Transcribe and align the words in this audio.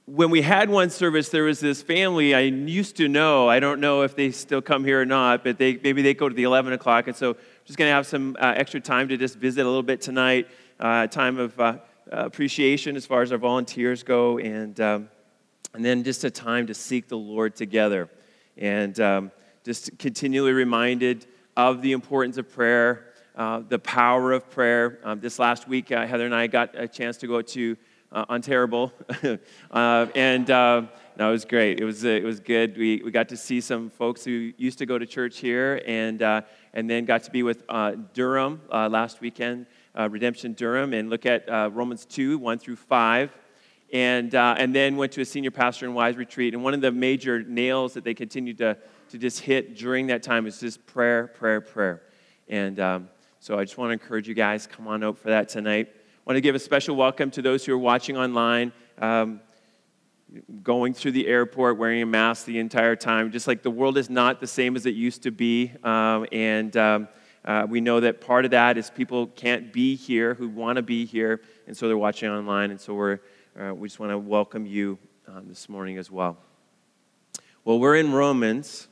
when 0.07 0.31
we 0.31 0.43
had 0.43 0.69
one 0.69 0.91
service, 0.91 1.29
there 1.29 1.45
was 1.45 1.61
this 1.61 1.81
family 1.81 2.35
I 2.35 2.41
used 2.41 2.97
to 2.97 3.09
know. 3.09 3.49
I 3.49 3.61
don't 3.61 3.81
know 3.81 4.03
if 4.03 4.17
they 4.17 4.33
still 4.33 4.61
come 4.61 4.85
here 4.85 5.01
or 5.01 5.07
not, 5.07 5.45
but 5.45 5.59
they, 5.59 5.79
maybe 5.83 6.03
they 6.03 6.13
go 6.13 6.29
to 6.29 6.35
the 6.35 6.43
11 6.43 6.73
o'clock. 6.73 7.07
And 7.07 7.17
so 7.17 7.31
I'm 7.31 7.37
just 7.65 7.79
going 7.79 7.89
to 7.89 7.95
have 7.95 8.07
some 8.07 8.37
uh, 8.41 8.55
extra 8.57 8.81
time 8.81 9.09
to 9.09 9.17
just 9.17 9.37
visit 9.37 9.63
a 9.63 9.69
little 9.69 9.83
bit 9.83 10.01
tonight, 10.01 10.49
uh, 10.81 11.07
time 11.07 11.39
of 11.39 11.59
uh, 11.61 11.79
appreciation 12.11 12.97
as 12.97 13.07
far 13.07 13.23
as 13.23 13.31
our 13.31 13.39
volunteers 13.39 14.03
go, 14.03 14.39
and, 14.39 14.81
um, 14.81 15.09
and 15.73 15.85
then 15.85 16.03
just 16.03 16.25
a 16.25 16.31
time 16.31 16.67
to 16.67 16.75
seek 16.75 17.09
the 17.09 17.19
Lord 17.19 17.55
together. 17.55 18.11
And 18.57 18.99
um, 18.99 19.31
just 19.65 19.97
continually 19.99 20.53
reminded 20.53 21.27
of 21.57 21.81
the 21.81 21.93
importance 21.93 22.39
of 22.39 22.53
prayer, 22.53 23.13
uh, 23.37 23.61
the 23.69 23.79
power 23.79 24.33
of 24.33 24.51
prayer. 24.51 24.99
Um, 25.05 25.21
this 25.21 25.39
last 25.39 25.69
week, 25.69 25.93
uh, 25.93 26.07
Heather 26.07 26.27
and 26.27 26.35
I 26.35 26.49
got 26.49 26.75
a 26.75 26.89
chance 26.89 27.19
to 27.19 27.29
go 27.29 27.41
to 27.41 27.77
uh, 28.13 28.39
terrible, 28.41 28.93
uh, 29.71 30.07
and 30.15 30.51
uh, 30.51 30.83
no, 31.19 31.31
was 31.31 31.45
great. 31.45 31.81
It 31.81 31.85
was, 31.85 32.05
uh, 32.05 32.09
it 32.09 32.25
was 32.25 32.41
good. 32.41 32.77
We, 32.77 33.03
we 33.03 33.11
got 33.11 33.29
to 33.31 33.37
see 33.37 33.61
some 33.61 33.91
folks 33.91 34.25
who 34.25 34.53
used 34.57 34.79
to 34.79 34.87
go 34.87 34.99
to 34.99 35.07
church 35.07 35.39
here 35.39 35.83
and, 35.87 36.23
uh, 36.23 36.43
and 36.75 36.89
then 36.89 37.05
got 37.05 37.23
to 37.25 37.31
be 37.31 37.43
with 37.43 37.65
uh, 37.69 37.93
Durham 38.13 38.61
last 38.71 39.21
weekend, 39.21 39.67
Redemption 39.97 40.53
Durham, 40.53 40.93
and 40.93 41.11
look 41.11 41.27
at 41.27 41.49
Romans 41.73 42.05
2 42.05 42.39
1 42.39 42.59
through 42.59 42.77
5. 42.77 43.33
And, 43.95 44.35
and 44.35 44.75
then 44.75 44.97
went 44.97 45.13
to 45.13 45.21
a 45.21 45.25
senior 45.25 45.51
pastor 45.51 45.85
and 45.85 45.95
wise 45.95 46.17
retreat. 46.17 46.55
And 46.55 46.65
one 46.65 46.73
of 46.73 46.81
the 46.81 46.91
major 46.91 47.43
nails 47.43 47.93
that 47.93 48.05
they 48.05 48.15
continued 48.15 48.57
to, 48.59 48.79
to 49.11 49.19
just 49.19 49.41
hit 49.41 49.77
during 49.77 50.07
that 50.07 50.23
time 50.23 50.45
was 50.45 50.59
just 50.59 50.87
prayer, 50.87 51.27
prayer, 51.27 51.61
prayer. 51.61 52.03
And 52.49 52.81
um, 52.81 53.09
so 53.39 53.59
I 53.59 53.65
just 53.65 53.77
want 53.77 53.91
to 53.91 53.93
encourage 53.93 54.27
you 54.27 54.35
guys, 54.35 54.67
come 54.67 54.89
on 54.89 55.05
out 55.05 55.19
for 55.19 55.29
that 55.29 55.51
tonight 55.51 55.95
want 56.25 56.37
to 56.37 56.41
give 56.41 56.55
a 56.55 56.59
special 56.59 56.95
welcome 56.95 57.33
to 57.33 57.43
those 57.43 57.65
who 57.65 57.73
are 57.73 57.79
watching 57.79 58.17
online, 58.17 58.73
um, 58.99 59.41
going 60.63 60.95
through 60.95 61.11
the 61.11 61.27
airport 61.27 61.79
wearing 61.79 62.01
a 62.01 62.07
mask 62.07 62.47
the 62.47 62.61
entire 62.61 62.95
time. 62.95 63.33
Just 63.33 63.49
like 63.49 63.65
the 63.65 63.73
world 63.73 63.99
is 63.99 64.09
not 64.09 64.41
the 64.41 64.47
same 64.47 64.77
as 64.77 64.87
it 64.87 64.95
used 64.95 65.25
to 65.25 65.33
be. 65.33 65.73
Um, 65.83 66.27
and 66.31 66.77
um, 66.77 67.09
uh, 67.45 67.67
we 67.69 67.81
know 67.81 67.99
that 67.99 68.21
part 68.21 68.45
of 68.45 68.53
that 68.53 68.79
is 68.79 68.89
people 68.89 69.27
can't 69.27 69.73
be 69.73 69.97
here 69.97 70.35
who 70.35 70.49
want 70.49 70.77
to 70.77 70.83
be 70.83 71.05
here, 71.05 71.41
and 71.67 71.77
so 71.77 71.89
they're 71.89 71.99
watching 71.99 72.31
online. 72.31 72.71
And 72.71 72.81
so 72.81 72.95
we're, 72.95 73.19
uh, 73.61 73.75
we 73.75 73.89
just 73.89 73.99
want 73.99 74.13
to 74.13 74.19
welcome 74.19 74.65
you 74.65 74.99
um, 75.27 75.49
this 75.49 75.69
morning 75.69 75.99
as 75.99 76.09
well. 76.09 76.37
Well, 77.65 77.81
we're 77.81 77.97
in 77.97 78.13
Romans, 78.13 78.87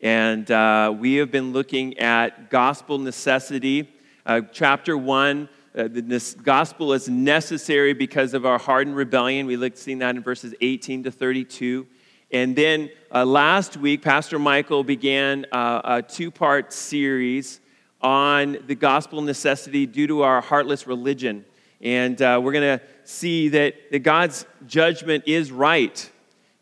and 0.00 0.50
uh, 0.50 0.94
we 0.98 1.16
have 1.16 1.30
been 1.30 1.52
looking 1.52 1.98
at 1.98 2.48
gospel 2.48 2.96
necessity. 2.96 3.92
Uh, 4.24 4.40
chapter 4.50 4.96
1 4.96 5.48
uh, 5.76 5.86
this 5.88 6.34
gospel 6.34 6.92
is 6.92 7.08
necessary 7.08 7.92
because 7.92 8.34
of 8.34 8.44
our 8.44 8.58
hardened 8.58 8.96
rebellion. 8.96 9.46
We 9.46 9.56
looked 9.56 9.78
seen 9.78 10.00
that 10.00 10.16
in 10.16 10.22
verses 10.22 10.52
18 10.60 11.04
to 11.04 11.12
32. 11.12 11.86
And 12.32 12.56
then 12.56 12.90
uh, 13.14 13.24
last 13.24 13.76
week, 13.76 14.02
Pastor 14.02 14.40
Michael 14.40 14.82
began 14.82 15.46
uh, 15.52 15.80
a 15.84 16.02
two 16.02 16.32
part 16.32 16.72
series 16.72 17.60
on 18.00 18.58
the 18.66 18.74
gospel 18.74 19.22
necessity 19.22 19.86
due 19.86 20.08
to 20.08 20.22
our 20.22 20.40
heartless 20.40 20.88
religion. 20.88 21.44
And 21.80 22.20
uh, 22.20 22.40
we're 22.42 22.52
going 22.52 22.78
to 22.78 22.84
see 23.04 23.48
that, 23.50 23.92
that 23.92 24.00
God's 24.00 24.46
judgment 24.66 25.24
is 25.26 25.52
right. 25.52 26.10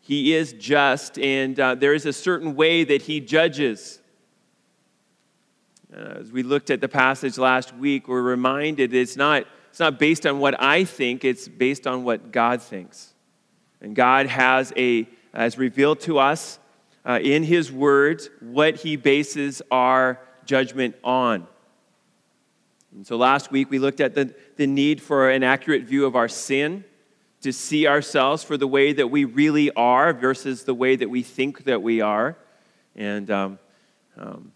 He 0.01 0.33
is 0.35 0.53
just, 0.53 1.17
and 1.17 1.59
uh, 1.59 1.75
there 1.75 1.95
is 1.95 2.05
a 2.05 2.13
certain 2.13 2.55
way 2.55 2.83
that 2.83 3.03
He 3.03 3.19
judges. 3.21 3.98
Uh, 5.91 6.19
as 6.19 6.31
we 6.31 6.43
looked 6.43 6.69
at 6.69 6.81
the 6.81 6.87
passage 6.87 7.37
last 7.37 7.75
week, 7.75 8.07
we're 8.07 8.21
reminded 8.21 8.93
it's 8.93 9.15
not, 9.15 9.45
it's 9.69 9.79
not 9.79 9.97
based 9.97 10.25
on 10.27 10.39
what 10.39 10.61
I 10.61 10.83
think, 10.83 11.25
it's 11.25 11.47
based 11.47 11.87
on 11.87 12.03
what 12.03 12.31
God 12.31 12.61
thinks. 12.61 13.13
And 13.81 13.95
God 13.95 14.27
has, 14.27 14.71
a, 14.75 15.07
has 15.33 15.57
revealed 15.57 15.99
to 16.01 16.19
us 16.19 16.59
uh, 17.05 17.19
in 17.21 17.43
His 17.43 17.71
Word 17.71 18.21
what 18.39 18.75
He 18.75 18.97
bases 18.97 19.63
our 19.71 20.19
judgment 20.45 20.95
on. 21.03 21.47
And 22.93 23.05
so 23.05 23.17
last 23.17 23.51
week 23.51 23.71
we 23.71 23.79
looked 23.79 23.99
at 23.99 24.13
the, 24.13 24.33
the 24.57 24.67
need 24.67 25.01
for 25.01 25.29
an 25.29 25.41
accurate 25.41 25.83
view 25.83 26.05
of 26.05 26.15
our 26.15 26.27
sin, 26.27 26.83
to 27.41 27.53
see 27.53 27.87
ourselves 27.87 28.43
for 28.43 28.57
the 28.57 28.67
way 28.67 28.91
that 28.91 29.07
we 29.07 29.23
really 29.23 29.71
are 29.71 30.13
versus 30.13 30.65
the 30.65 30.73
way 30.73 30.95
that 30.95 31.09
we 31.09 31.23
think 31.23 31.63
that 31.63 31.81
we 31.81 32.01
are. 32.01 32.37
And 32.95 33.31
um, 33.31 33.59
um, 34.17 34.51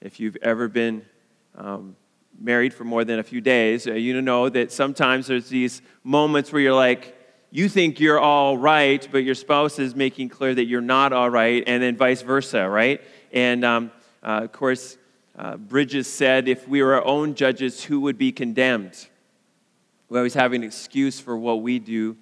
if 0.00 0.20
you've 0.20 0.36
ever 0.42 0.68
been 0.68 1.04
um, 1.56 1.96
married 2.38 2.72
for 2.72 2.84
more 2.84 3.04
than 3.04 3.18
a 3.18 3.22
few 3.22 3.40
days, 3.40 3.86
uh, 3.86 3.92
you 3.92 4.20
know 4.20 4.48
that 4.48 4.70
sometimes 4.70 5.26
there's 5.26 5.48
these 5.48 5.82
moments 6.04 6.52
where 6.52 6.62
you're 6.62 6.74
like, 6.74 7.14
you 7.50 7.68
think 7.68 7.98
you're 7.98 8.20
all 8.20 8.58
right, 8.58 9.08
but 9.10 9.18
your 9.18 9.34
spouse 9.34 9.78
is 9.78 9.94
making 9.94 10.28
clear 10.28 10.54
that 10.54 10.66
you're 10.66 10.80
not 10.80 11.12
all 11.12 11.30
right, 11.30 11.64
and 11.66 11.82
then 11.82 11.96
vice 11.96 12.22
versa, 12.22 12.68
right? 12.68 13.00
And 13.32 13.64
um, 13.64 13.90
uh, 14.22 14.42
of 14.44 14.52
course, 14.52 14.98
uh, 15.36 15.56
Bridges 15.56 16.06
said, 16.06 16.48
if 16.48 16.68
we 16.68 16.82
were 16.82 16.94
our 16.94 17.04
own 17.04 17.34
judges, 17.34 17.82
who 17.84 18.00
would 18.00 18.18
be 18.18 18.32
condemned? 18.32 19.08
We 20.08 20.18
always 20.18 20.34
have 20.34 20.52
an 20.52 20.62
excuse 20.62 21.20
for 21.20 21.36
what 21.36 21.62
we 21.62 21.78
do, 21.78 22.16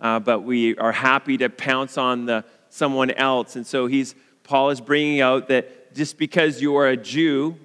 uh, 0.00 0.20
but 0.20 0.40
we 0.40 0.76
are 0.76 0.92
happy 0.92 1.36
to 1.38 1.48
pounce 1.48 1.96
on 1.96 2.26
the 2.26 2.44
someone 2.70 3.10
else. 3.10 3.56
And 3.56 3.66
so 3.66 3.86
he's 3.86 4.14
Paul 4.42 4.70
is 4.70 4.80
bringing 4.80 5.20
out 5.20 5.48
that 5.48 5.81
just 5.94 6.18
because 6.18 6.60
you 6.60 6.76
are 6.76 6.88
a 6.88 6.96
Jew 6.96 7.56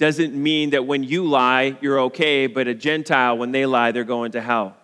doesn't 0.00 0.34
mean 0.34 0.70
that 0.70 0.86
when 0.86 1.04
you 1.04 1.26
lie, 1.26 1.76
you're 1.82 2.00
okay, 2.00 2.46
but 2.46 2.66
a 2.66 2.74
Gentile, 2.74 3.36
when 3.36 3.52
they 3.52 3.66
lie, 3.66 3.92
they're 3.92 4.02
going 4.02 4.32
to 4.32 4.40
hell. 4.40 4.74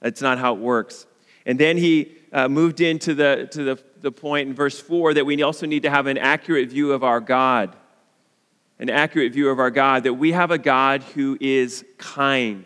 That's 0.00 0.22
not 0.22 0.38
how 0.38 0.54
it 0.54 0.60
works. 0.60 1.06
And 1.44 1.58
then 1.58 1.76
he 1.76 2.12
uh, 2.32 2.48
moved 2.48 2.80
into 2.80 3.14
the, 3.14 3.48
to 3.50 3.64
the, 3.64 3.82
the 4.00 4.12
point 4.12 4.48
in 4.48 4.54
verse 4.54 4.80
4 4.80 5.14
that 5.14 5.26
we 5.26 5.42
also 5.42 5.66
need 5.66 5.82
to 5.82 5.90
have 5.90 6.06
an 6.06 6.18
accurate 6.18 6.70
view 6.70 6.92
of 6.92 7.02
our 7.02 7.20
God. 7.20 7.74
An 8.78 8.88
accurate 8.88 9.32
view 9.32 9.50
of 9.50 9.58
our 9.58 9.70
God, 9.70 10.04
that 10.04 10.14
we 10.14 10.32
have 10.32 10.50
a 10.50 10.58
God 10.58 11.02
who 11.02 11.36
is 11.40 11.84
kind, 11.98 12.64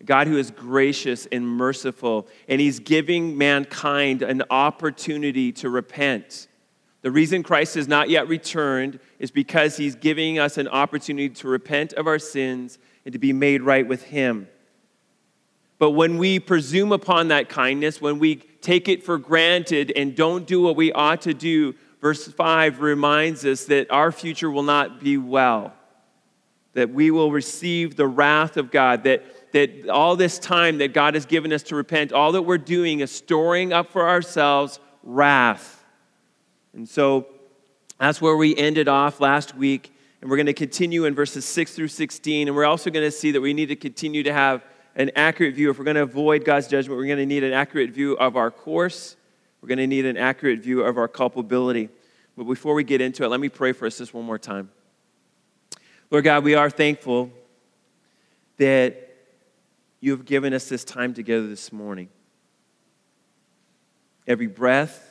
a 0.00 0.04
God 0.04 0.28
who 0.28 0.36
is 0.36 0.50
gracious 0.50 1.26
and 1.32 1.48
merciful, 1.48 2.28
and 2.48 2.60
he's 2.60 2.78
giving 2.78 3.36
mankind 3.36 4.22
an 4.22 4.42
opportunity 4.50 5.50
to 5.52 5.70
repent. 5.70 6.46
The 7.06 7.12
reason 7.12 7.44
Christ 7.44 7.76
has 7.76 7.86
not 7.86 8.10
yet 8.10 8.26
returned 8.26 8.98
is 9.20 9.30
because 9.30 9.76
he's 9.76 9.94
giving 9.94 10.40
us 10.40 10.58
an 10.58 10.66
opportunity 10.66 11.28
to 11.28 11.46
repent 11.46 11.92
of 11.92 12.08
our 12.08 12.18
sins 12.18 12.80
and 13.04 13.12
to 13.12 13.18
be 13.20 13.32
made 13.32 13.62
right 13.62 13.86
with 13.86 14.02
him. 14.02 14.48
But 15.78 15.92
when 15.92 16.18
we 16.18 16.40
presume 16.40 16.90
upon 16.90 17.28
that 17.28 17.48
kindness, 17.48 18.00
when 18.00 18.18
we 18.18 18.34
take 18.60 18.88
it 18.88 19.04
for 19.04 19.18
granted 19.18 19.92
and 19.94 20.16
don't 20.16 20.48
do 20.48 20.60
what 20.60 20.74
we 20.74 20.90
ought 20.90 21.20
to 21.20 21.32
do, 21.32 21.76
verse 22.00 22.26
5 22.26 22.80
reminds 22.80 23.46
us 23.46 23.66
that 23.66 23.88
our 23.92 24.10
future 24.10 24.50
will 24.50 24.64
not 24.64 24.98
be 24.98 25.16
well, 25.16 25.74
that 26.72 26.90
we 26.90 27.12
will 27.12 27.30
receive 27.30 27.94
the 27.94 28.08
wrath 28.08 28.56
of 28.56 28.72
God, 28.72 29.04
that, 29.04 29.52
that 29.52 29.88
all 29.88 30.16
this 30.16 30.40
time 30.40 30.78
that 30.78 30.92
God 30.92 31.14
has 31.14 31.24
given 31.24 31.52
us 31.52 31.62
to 31.62 31.76
repent, 31.76 32.12
all 32.12 32.32
that 32.32 32.42
we're 32.42 32.58
doing 32.58 32.98
is 32.98 33.12
storing 33.12 33.72
up 33.72 33.92
for 33.92 34.08
ourselves 34.08 34.80
wrath. 35.04 35.75
And 36.76 36.86
so 36.86 37.26
that's 37.98 38.20
where 38.20 38.36
we 38.36 38.54
ended 38.54 38.86
off 38.86 39.18
last 39.18 39.56
week. 39.56 39.92
And 40.20 40.30
we're 40.30 40.36
going 40.36 40.46
to 40.46 40.52
continue 40.52 41.06
in 41.06 41.14
verses 41.14 41.46
6 41.46 41.74
through 41.74 41.88
16. 41.88 42.48
And 42.48 42.54
we're 42.56 42.66
also 42.66 42.90
going 42.90 43.04
to 43.04 43.10
see 43.10 43.32
that 43.32 43.40
we 43.40 43.54
need 43.54 43.66
to 43.66 43.76
continue 43.76 44.22
to 44.22 44.32
have 44.32 44.62
an 44.94 45.10
accurate 45.16 45.54
view. 45.54 45.70
If 45.70 45.78
we're 45.78 45.84
going 45.84 45.96
to 45.96 46.02
avoid 46.02 46.44
God's 46.44 46.68
judgment, 46.68 46.98
we're 46.98 47.06
going 47.06 47.18
to 47.18 47.26
need 47.26 47.44
an 47.44 47.54
accurate 47.54 47.90
view 47.90 48.12
of 48.18 48.36
our 48.36 48.50
course. 48.50 49.16
We're 49.60 49.68
going 49.68 49.78
to 49.78 49.86
need 49.86 50.04
an 50.04 50.18
accurate 50.18 50.60
view 50.60 50.82
of 50.82 50.98
our 50.98 51.08
culpability. 51.08 51.88
But 52.36 52.44
before 52.44 52.74
we 52.74 52.84
get 52.84 53.00
into 53.00 53.24
it, 53.24 53.28
let 53.28 53.40
me 53.40 53.48
pray 53.48 53.72
for 53.72 53.86
us 53.86 53.96
just 53.96 54.12
one 54.12 54.24
more 54.24 54.38
time. 54.38 54.70
Lord 56.10 56.24
God, 56.24 56.44
we 56.44 56.54
are 56.54 56.68
thankful 56.68 57.30
that 58.58 59.16
you 60.00 60.10
have 60.10 60.26
given 60.26 60.52
us 60.52 60.68
this 60.68 60.84
time 60.84 61.14
together 61.14 61.46
this 61.46 61.72
morning. 61.72 62.10
Every 64.26 64.46
breath, 64.46 65.05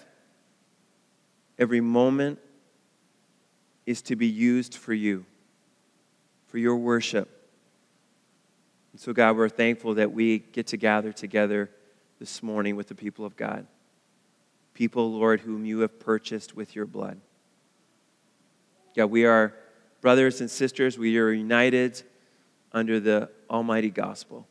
every 1.58 1.82
moment 1.82 2.40
is 3.86 4.02
to 4.04 4.16
be 4.16 4.28
used 4.28 4.76
for 4.76 4.94
you, 4.94 5.26
for 6.48 6.58
your 6.58 6.76
worship. 6.76 7.30
And 8.92 9.00
so, 9.00 9.14
God, 9.14 9.36
we're 9.36 9.50
thankful 9.50 9.96
that 9.96 10.12
we 10.12 10.40
get 10.40 10.68
to 10.68 10.78
gather 10.78 11.12
together 11.12 11.70
this 12.20 12.42
morning 12.42 12.76
with 12.76 12.88
the 12.88 12.96
people 12.96 13.26
of 13.26 13.36
God. 13.36 13.68
People, 14.74 15.12
Lord, 15.12 15.42
whom 15.42 15.66
you 15.66 15.80
have 15.80 16.00
purchased 16.00 16.56
with 16.56 16.76
your 16.76 16.86
blood. 16.86 17.20
God, 18.96 19.08
we 19.08 19.26
are 19.26 19.54
brothers 20.02 20.42
and 20.42 20.50
sisters. 20.50 20.98
We 20.98 21.18
are 21.18 21.32
united 21.32 22.02
under 22.72 23.00
the 23.00 23.30
almighty 23.50 23.90
gospel. 23.90 24.48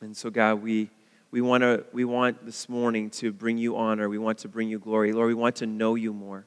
And 0.00 0.16
so, 0.16 0.30
God, 0.30 0.62
we, 0.62 0.90
we, 1.30 1.40
wanna, 1.40 1.84
we 1.92 2.04
want 2.04 2.44
this 2.44 2.68
morning 2.68 3.10
to 3.10 3.32
bring 3.32 3.58
you 3.58 3.76
honor. 3.76 4.08
We 4.08 4.18
want 4.18 4.38
to 4.38 4.48
bring 4.48 4.68
you 4.68 4.78
glory. 4.78 5.12
Lord, 5.12 5.28
we 5.28 5.34
want 5.34 5.56
to 5.56 5.66
know 5.66 5.94
you 5.94 6.12
more. 6.12 6.46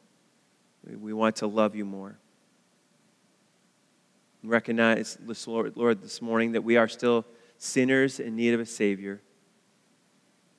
We 0.99 1.13
want 1.13 1.35
to 1.37 1.47
love 1.47 1.75
you 1.75 1.85
more. 1.85 2.17
Recognize, 4.43 5.17
Lord, 5.45 5.77
Lord, 5.77 6.01
this 6.01 6.21
morning 6.21 6.53
that 6.53 6.63
we 6.63 6.77
are 6.77 6.87
still 6.87 7.25
sinners 7.59 8.19
in 8.19 8.35
need 8.35 8.55
of 8.55 8.59
a 8.59 8.65
Savior. 8.65 9.21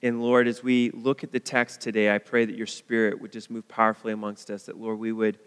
And 0.02 0.22
Lord, 0.22 0.46
as 0.46 0.62
we 0.62 0.90
look 0.90 1.24
at 1.24 1.32
the 1.32 1.40
text 1.40 1.80
today, 1.80 2.14
I 2.14 2.18
pray 2.18 2.44
that 2.44 2.56
your 2.56 2.66
Spirit 2.66 3.20
would 3.20 3.32
just 3.32 3.50
move 3.50 3.66
powerfully 3.66 4.12
amongst 4.12 4.50
us, 4.50 4.64
that, 4.64 4.78
Lord, 4.78 5.00
we 5.00 5.10
would 5.10 5.38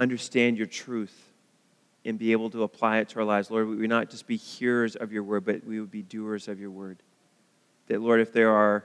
understand 0.00 0.56
your 0.56 0.66
truth 0.66 1.30
and 2.04 2.18
be 2.18 2.32
able 2.32 2.50
to 2.50 2.62
apply 2.62 2.98
it 2.98 3.08
to 3.10 3.18
our 3.18 3.24
lives. 3.24 3.50
Lord, 3.50 3.68
we 3.68 3.76
would 3.76 3.88
not 3.88 4.10
just 4.10 4.26
be 4.26 4.36
hearers 4.36 4.96
of 4.96 5.12
your 5.12 5.22
word, 5.22 5.44
but 5.44 5.64
we 5.64 5.80
would 5.80 5.90
be 5.90 6.02
doers 6.02 6.48
of 6.48 6.60
your 6.60 6.70
word. 6.70 7.02
That, 7.86 8.00
Lord, 8.00 8.20
if 8.20 8.32
there 8.32 8.50
are 8.50 8.84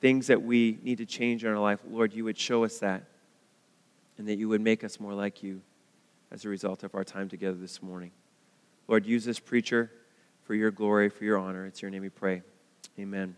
things 0.00 0.26
that 0.26 0.42
we 0.42 0.78
need 0.82 0.98
to 0.98 1.06
change 1.06 1.44
in 1.44 1.50
our 1.50 1.58
life, 1.58 1.80
Lord, 1.88 2.12
you 2.12 2.24
would 2.24 2.38
show 2.38 2.64
us 2.64 2.78
that 2.78 3.04
and 4.18 4.28
that 4.28 4.36
you 4.36 4.48
would 4.48 4.60
make 4.60 4.84
us 4.84 5.00
more 5.00 5.14
like 5.14 5.42
you 5.42 5.62
as 6.30 6.44
a 6.44 6.48
result 6.48 6.84
of 6.84 6.94
our 6.94 7.04
time 7.04 7.28
together 7.28 7.56
this 7.56 7.82
morning. 7.82 8.10
Lord, 8.88 9.06
use 9.06 9.24
this 9.24 9.38
preacher 9.38 9.90
for 10.42 10.54
your 10.54 10.70
glory, 10.70 11.08
for 11.08 11.24
your 11.24 11.38
honor. 11.38 11.64
It's 11.66 11.80
your 11.80 11.90
name 11.90 12.02
we 12.02 12.10
pray. 12.10 12.42
Amen. 12.98 13.34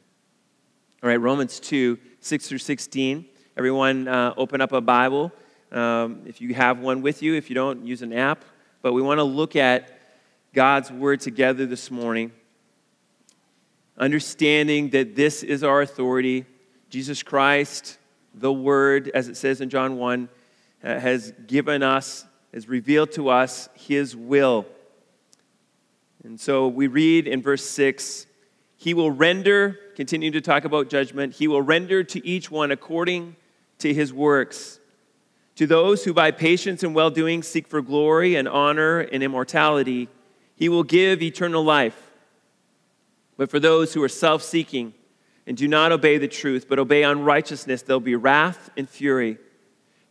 All 1.03 1.08
right, 1.08 1.20
Romans 1.20 1.61
2, 1.61 1.99
6 2.20 2.49
through 2.49 2.58
16. 2.58 3.26
Everyone, 3.56 4.08
uh, 4.08 4.35
open 4.37 4.61
up 4.61 4.73
a 4.73 4.81
Bible. 4.81 5.32
Um, 5.70 6.23
if 6.26 6.41
you 6.41 6.55
have 6.55 6.81
one 6.81 7.00
with 7.00 7.23
you, 7.23 7.35
if 7.35 7.49
you 7.49 7.55
don't, 7.55 7.87
use 7.87 8.03
an 8.03 8.12
app. 8.12 8.44
But 8.87 8.93
we 8.93 9.03
want 9.03 9.19
to 9.19 9.25
look 9.25 9.56
at 9.56 9.99
God's 10.55 10.93
Word 10.93 11.19
together 11.19 11.67
this 11.67 11.91
morning, 11.91 12.31
understanding 13.99 14.91
that 14.91 15.17
this 15.17 15.43
is 15.43 15.65
our 15.65 15.83
authority. 15.83 16.44
Jesus 16.88 17.25
Christ, 17.25 17.99
the 18.33 18.53
Word, 18.53 19.11
as 19.12 19.27
it 19.27 19.37
says 19.37 19.61
in 19.61 19.71
John 19.71 19.97
1, 19.97 20.29
uh, 20.85 21.00
has 21.00 21.33
given 21.49 21.83
us, 21.83 22.27
has 22.55 22.69
revealed 22.69 23.11
to 23.15 23.29
us 23.29 23.69
His 23.75 24.15
will. 24.15 24.67
And 26.23 26.39
so 26.39 26.69
we 26.69 26.87
read 26.87 27.27
in 27.27 27.43
verse 27.43 27.65
6 27.65 28.29
He 28.77 28.94
will 28.94 29.11
render, 29.11 29.81
continue 29.97 30.31
to 30.31 30.41
talk 30.41 30.65
about 30.65 30.91
judgment, 30.91 31.35
He 31.35 31.49
will 31.49 31.61
render 31.61 32.05
to 32.05 32.25
each 32.25 32.53
one 32.53 32.71
according 32.71 33.35
to 33.81 33.93
His 33.93 34.12
works. 34.12 34.79
To 35.56 35.67
those 35.67 36.05
who 36.05 36.12
by 36.12 36.31
patience 36.31 36.82
and 36.82 36.94
well 36.94 37.11
doing 37.11 37.43
seek 37.43 37.67
for 37.67 37.81
glory 37.81 38.37
and 38.37 38.47
honor 38.47 39.00
and 39.00 39.23
immortality, 39.23 40.08
he 40.55 40.69
will 40.69 40.85
give 40.85 41.23
eternal 41.23 41.64
life. 41.64 42.12
But 43.37 43.50
for 43.50 43.58
those 43.58 43.94
who 43.94 44.03
are 44.03 44.08
self 44.08 44.43
seeking 44.43 44.94
and 45.47 45.56
do 45.56 45.67
not 45.67 45.93
obey 45.93 46.19
the 46.19 46.29
truth, 46.29 46.67
but 46.69 46.79
obey 46.79 47.05
unrighteousness, 47.05 47.82
there'll 47.82 48.00
be 48.00 48.17
wrath 48.17 48.70
and 48.76 48.88
fury. 48.88 49.38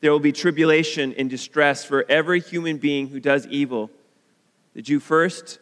There 0.02 0.12
will 0.12 0.20
be 0.20 0.32
tribulation 0.32 1.14
and 1.14 1.30
distress 1.30 1.84
for 1.84 2.06
every 2.10 2.40
human 2.40 2.78
being 2.78 3.08
who 3.08 3.20
does 3.20 3.48
evil, 3.48 3.90
the 4.74 4.82
Jew 4.82 5.00
first 5.00 5.60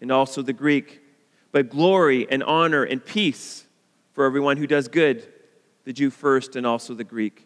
and 0.00 0.12
also 0.12 0.42
the 0.42 0.52
Greek, 0.52 1.02
but 1.52 1.70
glory 1.70 2.26
and 2.30 2.42
honor 2.42 2.84
and 2.84 3.04
peace 3.04 3.66
for 4.12 4.24
everyone 4.24 4.56
who 4.56 4.66
does 4.66 4.88
good, 4.88 5.26
the 5.84 5.92
Jew 5.92 6.10
first 6.10 6.56
and 6.56 6.66
also 6.66 6.94
the 6.94 7.04
Greek. 7.04 7.45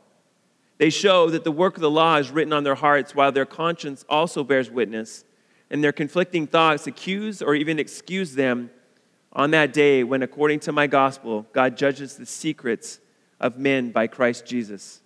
They 0.81 0.89
show 0.89 1.29
that 1.29 1.43
the 1.43 1.51
work 1.51 1.75
of 1.75 1.81
the 1.81 1.91
law 1.91 2.15
is 2.15 2.31
written 2.31 2.51
on 2.51 2.63
their 2.63 2.73
hearts, 2.73 3.13
while 3.13 3.31
their 3.31 3.45
conscience 3.45 4.03
also 4.09 4.43
bears 4.43 4.71
witness, 4.71 5.23
and 5.69 5.83
their 5.83 5.91
conflicting 5.91 6.47
thoughts 6.47 6.87
accuse 6.87 7.43
or 7.43 7.53
even 7.53 7.77
excuse 7.77 8.33
them 8.33 8.71
on 9.31 9.51
that 9.51 9.73
day 9.73 10.03
when, 10.03 10.23
according 10.23 10.59
to 10.61 10.71
my 10.71 10.87
gospel, 10.87 11.45
God 11.53 11.77
judges 11.77 12.17
the 12.17 12.25
secrets 12.25 12.99
of 13.39 13.59
men 13.59 13.91
by 13.91 14.07
Christ 14.07 14.47
Jesus. 14.47 15.01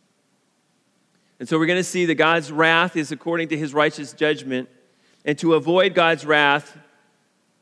And 1.41 1.49
so 1.49 1.59
we're 1.59 1.65
going 1.65 1.75
to 1.75 1.83
see 1.83 2.05
that 2.05 2.15
God's 2.15 2.53
wrath 2.53 2.95
is 2.95 3.11
according 3.11 3.49
to 3.49 3.57
his 3.57 3.73
righteous 3.73 4.13
judgment. 4.13 4.69
And 5.25 5.37
to 5.39 5.55
avoid 5.55 5.93
God's 5.93 6.25
wrath, 6.25 6.77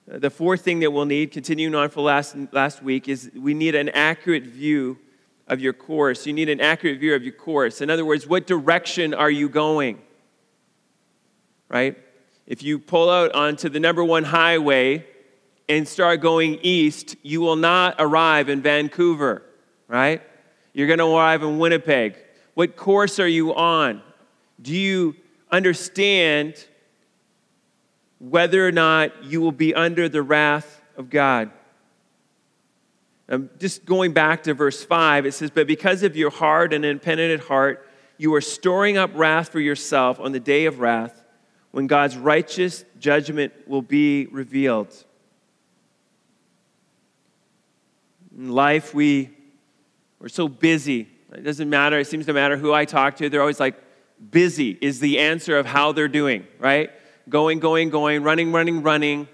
uh, 0.08 0.20
the 0.20 0.30
fourth 0.30 0.62
thing 0.62 0.82
that 0.82 0.92
we'll 0.92 1.06
need, 1.06 1.32
continuing 1.32 1.74
on 1.74 1.90
for 1.90 2.02
last, 2.02 2.36
last 2.52 2.84
week, 2.84 3.08
is 3.08 3.32
we 3.36 3.56
need 3.56 3.74
an 3.74 3.90
accurate 3.90 4.44
view 4.44 5.00
of 5.54 5.62
your 5.62 5.72
course. 5.72 6.26
You 6.26 6.34
need 6.34 6.50
an 6.50 6.60
accurate 6.60 7.00
view 7.00 7.14
of 7.14 7.24
your 7.24 7.34
course. 7.34 7.80
In 7.80 7.92
other 7.92 8.04
words, 8.04 8.28
what 8.28 8.48
direction 8.48 9.14
are 9.14 9.30
you 9.30 9.48
going? 9.48 10.02
Right? 11.70 11.96
If 12.48 12.64
you 12.64 12.80
pull 12.80 13.10
out 13.10 13.34
onto 13.34 13.70
the 13.70 13.80
number 13.80 14.04
one 14.04 14.24
highway 14.24 15.06
and 15.70 15.88
start 15.88 16.22
going 16.22 16.60
east, 16.64 17.16
you 17.22 17.40
will 17.40 17.56
not 17.56 17.96
arrive 18.00 18.50
in 18.50 18.62
Vancouver, 18.62 19.44
right? 19.88 20.24
You're 20.74 20.88
going 20.88 21.00
to 21.00 21.06
arrive 21.06 21.44
in 21.44 21.60
Winnipeg. 21.60 22.18
What 22.56 22.76
course 22.76 23.20
are 23.20 23.28
you 23.28 23.54
on? 23.54 24.02
Do 24.60 24.74
you 24.74 25.16
understand 25.52 26.66
whether 28.20 28.68
or 28.68 28.72
not 28.72 29.24
you 29.24 29.40
will 29.40 29.52
be 29.52 29.76
under 29.76 30.10
the 30.10 30.24
wrath 30.24 30.82
of 30.98 31.12
God? 31.12 31.52
Um, 33.34 33.50
just 33.58 33.86
going 33.86 34.14
back 34.14 34.44
to 34.44 34.54
verse 34.54 34.84
5, 34.84 35.26
it 35.26 35.32
says, 35.32 35.50
But 35.50 35.66
because 35.66 36.04
of 36.04 36.16
your 36.16 36.30
hard 36.30 36.72
and 36.72 36.86
impenitent 36.86 37.42
heart, 37.42 37.88
you 38.18 38.34
are 38.36 38.42
storing 38.42 38.96
up 38.96 39.10
wrath 39.16 39.50
for 39.50 39.60
yourself 39.60 40.20
on 40.20 40.34
the 40.34 40.40
day 40.40 40.66
of 40.66 40.80
wrath 40.80 41.24
when 41.72 41.88
God's 41.88 42.16
righteous 42.16 42.86
judgment 43.00 43.52
will 43.68 43.82
be 43.82 44.28
revealed. 44.28 44.94
In 48.38 48.52
life, 48.52 48.94
we, 48.94 49.32
we're 50.20 50.30
so 50.30 50.48
busy. 50.48 51.08
It 51.34 51.44
doesn't 51.44 51.70
matter. 51.70 51.98
It 52.00 52.06
seems 52.06 52.28
to 52.28 52.34
matter 52.34 52.56
who 52.56 52.72
I 52.72 52.86
talk 52.86 53.18
to. 53.18 53.30
They're 53.30 53.42
always 53.42 53.60
like, 53.60 53.76
busy 54.30 54.78
is 54.80 55.00
the 55.00 55.20
answer 55.20 55.58
of 55.58 55.66
how 55.66 55.92
they're 55.92 56.08
doing, 56.08 56.46
right? 56.60 56.92
Going, 57.28 57.60
going, 57.60 57.90
going, 57.90 58.22
running, 58.22 58.52
running, 58.52 58.84
running. 58.84 59.28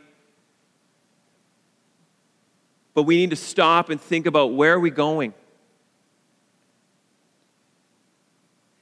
But 2.94 3.04
we 3.04 3.18
need 3.18 3.30
to 3.30 3.36
stop 3.36 3.90
and 3.90 4.00
think 4.00 4.26
about 4.26 4.54
where 4.54 4.74
are 4.74 4.80
we 4.80 4.90
going? 4.90 5.34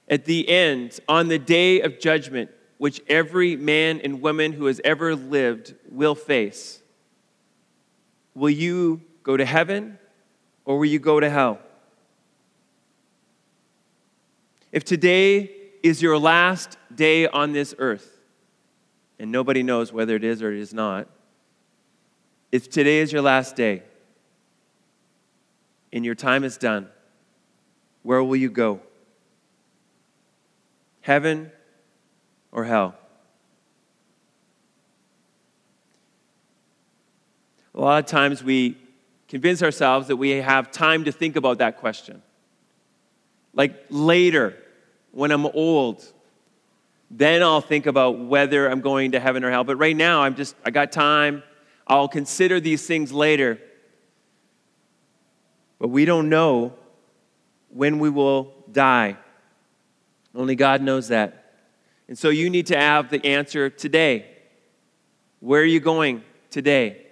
At 0.10 0.26
the 0.26 0.48
end, 0.48 1.00
on 1.08 1.28
the 1.28 1.38
day 1.38 1.82
of 1.82 2.00
judgment, 2.00 2.50
which 2.78 3.02
every 3.08 3.56
man 3.56 4.00
and 4.04 4.22
woman 4.22 4.54
who 4.54 4.66
has 4.66 4.80
ever 4.84 5.16
lived 5.16 5.76
will 5.90 6.16
face, 6.16 6.82
will 8.34 8.50
you 8.50 9.02
go 9.24 9.36
to 9.36 9.46
heaven 9.46 9.98
or 10.64 10.78
will 10.78 10.86
you 10.86 11.00
go 11.00 11.20
to 11.20 11.30
hell? 11.30 11.60
If 14.72 14.84
today 14.84 15.52
is 15.84 16.02
your 16.02 16.18
last 16.18 16.78
day 16.94 17.28
on 17.28 17.52
this 17.52 17.74
earth, 17.78 18.20
and 19.20 19.32
nobody 19.32 19.64
knows 19.64 19.92
whether 19.92 20.16
it 20.16 20.24
is 20.24 20.42
or 20.42 20.52
it 20.54 20.60
is 20.60 20.74
not, 20.74 21.08
if 22.52 22.70
today 22.70 23.00
is 23.00 23.12
your 23.12 23.22
last 23.22 23.56
day, 23.56 23.84
and 25.92 26.06
your 26.06 26.16
time 26.16 26.44
is 26.44 26.58
done, 26.58 26.88
where 28.04 28.24
will 28.24 28.36
you 28.36 28.50
go? 28.50 28.82
Heaven 31.02 31.52
or 32.52 32.64
hell? 32.64 32.96
A 37.74 37.80
lot 37.80 38.04
of 38.04 38.10
times 38.10 38.44
we 38.44 38.78
convince 39.28 39.62
ourselves 39.62 40.08
that 40.08 40.16
we 40.16 40.32
have 40.32 40.72
time 40.72 41.06
to 41.06 41.12
think 41.12 41.36
about 41.36 41.60
that 41.60 41.78
question. 41.78 42.22
Like 43.54 43.86
later, 43.90 44.56
when 45.12 45.32
I'm 45.32 45.46
old, 45.46 46.04
then 47.10 47.42
I'll 47.42 47.62
think 47.62 47.86
about 47.86 48.20
whether 48.20 48.68
I'm 48.68 48.82
going 48.82 49.12
to 49.12 49.20
heaven 49.20 49.44
or 49.44 49.52
hell. 49.52 49.64
But 49.64 49.78
right 49.78 49.96
now, 49.96 50.22
I'm 50.22 50.36
just, 50.36 50.56
I 50.66 50.72
got 50.72 50.92
time. 50.92 51.44
I'll 51.86 52.08
consider 52.08 52.60
these 52.60 52.86
things 52.86 53.12
later. 53.12 53.60
But 55.80 55.90
we 55.90 56.06
don't 56.06 56.30
know 56.30 56.74
when 57.70 58.00
we 58.00 58.10
will 58.10 58.54
die. 58.72 59.18
Only 60.34 60.56
God 60.56 60.82
knows 60.82 61.10
that. 61.10 61.54
And 62.08 62.18
so 62.18 62.30
you 62.30 62.50
need 62.50 62.68
to 62.68 62.78
have 62.78 63.10
the 63.10 63.24
answer 63.26 63.70
today. 63.70 64.26
Where 65.40 65.62
are 65.62 65.66
you 65.66 65.80
going 65.80 66.24
today? 66.50 67.06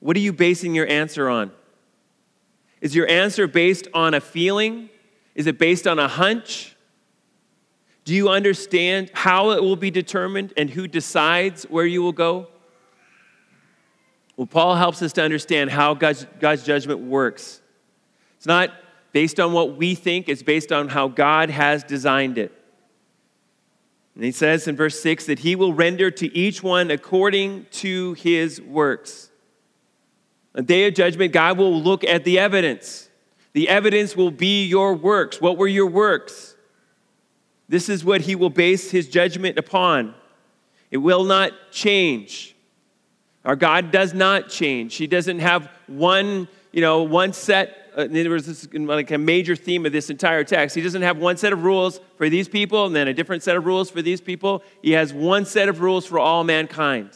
What 0.00 0.16
are 0.16 0.20
you 0.20 0.32
basing 0.32 0.74
your 0.74 0.86
answer 0.86 1.28
on? 1.28 1.50
Is 2.80 2.94
your 2.94 3.08
answer 3.08 3.46
based 3.46 3.88
on 3.94 4.12
a 4.12 4.20
feeling? 4.20 4.90
Is 5.34 5.46
it 5.46 5.58
based 5.58 5.86
on 5.86 5.98
a 5.98 6.06
hunch? 6.06 6.76
Do 8.04 8.14
you 8.14 8.28
understand 8.28 9.10
how 9.14 9.52
it 9.52 9.62
will 9.62 9.76
be 9.76 9.90
determined 9.90 10.52
and 10.58 10.68
who 10.68 10.86
decides 10.86 11.64
where 11.64 11.86
you 11.86 12.02
will 12.02 12.12
go? 12.12 12.48
Well, 14.36 14.46
Paul 14.46 14.74
helps 14.74 15.00
us 15.02 15.12
to 15.14 15.22
understand 15.22 15.70
how 15.70 15.94
God's, 15.94 16.26
God's 16.40 16.64
judgment 16.64 17.00
works. 17.00 17.60
It's 18.36 18.46
not 18.46 18.70
based 19.12 19.38
on 19.38 19.52
what 19.52 19.76
we 19.76 19.94
think, 19.94 20.28
it's 20.28 20.42
based 20.42 20.72
on 20.72 20.88
how 20.88 21.08
God 21.08 21.50
has 21.50 21.84
designed 21.84 22.36
it. 22.36 22.52
And 24.14 24.24
he 24.24 24.32
says 24.32 24.68
in 24.68 24.76
verse 24.76 25.00
6 25.00 25.26
that 25.26 25.40
he 25.40 25.56
will 25.56 25.72
render 25.72 26.10
to 26.10 26.36
each 26.36 26.62
one 26.62 26.90
according 26.90 27.66
to 27.72 28.14
his 28.14 28.60
works. 28.60 29.30
A 30.54 30.62
day 30.62 30.86
of 30.86 30.94
judgment, 30.94 31.32
God 31.32 31.58
will 31.58 31.80
look 31.80 32.04
at 32.04 32.24
the 32.24 32.38
evidence. 32.38 33.08
The 33.54 33.68
evidence 33.68 34.16
will 34.16 34.30
be 34.30 34.66
your 34.66 34.94
works. 34.94 35.40
What 35.40 35.58
were 35.58 35.66
your 35.66 35.86
works? 35.86 36.54
This 37.68 37.88
is 37.88 38.04
what 38.04 38.22
he 38.22 38.34
will 38.34 38.50
base 38.50 38.90
his 38.90 39.08
judgment 39.08 39.58
upon. 39.58 40.14
It 40.90 40.98
will 40.98 41.24
not 41.24 41.52
change. 41.72 42.53
Our 43.44 43.56
God 43.56 43.90
does 43.90 44.14
not 44.14 44.48
change. 44.48 44.94
He 44.94 45.06
doesn't 45.06 45.40
have 45.40 45.70
one, 45.86 46.48
you 46.72 46.80
know, 46.80 47.02
one 47.02 47.32
set. 47.32 47.92
Uh, 47.94 48.06
there 48.08 48.30
was 48.30 48.46
this, 48.46 48.68
like 48.72 49.10
a 49.10 49.18
major 49.18 49.54
theme 49.54 49.84
of 49.84 49.92
this 49.92 50.08
entire 50.08 50.44
text. 50.44 50.74
He 50.74 50.82
doesn't 50.82 51.02
have 51.02 51.18
one 51.18 51.36
set 51.36 51.52
of 51.52 51.62
rules 51.62 52.00
for 52.16 52.28
these 52.28 52.48
people 52.48 52.86
and 52.86 52.96
then 52.96 53.06
a 53.06 53.14
different 53.14 53.42
set 53.42 53.56
of 53.56 53.66
rules 53.66 53.90
for 53.90 54.02
these 54.02 54.20
people. 54.20 54.62
He 54.82 54.92
has 54.92 55.12
one 55.12 55.44
set 55.44 55.68
of 55.68 55.80
rules 55.80 56.06
for 56.06 56.18
all 56.18 56.42
mankind. 56.42 57.10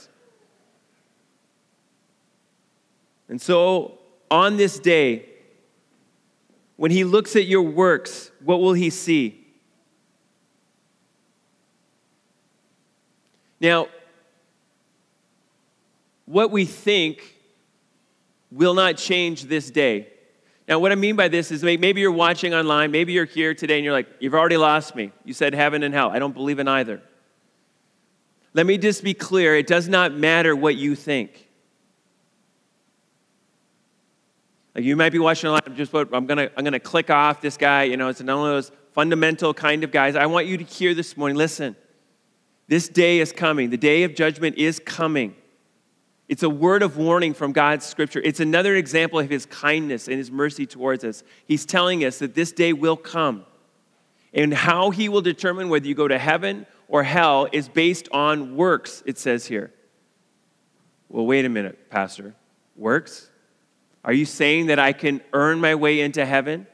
And 3.28 3.40
so, 3.40 3.99
on 4.30 4.56
this 4.56 4.78
day, 4.78 5.26
when 6.76 6.90
he 6.90 7.04
looks 7.04 7.37
at 7.37 7.47
your 7.47 7.62
works, 7.62 8.30
what 8.44 8.61
will 8.61 8.73
he 8.73 8.90
see? 8.90 9.47
Now, 13.61 13.88
what 16.28 16.50
we 16.50 16.66
think 16.66 17.37
will 18.50 18.75
not 18.75 18.99
change 18.99 19.44
this 19.44 19.70
day. 19.70 20.08
Now, 20.68 20.78
what 20.78 20.92
I 20.92 20.94
mean 20.94 21.16
by 21.16 21.28
this 21.28 21.50
is 21.50 21.62
maybe 21.62 22.02
you're 22.02 22.12
watching 22.12 22.52
online, 22.52 22.90
maybe 22.90 23.14
you're 23.14 23.25
here 23.25 23.54
today 23.54 23.76
and 23.76 23.85
you're 23.85 23.94
like, 23.94 24.06
you've 24.20 24.35
already 24.35 24.58
lost 24.58 24.94
me. 24.94 25.11
You 25.25 25.32
said 25.32 25.54
heaven 25.54 25.82
and 25.82 25.94
hell. 25.94 26.11
I 26.11 26.18
don't 26.18 26.35
believe 26.35 26.58
in 26.58 26.68
either. 26.68 27.00
Let 28.52 28.66
me 28.66 28.76
just 28.76 29.02
be 29.02 29.14
clear 29.14 29.56
it 29.56 29.66
does 29.66 29.88
not 29.88 30.12
matter 30.12 30.54
what 30.54 30.76
you 30.76 30.94
think. 30.94 31.47
You 34.76 34.94
might 34.94 35.11
be 35.11 35.18
watching 35.18 35.49
a 35.49 35.52
lot 35.52 35.66
of 35.66 35.75
just 35.75 35.92
I'm 35.94 36.26
gonna 36.26 36.50
I'm 36.56 36.62
gonna 36.62 36.78
click 36.78 37.11
off 37.11 37.40
this 37.40 37.56
guy. 37.56 37.85
You 37.85 37.97
know, 37.97 38.08
it's 38.08 38.20
one 38.20 38.28
of 38.28 38.44
those 38.44 38.70
fundamental 38.92 39.52
kind 39.52 39.82
of 39.82 39.90
guys. 39.90 40.14
I 40.14 40.26
want 40.26 40.47
you 40.47 40.56
to 40.56 40.64
hear 40.64 40.94
this 40.94 41.16
morning. 41.16 41.37
Listen, 41.37 41.75
this 42.68 42.88
day 42.88 43.18
is 43.18 43.32
coming. 43.32 43.70
The 43.70 43.76
day 43.76 44.04
of 44.04 44.14
judgment 44.14 44.56
is 44.56 44.78
coming. 44.78 45.35
It's 46.28 46.42
a 46.42 46.50
word 46.50 46.82
of 46.82 46.99
warning 46.99 47.32
from 47.32 47.52
God's 47.52 47.87
scripture. 47.87 48.20
It's 48.23 48.40
another 48.40 48.76
example 48.76 49.18
of 49.18 49.30
his 49.30 49.47
kindness 49.47 50.08
and 50.08 50.18
his 50.18 50.30
mercy 50.30 50.66
towards 50.66 51.02
us. 51.02 51.23
He's 51.47 51.64
telling 51.64 52.04
us 52.04 52.18
that 52.18 52.35
this 52.35 52.52
day 52.52 52.73
will 52.73 52.97
come. 52.97 53.47
And 54.35 54.52
how 54.52 54.90
he 54.90 55.08
will 55.08 55.23
determine 55.23 55.70
whether 55.70 55.87
you 55.87 55.94
go 55.94 56.06
to 56.06 56.18
heaven 56.18 56.66
or 56.87 57.02
hell 57.02 57.49
is 57.50 57.68
based 57.68 58.08
on 58.12 58.56
works, 58.56 59.02
it 59.06 59.18
says 59.18 59.47
here. 59.47 59.73
Well, 61.08 61.25
wait 61.25 61.47
a 61.47 61.49
minute, 61.49 61.88
Pastor. 61.88 62.35
Works? 62.76 63.30
Are 64.04 64.12
you 64.12 64.26
saying 64.26 64.66
that 64.66 64.78
I 64.78 64.92
can 64.92 65.23
earn 65.32 65.61
my 65.61 65.75
way 65.75 66.00
into 66.00 66.25
heaven? 66.26 66.66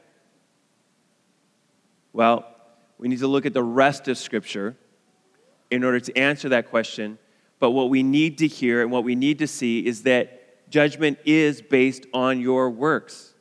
Well, 2.11 2.45
we 2.97 3.07
need 3.07 3.19
to 3.19 3.27
look 3.27 3.45
at 3.45 3.53
the 3.53 3.63
rest 3.63 4.07
of 4.07 4.17
Scripture 4.17 4.75
in 5.71 5.83
order 5.83 5.99
to 5.99 6.17
answer 6.17 6.49
that 6.49 6.69
question. 6.69 7.17
But 7.59 7.71
what 7.71 7.89
we 7.89 8.03
need 8.03 8.37
to 8.39 8.47
hear 8.47 8.81
and 8.81 8.91
what 8.91 9.03
we 9.03 9.15
need 9.15 9.39
to 9.39 9.47
see 9.47 9.85
is 9.85 10.03
that 10.03 10.69
judgment 10.69 11.19
is 11.25 11.61
based 11.61 12.05
on 12.13 12.39
your 12.39 12.69
works. 12.69 13.33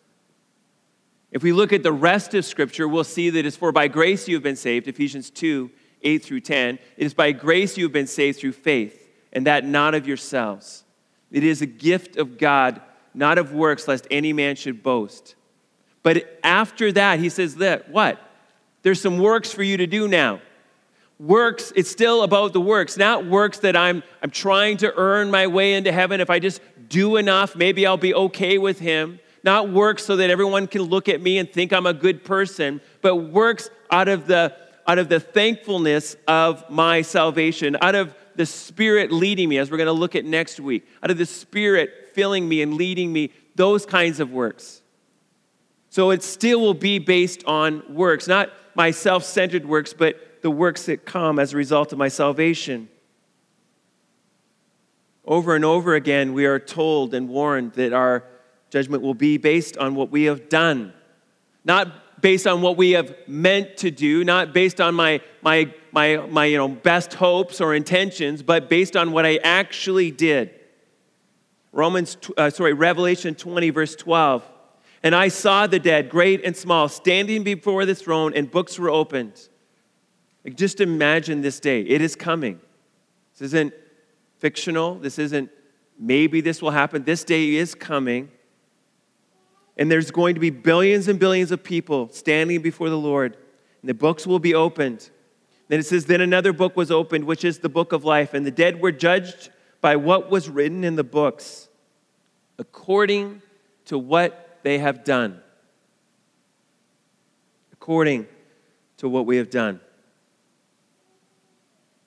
If 1.30 1.42
we 1.42 1.52
look 1.52 1.73
at 1.73 1.83
the 1.83 1.92
rest 1.92 2.33
of 2.35 2.44
Scripture, 2.44 2.87
we'll 2.87 3.02
see 3.02 3.30
that 3.30 3.44
it's 3.44 3.56
for 3.56 3.73
by 3.73 3.88
grace 3.88 4.28
you 4.28 4.37
have 4.37 4.42
been 4.42 4.56
saved, 4.56 4.87
Ephesians 4.87 5.30
2 5.30 5.71
8 6.02 6.23
through 6.23 6.40
10. 6.40 6.78
It 6.97 7.06
is 7.06 7.14
by 7.14 7.33
grace 7.33 7.78
you 7.78 7.85
have 7.85 7.92
been 7.92 8.06
saved 8.06 8.38
through 8.38 8.52
faith, 8.52 9.11
and 9.33 9.47
that 9.47 9.64
not 9.64 9.94
of 9.94 10.06
yourselves. 10.06 10.85
It 11.33 11.42
is 11.42 11.62
a 11.62 11.66
gift 11.66 12.16
of 12.16 12.38
God 12.38 12.80
not 13.14 13.38
of 13.38 13.52
works, 13.52 13.88
lest 13.88 14.06
any 14.11 14.33
man 14.33 14.56
should 14.56 14.83
boast. 14.83 15.37
But 16.02 16.38
after 16.42 16.92
that, 16.92 17.21
he 17.21 17.28
says 17.28 17.56
that 17.56 17.90
what? 17.90 18.21
There's 18.83 19.00
some 19.00 19.18
works 19.18 19.50
for 19.50 19.62
you 19.62 19.76
to 19.78 19.87
do 19.87 20.09
now. 20.09 20.40
Works, 21.18 21.73
it's 21.76 21.90
still 21.90 22.23
about 22.23 22.52
the 22.52 22.61
works, 22.61 22.97
not 22.97 23.25
works 23.25 23.59
that 23.59 23.76
I'm, 23.76 24.02
I'm 24.23 24.30
trying 24.30 24.78
to 24.78 24.92
earn 24.97 25.30
my 25.30 25.47
way 25.47 25.75
into 25.75 25.92
heaven. 25.92 26.21
If 26.21 26.28
I 26.28 26.40
just 26.40 26.61
do 26.88 27.16
enough, 27.16 27.54
maybe 27.54 27.87
I'll 27.87 27.97
be 27.97 28.14
okay 28.14 28.59
with 28.59 28.80
him. 28.80 29.21
Not 29.44 29.71
works 29.71 30.04
so 30.04 30.16
that 30.16 30.30
everyone 30.30 30.66
can 30.66 30.83
look 30.83 31.09
at 31.09 31.21
me 31.21 31.38
and 31.38 31.50
think 31.50 31.73
I'm 31.73 31.87
a 31.87 31.94
good 31.94 32.25
person, 32.25 32.80
but 33.00 33.16
works 33.16 33.71
out 33.90 34.09
of 34.09 34.26
the, 34.26 34.56
out 34.88 34.99
of 34.99 35.09
the 35.09 35.21
thankfulness 35.21 36.16
of 36.26 36.68
my 36.68 37.02
salvation, 37.02 37.76
out 37.80 37.94
of 37.94 38.14
the 38.37 38.47
Spirit 38.47 39.12
leading 39.12 39.49
me, 39.49 39.59
as 39.59 39.71
we're 39.71 39.76
going 39.76 39.87
to 39.87 39.92
look 39.92 40.16
at 40.16 40.25
next 40.25 40.59
week, 40.59 40.87
out 41.02 41.11
of 41.11 41.18
the 41.18 41.26
Spirit 41.26 42.11
filling 42.14 42.49
me 42.49 42.62
and 42.62 42.75
leading 42.75 43.12
me, 43.12 43.30
those 43.54 43.87
kinds 43.87 44.18
of 44.18 44.33
works. 44.33 44.83
So 45.90 46.11
it 46.11 46.25
still 46.25 46.61
will 46.61 46.75
be 46.75 46.99
based 46.99 47.44
on 47.44 47.94
works, 47.94 48.26
not 48.26 48.50
my 48.75 48.90
self 48.90 49.23
centered 49.23 49.64
works, 49.64 49.92
but 49.92 50.16
the 50.44 50.50
works 50.50 50.84
that 50.84 51.06
come 51.06 51.38
as 51.38 51.54
a 51.54 51.56
result 51.56 51.90
of 51.90 51.96
my 51.96 52.08
salvation. 52.08 52.86
Over 55.24 55.56
and 55.56 55.64
over 55.64 55.94
again, 55.94 56.34
we 56.34 56.44
are 56.44 56.58
told 56.58 57.14
and 57.14 57.30
warned 57.30 57.72
that 57.72 57.94
our 57.94 58.24
judgment 58.68 59.02
will 59.02 59.14
be 59.14 59.38
based 59.38 59.78
on 59.78 59.94
what 59.94 60.10
we 60.10 60.24
have 60.24 60.50
done, 60.50 60.92
not 61.64 62.20
based 62.20 62.46
on 62.46 62.60
what 62.60 62.76
we 62.76 62.90
have 62.90 63.16
meant 63.26 63.78
to 63.78 63.90
do, 63.90 64.22
not 64.22 64.52
based 64.52 64.82
on 64.82 64.94
my, 64.94 65.22
my, 65.40 65.72
my, 65.92 66.18
my 66.18 66.44
you 66.44 66.58
know, 66.58 66.68
best 66.68 67.14
hopes 67.14 67.58
or 67.62 67.74
intentions, 67.74 68.42
but 68.42 68.68
based 68.68 68.96
on 68.96 69.12
what 69.12 69.24
I 69.24 69.40
actually 69.42 70.10
did. 70.10 70.50
Romans, 71.72 72.18
uh, 72.36 72.50
sorry, 72.50 72.74
Revelation 72.74 73.34
20, 73.34 73.70
verse 73.70 73.96
12. 73.96 74.46
And 75.02 75.14
I 75.14 75.28
saw 75.28 75.66
the 75.66 75.78
dead, 75.78 76.10
great 76.10 76.44
and 76.44 76.54
small, 76.54 76.90
standing 76.90 77.44
before 77.44 77.86
the 77.86 77.94
throne, 77.94 78.34
and 78.34 78.50
books 78.50 78.78
were 78.78 78.90
opened. 78.90 79.48
Like, 80.44 80.56
just 80.56 80.80
imagine 80.80 81.40
this 81.40 81.58
day. 81.60 81.80
It 81.80 82.00
is 82.00 82.14
coming. 82.16 82.60
This 83.32 83.46
isn't 83.46 83.74
fictional. 84.38 84.96
This 84.96 85.18
isn't 85.18 85.50
maybe 85.98 86.40
this 86.40 86.60
will 86.60 86.70
happen. 86.70 87.04
This 87.04 87.24
day 87.24 87.54
is 87.54 87.74
coming. 87.74 88.30
And 89.76 89.90
there's 89.90 90.10
going 90.10 90.34
to 90.34 90.40
be 90.40 90.50
billions 90.50 91.08
and 91.08 91.18
billions 91.18 91.50
of 91.50 91.62
people 91.62 92.08
standing 92.10 92.62
before 92.62 92.90
the 92.90 92.98
Lord. 92.98 93.36
And 93.82 93.88
the 93.88 93.94
books 93.94 94.26
will 94.26 94.38
be 94.38 94.54
opened. 94.54 95.10
Then 95.68 95.80
it 95.80 95.86
says, 95.86 96.06
Then 96.06 96.20
another 96.20 96.52
book 96.52 96.76
was 96.76 96.90
opened, 96.90 97.24
which 97.24 97.44
is 97.44 97.58
the 97.58 97.68
book 97.68 97.92
of 97.92 98.04
life. 98.04 98.34
And 98.34 98.46
the 98.46 98.50
dead 98.50 98.80
were 98.80 98.92
judged 98.92 99.50
by 99.80 99.96
what 99.96 100.30
was 100.30 100.48
written 100.48 100.84
in 100.84 100.96
the 100.96 101.04
books, 101.04 101.68
according 102.58 103.42
to 103.86 103.98
what 103.98 104.60
they 104.62 104.78
have 104.78 105.04
done. 105.04 105.40
According 107.72 108.26
to 108.98 109.08
what 109.08 109.26
we 109.26 109.36
have 109.36 109.50
done. 109.50 109.80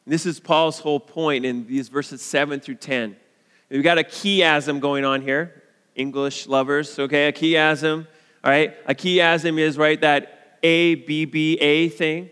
This 0.07 0.25
is 0.25 0.39
Paul's 0.39 0.79
whole 0.79 1.01
point 1.01 1.45
in 1.45 1.67
these 1.67 1.89
verses 1.89 2.21
7 2.21 2.61
through 2.61 2.75
10. 2.75 3.17
We've 3.69 3.83
got 3.83 3.97
a 3.97 4.03
chiasm 4.03 4.79
going 4.79 5.03
on 5.03 5.21
here, 5.21 5.63
English 5.95 6.47
lovers, 6.47 6.97
okay? 6.97 7.27
A 7.27 7.33
chiasm, 7.33 8.07
all 8.41 8.49
right? 8.49 8.73
A 8.85 8.95
chiasm 8.95 9.59
is, 9.59 9.77
right, 9.77 9.99
that 9.99 10.59
A, 10.63 10.95
B, 10.95 11.25
B, 11.25 11.55
A 11.55 11.89
thing. 11.89 12.29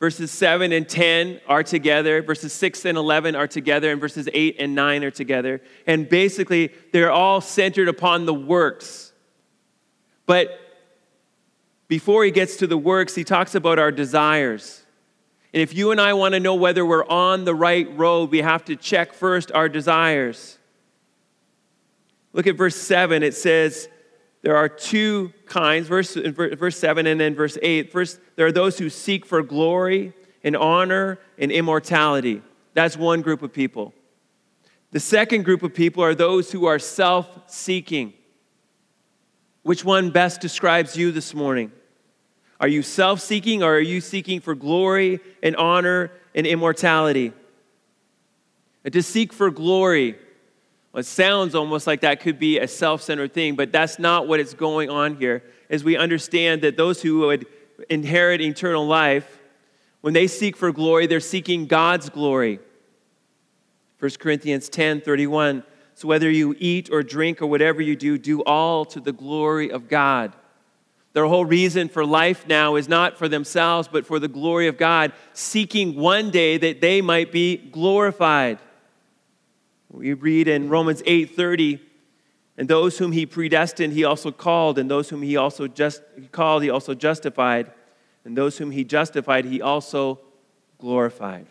Verses 0.00 0.30
7 0.30 0.72
and 0.72 0.88
10 0.88 1.40
are 1.46 1.62
together, 1.62 2.22
verses 2.22 2.54
6 2.54 2.86
and 2.86 2.96
11 2.96 3.36
are 3.36 3.46
together, 3.46 3.92
and 3.92 4.00
verses 4.00 4.26
8 4.32 4.56
and 4.58 4.74
9 4.74 5.04
are 5.04 5.10
together. 5.10 5.60
And 5.86 6.08
basically, 6.08 6.72
they're 6.92 7.12
all 7.12 7.42
centered 7.42 7.88
upon 7.88 8.24
the 8.24 8.32
works. 8.32 9.12
But 10.24 10.58
before 11.88 12.24
he 12.24 12.30
gets 12.30 12.56
to 12.58 12.66
the 12.66 12.78
works, 12.78 13.14
he 13.14 13.24
talks 13.24 13.54
about 13.54 13.78
our 13.78 13.92
desires. 13.92 14.82
And 15.52 15.62
if 15.62 15.74
you 15.74 15.90
and 15.90 16.00
I 16.00 16.12
want 16.12 16.34
to 16.34 16.40
know 16.40 16.54
whether 16.54 16.84
we're 16.84 17.06
on 17.06 17.44
the 17.44 17.54
right 17.54 17.88
road, 17.96 18.30
we 18.30 18.42
have 18.42 18.64
to 18.66 18.76
check 18.76 19.14
first 19.14 19.50
our 19.52 19.68
desires. 19.68 20.58
Look 22.32 22.46
at 22.46 22.56
verse 22.56 22.76
7. 22.76 23.22
It 23.22 23.34
says, 23.34 23.88
there 24.42 24.56
are 24.56 24.68
two 24.68 25.32
kinds, 25.46 25.88
verse, 25.88 26.14
verse 26.14 26.78
7 26.78 27.06
and 27.06 27.20
then 27.20 27.34
verse 27.34 27.58
8. 27.60 27.90
First, 27.90 28.20
there 28.36 28.46
are 28.46 28.52
those 28.52 28.78
who 28.78 28.90
seek 28.90 29.26
for 29.26 29.42
glory 29.42 30.12
and 30.44 30.56
honor 30.56 31.18
and 31.38 31.50
immortality. 31.50 32.42
That's 32.74 32.96
one 32.96 33.22
group 33.22 33.42
of 33.42 33.52
people. 33.52 33.94
The 34.90 35.00
second 35.00 35.44
group 35.44 35.62
of 35.62 35.74
people 35.74 36.02
are 36.02 36.14
those 36.14 36.52
who 36.52 36.66
are 36.66 36.78
self 36.78 37.28
seeking. 37.50 38.14
Which 39.62 39.84
one 39.84 40.10
best 40.10 40.40
describes 40.40 40.96
you 40.96 41.12
this 41.12 41.34
morning? 41.34 41.72
Are 42.60 42.68
you 42.68 42.82
self 42.82 43.20
seeking 43.20 43.62
or 43.62 43.74
are 43.74 43.80
you 43.80 44.00
seeking 44.00 44.40
for 44.40 44.54
glory 44.54 45.20
and 45.42 45.54
honor 45.56 46.10
and 46.34 46.46
immortality? 46.46 47.32
And 48.84 48.92
to 48.92 49.02
seek 49.02 49.32
for 49.32 49.50
glory, 49.50 50.16
well, 50.92 51.00
it 51.00 51.06
sounds 51.06 51.54
almost 51.54 51.86
like 51.86 52.00
that 52.00 52.20
could 52.20 52.38
be 52.38 52.58
a 52.58 52.66
self 52.66 53.02
centered 53.02 53.32
thing, 53.32 53.54
but 53.54 53.70
that's 53.70 53.98
not 53.98 54.26
what 54.26 54.40
is 54.40 54.54
going 54.54 54.90
on 54.90 55.16
here. 55.16 55.42
As 55.70 55.84
we 55.84 55.96
understand 55.96 56.62
that 56.62 56.76
those 56.76 57.02
who 57.02 57.18
would 57.26 57.46
inherit 57.90 58.40
eternal 58.40 58.86
life, 58.86 59.38
when 60.00 60.14
they 60.14 60.26
seek 60.26 60.56
for 60.56 60.72
glory, 60.72 61.06
they're 61.06 61.20
seeking 61.20 61.66
God's 61.66 62.08
glory. 62.08 62.60
1 63.98 64.10
Corinthians 64.18 64.68
10 64.68 65.00
31. 65.02 65.62
So 65.94 66.06
whether 66.06 66.30
you 66.30 66.54
eat 66.58 66.90
or 66.92 67.02
drink 67.02 67.42
or 67.42 67.46
whatever 67.46 67.82
you 67.82 67.96
do, 67.96 68.18
do 68.18 68.42
all 68.44 68.84
to 68.86 69.00
the 69.00 69.12
glory 69.12 69.70
of 69.70 69.88
God. 69.88 70.34
Their 71.18 71.26
whole 71.26 71.44
reason 71.44 71.88
for 71.88 72.06
life 72.06 72.46
now 72.46 72.76
is 72.76 72.88
not 72.88 73.18
for 73.18 73.26
themselves, 73.28 73.88
but 73.88 74.06
for 74.06 74.20
the 74.20 74.28
glory 74.28 74.68
of 74.68 74.78
God, 74.78 75.12
seeking 75.32 75.96
one 75.96 76.30
day 76.30 76.56
that 76.58 76.80
they 76.80 77.00
might 77.00 77.32
be 77.32 77.56
glorified. 77.56 78.60
We 79.90 80.12
read 80.12 80.46
in 80.46 80.68
Romans 80.68 81.02
8:30, 81.06 81.80
and 82.56 82.68
those 82.68 82.98
whom 82.98 83.10
he 83.10 83.26
predestined, 83.26 83.94
he 83.94 84.04
also 84.04 84.30
called, 84.30 84.78
and 84.78 84.88
those 84.88 85.08
whom 85.08 85.22
he 85.22 85.36
also 85.36 85.66
just 85.66 86.02
called, 86.30 86.62
he 86.62 86.70
also 86.70 86.94
justified, 86.94 87.72
and 88.24 88.38
those 88.38 88.58
whom 88.58 88.70
he 88.70 88.84
justified, 88.84 89.44
he 89.44 89.60
also 89.60 90.20
glorified. 90.78 91.48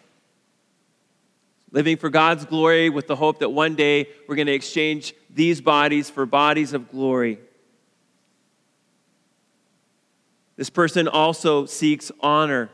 Living 1.73 1.97
for 1.97 2.09
God's 2.09 2.45
glory 2.45 2.89
with 2.89 3.07
the 3.07 3.17
hope 3.17 3.39
that 3.39 3.49
one 3.49 3.75
day 3.75 4.07
we're 4.29 4.37
going 4.37 4.47
to 4.47 4.53
exchange 4.53 5.13
these 5.29 5.59
bodies 5.59 6.09
for 6.09 6.25
bodies 6.25 6.71
of 6.71 6.89
glory. 6.89 7.39
This 10.57 10.69
person 10.69 11.07
also 11.07 11.65
seeks 11.65 12.11
honor. 12.19 12.69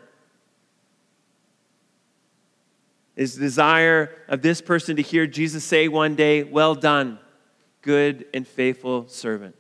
is 3.15 3.35
desire 3.35 4.09
of 4.27 4.41
this 4.41 4.61
person 4.61 4.95
to 4.95 5.01
hear 5.01 5.27
Jesus 5.27 5.63
say 5.63 5.87
one 5.87 6.15
day, 6.15 6.43
Well 6.43 6.75
done, 6.75 7.19
good 7.81 8.25
and 8.33 8.47
faithful 8.47 9.07
servant. 9.07 9.55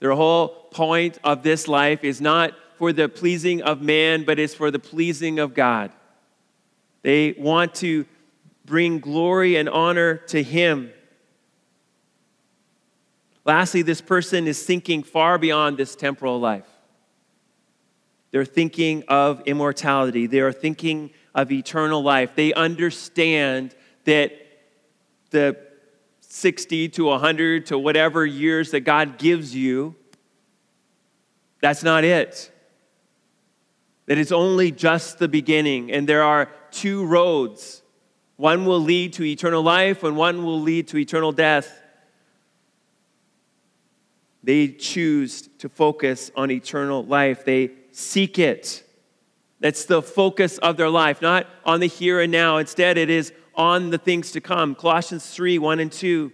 Their 0.00 0.12
whole 0.12 0.48
point 0.48 1.18
of 1.24 1.42
this 1.42 1.68
life 1.68 2.04
is 2.04 2.20
not 2.20 2.52
for 2.76 2.92
the 2.92 3.08
pleasing 3.08 3.62
of 3.62 3.80
man, 3.80 4.24
but 4.24 4.38
it's 4.38 4.54
for 4.54 4.70
the 4.70 4.78
pleasing 4.78 5.38
of 5.38 5.54
God. 5.54 5.92
They 7.02 7.32
want 7.32 7.74
to 7.76 8.06
bring 8.64 8.98
glory 8.98 9.56
and 9.56 9.68
honor 9.68 10.16
to 10.16 10.42
Him. 10.42 10.90
Lastly, 13.44 13.82
this 13.82 14.00
person 14.00 14.46
is 14.46 14.62
thinking 14.62 15.02
far 15.02 15.38
beyond 15.38 15.76
this 15.76 15.94
temporal 15.94 16.40
life. 16.40 16.66
They're 18.30 18.44
thinking 18.44 19.04
of 19.06 19.42
immortality. 19.42 20.26
They 20.26 20.40
are 20.40 20.52
thinking 20.52 21.10
of 21.34 21.52
eternal 21.52 22.02
life. 22.02 22.34
They 22.34 22.52
understand 22.52 23.74
that 24.04 24.32
the 25.30 25.56
60 26.20 26.88
to 26.88 27.04
100 27.04 27.66
to 27.66 27.78
whatever 27.78 28.26
years 28.26 28.72
that 28.72 28.80
God 28.80 29.18
gives 29.18 29.54
you, 29.54 29.94
that's 31.60 31.84
not 31.84 32.02
it. 32.02 32.50
That 34.06 34.18
it's 34.18 34.32
only 34.32 34.72
just 34.72 35.18
the 35.18 35.28
beginning, 35.28 35.92
and 35.92 36.08
there 36.08 36.22
are 36.22 36.50
two 36.70 37.06
roads. 37.06 37.82
One 38.36 38.64
will 38.64 38.80
lead 38.80 39.12
to 39.14 39.24
eternal 39.24 39.62
life, 39.62 40.02
and 40.02 40.16
one 40.16 40.44
will 40.44 40.60
lead 40.60 40.88
to 40.88 40.98
eternal 40.98 41.30
death. 41.30 41.83
They 44.44 44.68
choose 44.68 45.48
to 45.58 45.70
focus 45.70 46.30
on 46.36 46.50
eternal 46.50 47.02
life, 47.02 47.44
they 47.46 47.70
seek 47.92 48.38
it. 48.38 48.82
That's 49.60 49.86
the 49.86 50.02
focus 50.02 50.58
of 50.58 50.76
their 50.76 50.90
life, 50.90 51.22
not 51.22 51.46
on 51.64 51.80
the 51.80 51.86
here 51.86 52.20
and 52.20 52.30
now. 52.30 52.58
Instead, 52.58 52.98
it 52.98 53.08
is 53.08 53.32
on 53.54 53.88
the 53.88 53.96
things 53.96 54.32
to 54.32 54.42
come. 54.42 54.74
Colossians 54.74 55.30
3 55.30 55.58
1 55.58 55.80
and 55.80 55.90
2. 55.90 56.30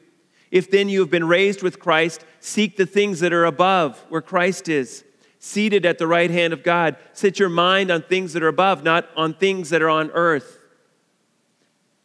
If 0.51 0.69
then 0.69 0.89
you 0.89 0.99
have 0.99 1.11
been 1.11 1.29
raised 1.29 1.63
with 1.63 1.79
Christ, 1.79 2.25
seek 2.41 2.77
the 2.77 2.87
things 2.87 3.21
that 3.21 3.33
are 3.33 3.45
above, 3.45 4.05
where 4.09 4.23
Christ 4.23 4.69
is, 4.69 5.05
seated 5.39 5.87
at 5.87 5.99
the 5.99 6.09
right 6.09 6.31
hand 6.31 6.53
of 6.53 6.65
God. 6.65 6.97
Set 7.13 7.39
your 7.39 7.49
mind 7.49 7.93
on 7.93 8.03
things 8.03 8.33
that 8.33 8.43
are 8.43 8.49
above, 8.49 8.83
not 8.83 9.09
on 9.17 9.35
things 9.35 9.71
that 9.71 9.83
are 9.83 9.89
on 9.89 10.11
earth. 10.11 10.59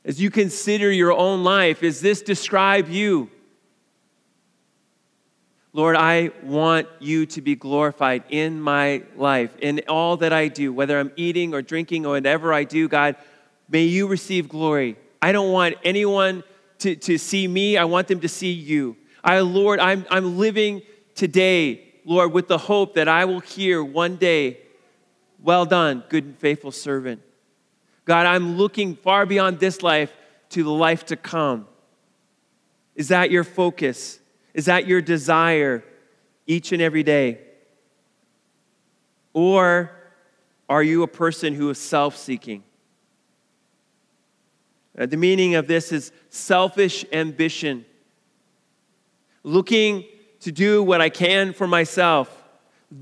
As 0.03 0.21
you 0.21 0.29
consider 0.29 0.91
your 0.91 1.11
own 1.11 1.43
life, 1.43 1.79
does 1.79 2.01
this 2.01 2.21
describe 2.21 2.89
you? 2.89 3.31
Lord, 5.75 5.97
I 5.97 6.31
want 6.41 6.87
you 7.01 7.25
to 7.25 7.41
be 7.41 7.57
glorified 7.57 8.23
in 8.29 8.61
my 8.61 9.03
life, 9.17 9.53
in 9.57 9.81
all 9.89 10.15
that 10.15 10.31
I 10.31 10.47
do, 10.47 10.71
whether 10.71 10.97
I'm 10.97 11.11
eating 11.17 11.53
or 11.53 11.61
drinking 11.61 12.05
or 12.05 12.11
whatever 12.11 12.53
I 12.53 12.63
do, 12.63 12.87
God, 12.87 13.17
may 13.67 13.83
you 13.83 14.07
receive 14.07 14.47
glory. 14.47 14.95
I 15.21 15.33
don't 15.33 15.51
want 15.51 15.75
anyone 15.83 16.45
to, 16.79 16.95
to 16.95 17.17
see 17.17 17.45
me, 17.45 17.75
I 17.75 17.83
want 17.83 18.07
them 18.07 18.21
to 18.21 18.29
see 18.29 18.53
you. 18.53 18.95
I, 19.21 19.41
Lord, 19.41 19.81
I'm, 19.81 20.05
I'm 20.09 20.37
living 20.37 20.81
today, 21.13 21.93
Lord, 22.05 22.31
with 22.31 22.47
the 22.47 22.57
hope 22.57 22.93
that 22.93 23.09
I 23.09 23.25
will 23.25 23.41
hear 23.41 23.83
one 23.83 24.15
day, 24.15 24.59
well 25.43 25.65
done, 25.65 26.05
good 26.07 26.23
and 26.23 26.39
faithful 26.39 26.71
servant. 26.71 27.21
God, 28.05 28.25
I'm 28.25 28.55
looking 28.55 28.95
far 28.95 29.25
beyond 29.25 29.59
this 29.59 29.83
life 29.83 30.13
to 30.51 30.63
the 30.63 30.71
life 30.71 31.07
to 31.07 31.17
come. 31.17 31.67
Is 32.95 33.09
that 33.09 33.29
your 33.29 33.43
focus? 33.43 34.21
Is 34.55 34.65
that 34.65 34.87
your 34.87 35.01
desire 35.01 35.83
each 36.47 36.71
and 36.71 36.81
every 36.81 37.03
day? 37.03 37.39
Or 39.33 39.91
are 40.69 40.81
you 40.81 41.03
a 41.03 41.07
person 41.07 41.53
who 41.53 41.69
is 41.69 41.77
self 41.77 42.15
seeking? 42.15 42.63
Uh, 44.97 45.07
the 45.07 45.17
meaning 45.17 45.55
of 45.55 45.67
this 45.67 45.91
is 45.91 46.13
selfish 46.29 47.03
ambition, 47.11 47.83
looking 49.43 50.05
to 50.39 50.53
do 50.53 50.81
what 50.81 51.01
I 51.01 51.09
can 51.09 51.51
for 51.51 51.67
myself, 51.67 52.43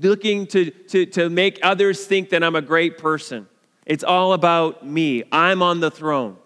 looking 0.00 0.48
to, 0.48 0.72
to, 0.72 1.06
to 1.06 1.30
make 1.30 1.60
others 1.62 2.04
think 2.04 2.30
that 2.30 2.42
I'm 2.42 2.56
a 2.56 2.62
great 2.62 2.98
person. 2.98 3.46
It's 3.86 4.02
all 4.02 4.32
about 4.32 4.84
me. 4.84 5.22
I'm 5.30 5.62
on 5.62 5.78
the 5.78 5.90
throne. 5.90 6.36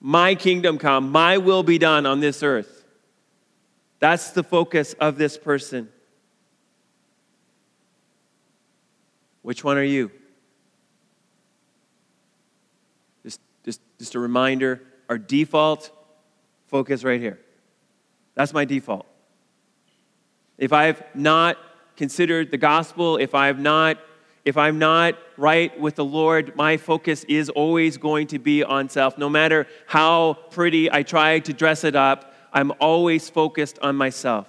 My 0.00 0.36
kingdom 0.36 0.78
come, 0.78 1.10
my 1.10 1.38
will 1.38 1.64
be 1.64 1.78
done 1.78 2.06
on 2.06 2.20
this 2.20 2.44
earth. 2.44 2.77
That's 4.00 4.30
the 4.30 4.42
focus 4.42 4.94
of 4.94 5.18
this 5.18 5.36
person. 5.36 5.88
Which 9.42 9.64
one 9.64 9.76
are 9.78 9.82
you? 9.82 10.10
Just, 13.24 13.40
just, 13.64 13.80
just 13.98 14.14
a 14.14 14.18
reminder 14.18 14.82
our 15.08 15.18
default 15.18 15.90
focus 16.66 17.02
right 17.02 17.20
here. 17.20 17.40
That's 18.34 18.52
my 18.52 18.64
default. 18.64 19.06
If 20.58 20.72
I've 20.72 21.02
not 21.14 21.56
considered 21.96 22.50
the 22.50 22.58
gospel, 22.58 23.16
if 23.16 23.34
I've 23.34 23.58
not 23.58 23.98
if 24.44 24.56
I'm 24.56 24.78
not 24.78 25.14
right 25.36 25.78
with 25.78 25.96
the 25.96 26.04
Lord, 26.04 26.56
my 26.56 26.78
focus 26.78 27.24
is 27.24 27.50
always 27.50 27.98
going 27.98 28.28
to 28.28 28.38
be 28.38 28.64
on 28.64 28.88
self. 28.88 29.18
No 29.18 29.28
matter 29.28 29.66
how 29.86 30.38
pretty 30.50 30.90
I 30.90 31.02
try 31.02 31.40
to 31.40 31.52
dress 31.52 31.84
it 31.84 31.94
up, 31.94 32.27
I'm 32.52 32.72
always 32.80 33.28
focused 33.30 33.78
on 33.80 33.96
myself. 33.96 34.46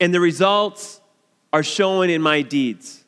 And 0.00 0.14
the 0.14 0.20
results 0.20 1.00
are 1.52 1.62
shown 1.62 2.10
in 2.10 2.22
my 2.22 2.42
deeds. 2.42 3.04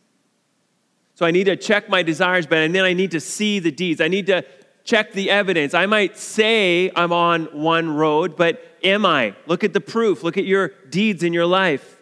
So 1.15 1.27
I 1.27 1.31
need 1.31 1.45
to 1.45 1.57
check 1.57 1.89
my 1.89 2.03
desires, 2.03 2.47
but 2.47 2.73
then 2.73 2.85
I 2.85 2.95
need 2.95 3.11
to 3.11 3.21
see 3.21 3.59
the 3.59 3.71
deeds. 3.71 4.01
I 4.01 4.09
need 4.09 4.27
to 4.27 4.45
check 4.85 5.13
the 5.13 5.31
evidence. 5.31 5.75
I 5.75 5.87
might 5.87 6.17
say 6.17 6.91
I'm 6.97 7.13
on 7.13 7.45
one 7.53 7.95
road, 7.95 8.37
but 8.37 8.63
am 8.83 9.05
I? 9.05 9.35
Look 9.47 9.63
at 9.63 9.73
the 9.73 9.81
proof. 9.81 10.23
Look 10.23 10.39
at 10.39 10.45
your 10.45 10.69
deeds 10.89 11.23
in 11.23 11.33
your 11.33 11.47
life. 11.47 11.99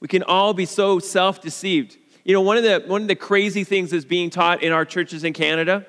We 0.00 0.08
can 0.08 0.22
all 0.22 0.52
be 0.52 0.66
so 0.66 0.98
self 0.98 1.40
deceived. 1.40 1.96
You 2.24 2.34
know, 2.34 2.40
one 2.40 2.56
of 2.56 2.64
the, 2.64 2.82
one 2.86 3.02
of 3.02 3.08
the 3.08 3.16
crazy 3.16 3.64
things 3.64 3.90
that's 3.90 4.04
being 4.04 4.30
taught 4.30 4.62
in 4.62 4.72
our 4.72 4.84
churches 4.84 5.24
in 5.24 5.32
Canada, 5.32 5.86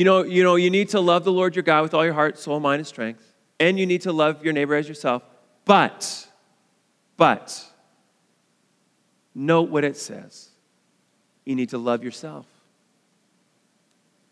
you 0.00 0.04
know, 0.04 0.22
you 0.22 0.42
know, 0.42 0.56
you 0.56 0.70
need 0.70 0.88
to 0.88 1.00
love 1.00 1.24
the 1.24 1.30
Lord 1.30 1.54
your 1.54 1.62
God 1.62 1.82
with 1.82 1.92
all 1.92 2.06
your 2.06 2.14
heart, 2.14 2.38
soul, 2.38 2.58
mind, 2.58 2.78
and 2.78 2.86
strength. 2.86 3.22
And 3.58 3.78
you 3.78 3.84
need 3.84 4.00
to 4.00 4.14
love 4.14 4.42
your 4.42 4.54
neighbor 4.54 4.74
as 4.74 4.88
yourself. 4.88 5.22
But, 5.66 6.26
but, 7.18 7.62
note 9.34 9.68
what 9.68 9.84
it 9.84 9.98
says. 9.98 10.48
You 11.44 11.54
need 11.54 11.68
to 11.68 11.76
love 11.76 12.02
yourself. 12.02 12.46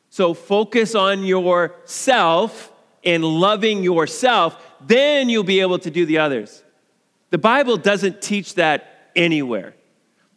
So 0.09 0.33
focus 0.33 0.95
on 0.95 1.25
yourself 1.25 2.73
and 3.05 3.23
loving 3.23 3.83
yourself, 3.83 4.57
then 4.87 5.29
you'll 5.29 5.45
be 5.45 5.61
able 5.61 5.81
to 5.81 5.91
do 5.91 6.07
the 6.07 6.17
others. 6.17 6.65
The 7.29 7.37
Bible 7.37 7.77
doesn't 7.77 8.23
teach 8.23 8.55
that 8.55 9.11
anywhere. 9.15 9.75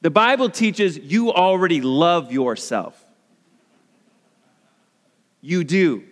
The 0.01 0.11
Bible 0.11 0.49
teaches 0.49 0.97
you 0.97 1.31
already 1.31 1.79
love 1.79 2.33
yourself. 2.33 3.01
You 5.41 5.63
do, 5.63 6.03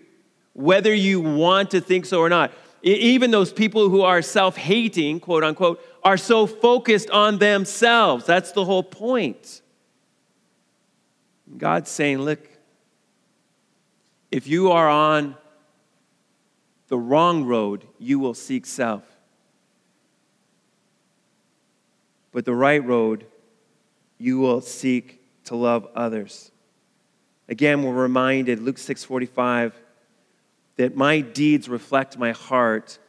whether 0.53 0.93
you 0.93 1.21
want 1.21 1.71
to 1.71 1.81
think 1.81 2.05
so 2.05 2.19
or 2.19 2.29
not. 2.29 2.51
Even 2.81 3.31
those 3.31 3.51
people 3.51 3.89
who 3.89 4.01
are 4.01 4.21
self 4.21 4.57
hating, 4.57 5.19
quote 5.19 5.43
unquote, 5.43 5.83
are 6.03 6.17
so 6.17 6.47
focused 6.47 7.09
on 7.09 7.37
themselves. 7.37 8.25
That's 8.25 8.51
the 8.51 8.65
whole 8.65 8.83
point. 8.83 9.61
God's 11.57 11.89
saying, 11.89 12.19
look, 12.19 12.47
if 14.31 14.47
you 14.47 14.71
are 14.71 14.87
on 14.87 15.35
the 16.87 16.97
wrong 16.97 17.45
road, 17.45 17.85
you 17.97 18.19
will 18.19 18.33
seek 18.33 18.65
self. 18.65 19.03
But 22.31 22.45
the 22.45 22.53
right 22.53 22.83
road, 22.83 23.25
you 24.17 24.39
will 24.39 24.61
seek 24.61 25.21
to 25.45 25.55
love 25.55 25.87
others. 25.95 26.51
Again, 27.49 27.81
we're 27.81 27.93
reminded, 27.93 28.59
Luke 28.59 28.77
6:45, 28.77 29.73
that 30.75 30.95
my 30.95 31.19
deeds 31.19 31.67
reflect 31.67 32.17
my 32.17 32.31
heart. 32.31 32.99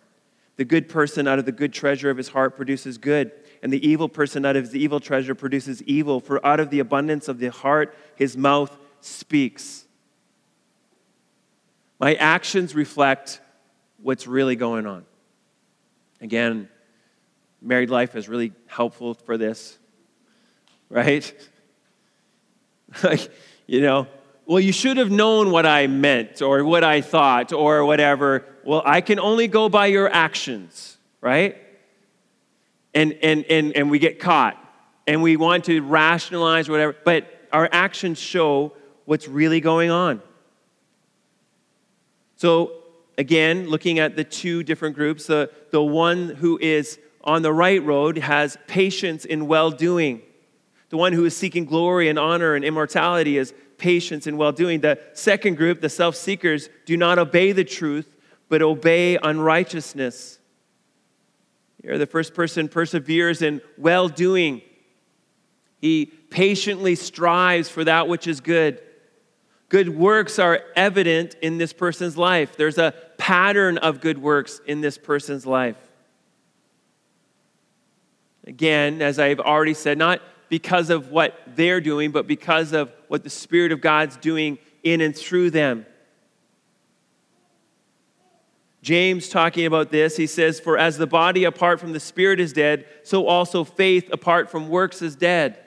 The 0.57 0.65
good 0.65 0.89
person 0.89 1.29
out 1.29 1.39
of 1.39 1.45
the 1.45 1.53
good 1.53 1.75
treasure 1.75 2.09
of 2.09 2.17
his 2.17 2.29
heart 2.29 2.57
produces 2.57 2.97
good, 2.97 3.33
and 3.63 3.71
the 3.71 3.87
evil 3.87 4.09
person 4.09 4.47
out 4.47 4.57
of 4.57 4.65
his 4.65 4.75
evil 4.75 4.99
treasure 4.99 5.35
produces 5.35 5.83
evil, 5.83 6.21
for 6.21 6.45
out 6.45 6.59
of 6.59 6.71
the 6.71 6.81
abundance 6.81 7.29
of 7.29 7.39
the 7.39 7.49
heart 7.49 7.95
his 8.17 8.35
mouth 8.35 8.77
speaks. 9.03 9.85
My 11.99 12.15
actions 12.15 12.75
reflect 12.75 13.43
what's 14.03 14.27
really 14.27 14.57
going 14.57 14.87
on. 14.87 15.05
Again, 16.23 16.71
married 17.61 17.91
life 17.91 18.17
is 18.17 18.27
really 18.27 18.53
helpful 18.69 19.13
for 19.13 19.37
this, 19.37 19.79
right? 20.89 21.31
like, 23.03 23.31
you 23.67 23.83
know, 23.83 24.07
well, 24.51 24.59
you 24.59 24.73
should 24.73 24.97
have 24.97 25.13
known 25.13 25.53
what 25.53 25.65
I 25.65 25.87
meant 25.87 26.43
or 26.43 26.65
what 26.65 26.83
I 26.83 27.03
thought 27.03 27.53
or 27.53 27.85
whatever. 27.85 28.45
Well, 28.65 28.83
I 28.85 29.01
can 29.01 29.21
only 29.21 29.47
go 29.47 29.69
by 29.69 29.87
your 29.87 30.13
actions, 30.13 30.99
right? 31.21 31.57
And, 32.93 33.13
and, 33.23 33.45
and, 33.45 33.77
and 33.77 33.93
we 33.93 34.01
get 34.01 34.19
caught 34.19 34.59
and 35.07 35.23
we 35.23 35.37
want 35.37 35.67
to 35.67 35.83
rationalize 35.83 36.69
whatever, 36.69 36.97
but 37.05 37.33
our 37.53 37.69
actions 37.71 38.19
show 38.19 38.73
what's 39.05 39.29
really 39.29 39.61
going 39.61 39.93
on. 39.93 40.21
So, 42.35 42.73
again, 43.17 43.69
looking 43.69 44.01
at 44.01 44.17
the 44.17 44.25
two 44.25 44.65
different 44.65 44.97
groups, 44.97 45.29
the, 45.29 45.53
the 45.71 45.81
one 45.81 46.29
who 46.29 46.59
is 46.61 46.99
on 47.23 47.43
the 47.43 47.53
right 47.53 47.85
road 47.85 48.19
has 48.19 48.59
patience 48.67 49.25
in 49.25 49.47
well 49.47 49.71
doing. 49.71 50.23
The 50.89 50.97
one 50.97 51.13
who 51.13 51.25
is 51.25 51.37
seeking 51.37 51.67
glory 51.67 52.09
and 52.09 52.19
honor 52.19 52.57
and 52.57 52.65
immortality 52.65 53.39
is 53.39 53.55
patience 53.81 54.29
in 54.29 54.37
well 54.37 54.53
doing. 54.53 54.81
The 54.81 55.01
second 55.15 55.57
group, 55.57 55.81
the 55.81 55.89
self 55.89 56.15
seekers, 56.15 56.69
do 56.85 56.97
not 56.97 57.19
obey 57.19 57.51
the 57.51 57.65
truth, 57.65 58.15
but 58.49 58.63
obey 58.63 59.19
unrighteousness. 59.21 60.39
Here, 61.83 61.99
the 61.99 62.07
first 62.07 62.35
person 62.35 62.69
perseveres 62.69 63.43
in 63.43 63.61
well 63.77 64.09
doing. 64.09 64.63
He 65.81 66.07
patiently 66.07 66.95
strives 66.95 67.69
for 67.69 67.83
that 67.85 68.07
which 68.07 68.27
is 68.27 68.41
good. 68.41 68.81
Good 69.71 69.89
works 69.89 70.39
are 70.39 70.61
evident 70.77 71.37
in 71.41 71.57
this 71.59 71.73
person's 71.73 72.17
life. 72.17 72.57
There's 72.57 72.77
a 72.77 72.93
pattern 73.19 73.79
of 73.79 74.01
good 74.01 74.19
works 74.19 74.61
in 74.67 74.81
this 74.81 74.99
person's 74.99 75.47
life. 75.47 75.77
Again, 78.47 79.01
as 79.01 79.19
I've 79.19 79.41
already 79.41 79.75
said, 79.75 79.97
not 79.97 80.21
because 80.49 80.91
of 80.91 81.11
what 81.11 81.41
they're 81.55 81.81
doing, 81.81 82.11
but 82.11 82.27
because 82.27 82.73
of 82.73 82.93
what 83.11 83.25
the 83.25 83.29
Spirit 83.29 83.73
of 83.73 83.81
God's 83.81 84.17
doing 84.17 84.57
in 84.85 85.01
and 85.01 85.17
through 85.17 85.51
them. 85.51 85.85
James, 88.83 89.29
talking 89.29 89.67
about 89.67 89.91
this, 89.91 90.17
he 90.17 90.29
says, 90.29 90.61
For 90.61 90.79
as 90.79 90.97
the 90.97 91.09
body 91.09 91.43
apart 91.43 91.81
from 91.81 91.93
the 91.93 91.99
Spirit 91.99 92.39
is 92.39 92.53
dead, 92.53 92.87
so 93.03 93.27
also 93.27 93.65
faith 93.65 94.09
apart 94.13 94.49
from 94.49 94.69
works 94.69 95.03
is 95.03 95.17
dead. 95.17 95.59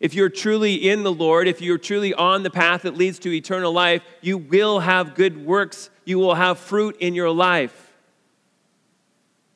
If 0.00 0.14
you're 0.14 0.30
truly 0.30 0.88
in 0.88 1.02
the 1.02 1.12
Lord, 1.12 1.48
if 1.48 1.60
you're 1.60 1.76
truly 1.76 2.14
on 2.14 2.44
the 2.44 2.50
path 2.50 2.80
that 2.82 2.96
leads 2.96 3.18
to 3.18 3.30
eternal 3.30 3.70
life, 3.70 4.02
you 4.22 4.38
will 4.38 4.80
have 4.80 5.14
good 5.14 5.44
works. 5.44 5.90
You 6.06 6.18
will 6.18 6.34
have 6.34 6.58
fruit 6.58 6.96
in 6.98 7.14
your 7.14 7.30
life. 7.30 7.87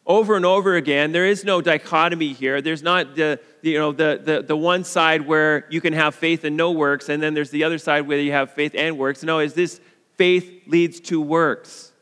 Over 0.04 0.34
and 0.34 0.44
over 0.44 0.74
again, 0.74 1.12
there 1.12 1.26
is 1.26 1.44
no 1.44 1.60
dichotomy 1.60 2.32
here. 2.32 2.60
There's 2.60 2.82
not 2.82 3.14
the, 3.14 3.38
you 3.62 3.78
know, 3.78 3.92
the, 3.92 4.20
the, 4.22 4.42
the 4.42 4.56
one 4.56 4.82
side 4.82 5.22
where 5.22 5.66
you 5.70 5.80
can 5.80 5.92
have 5.92 6.14
faith 6.14 6.44
and 6.44 6.56
no 6.56 6.72
works, 6.72 7.08
and 7.08 7.22
then 7.22 7.34
there's 7.34 7.50
the 7.50 7.64
other 7.64 7.78
side 7.78 8.08
where 8.08 8.18
you 8.18 8.32
have 8.32 8.52
faith 8.52 8.74
and 8.76 8.98
works. 8.98 9.22
No, 9.22 9.38
is 9.38 9.54
this 9.54 9.80
faith 10.16 10.62
leads 10.66 10.98
to 11.00 11.20
works. 11.20 11.92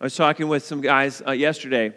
I 0.00 0.04
was 0.04 0.16
talking 0.16 0.48
with 0.48 0.64
some 0.64 0.80
guys 0.80 1.22
uh, 1.26 1.32
yesterday 1.32 1.94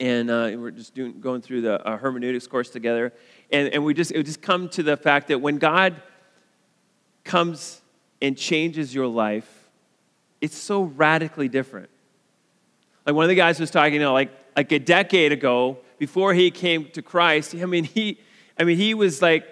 and 0.00 0.30
uh, 0.30 0.52
we're 0.56 0.70
just 0.70 0.94
doing, 0.94 1.20
going 1.20 1.42
through 1.42 1.60
the 1.60 1.86
uh, 1.86 1.98
hermeneutics 1.98 2.46
course 2.46 2.70
together. 2.70 3.12
And, 3.52 3.68
and 3.68 3.84
we 3.84 3.92
just, 3.92 4.12
it 4.12 4.24
just 4.24 4.40
come 4.40 4.70
to 4.70 4.82
the 4.82 4.96
fact 4.96 5.28
that 5.28 5.40
when 5.40 5.58
God 5.58 6.00
comes 7.22 7.82
and 8.22 8.36
changes 8.36 8.94
your 8.94 9.06
life, 9.06 9.59
it's 10.40 10.56
so 10.56 10.82
radically 10.82 11.48
different. 11.48 11.90
Like 13.06 13.14
one 13.14 13.24
of 13.24 13.28
the 13.28 13.34
guys 13.34 13.60
was 13.60 13.70
talking, 13.70 13.94
you 13.94 14.00
know, 14.00 14.12
like, 14.12 14.30
like 14.56 14.72
a 14.72 14.78
decade 14.78 15.32
ago, 15.32 15.78
before 15.98 16.34
he 16.34 16.50
came 16.50 16.88
to 16.90 17.02
Christ, 17.02 17.54
I 17.54 17.66
mean, 17.66 17.84
he, 17.84 18.18
I 18.58 18.64
mean, 18.64 18.76
he 18.76 18.94
was 18.94 19.20
like, 19.20 19.46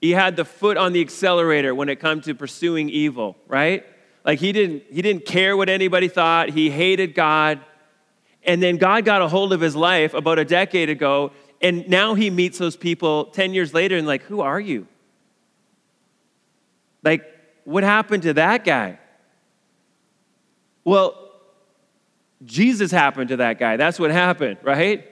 he 0.00 0.10
had 0.10 0.36
the 0.36 0.44
foot 0.44 0.76
on 0.76 0.92
the 0.92 1.00
accelerator 1.00 1.74
when 1.74 1.88
it 1.88 1.96
comes 1.96 2.24
to 2.26 2.34
pursuing 2.34 2.90
evil, 2.90 3.36
right? 3.48 3.84
Like 4.24 4.40
he 4.40 4.52
didn't, 4.52 4.82
he 4.90 5.02
didn't 5.02 5.24
care 5.24 5.56
what 5.56 5.68
anybody 5.68 6.08
thought. 6.08 6.50
He 6.50 6.70
hated 6.70 7.14
God. 7.14 7.60
And 8.44 8.62
then 8.62 8.76
God 8.76 9.04
got 9.04 9.22
a 9.22 9.28
hold 9.28 9.52
of 9.52 9.60
his 9.60 9.74
life 9.74 10.14
about 10.14 10.38
a 10.38 10.44
decade 10.44 10.88
ago, 10.88 11.32
and 11.60 11.88
now 11.88 12.14
he 12.14 12.30
meets 12.30 12.58
those 12.58 12.76
people 12.76 13.26
10 13.26 13.54
years 13.54 13.72
later 13.72 13.96
and, 13.96 14.06
like, 14.06 14.22
who 14.22 14.40
are 14.40 14.60
you? 14.60 14.86
Like, 17.02 17.24
what 17.64 17.82
happened 17.82 18.22
to 18.24 18.34
that 18.34 18.64
guy? 18.64 18.98
Well, 20.86 21.18
Jesus 22.44 22.92
happened 22.92 23.30
to 23.30 23.38
that 23.38 23.58
guy. 23.58 23.76
That's 23.76 23.98
what 23.98 24.12
happened, 24.12 24.58
right? 24.62 25.04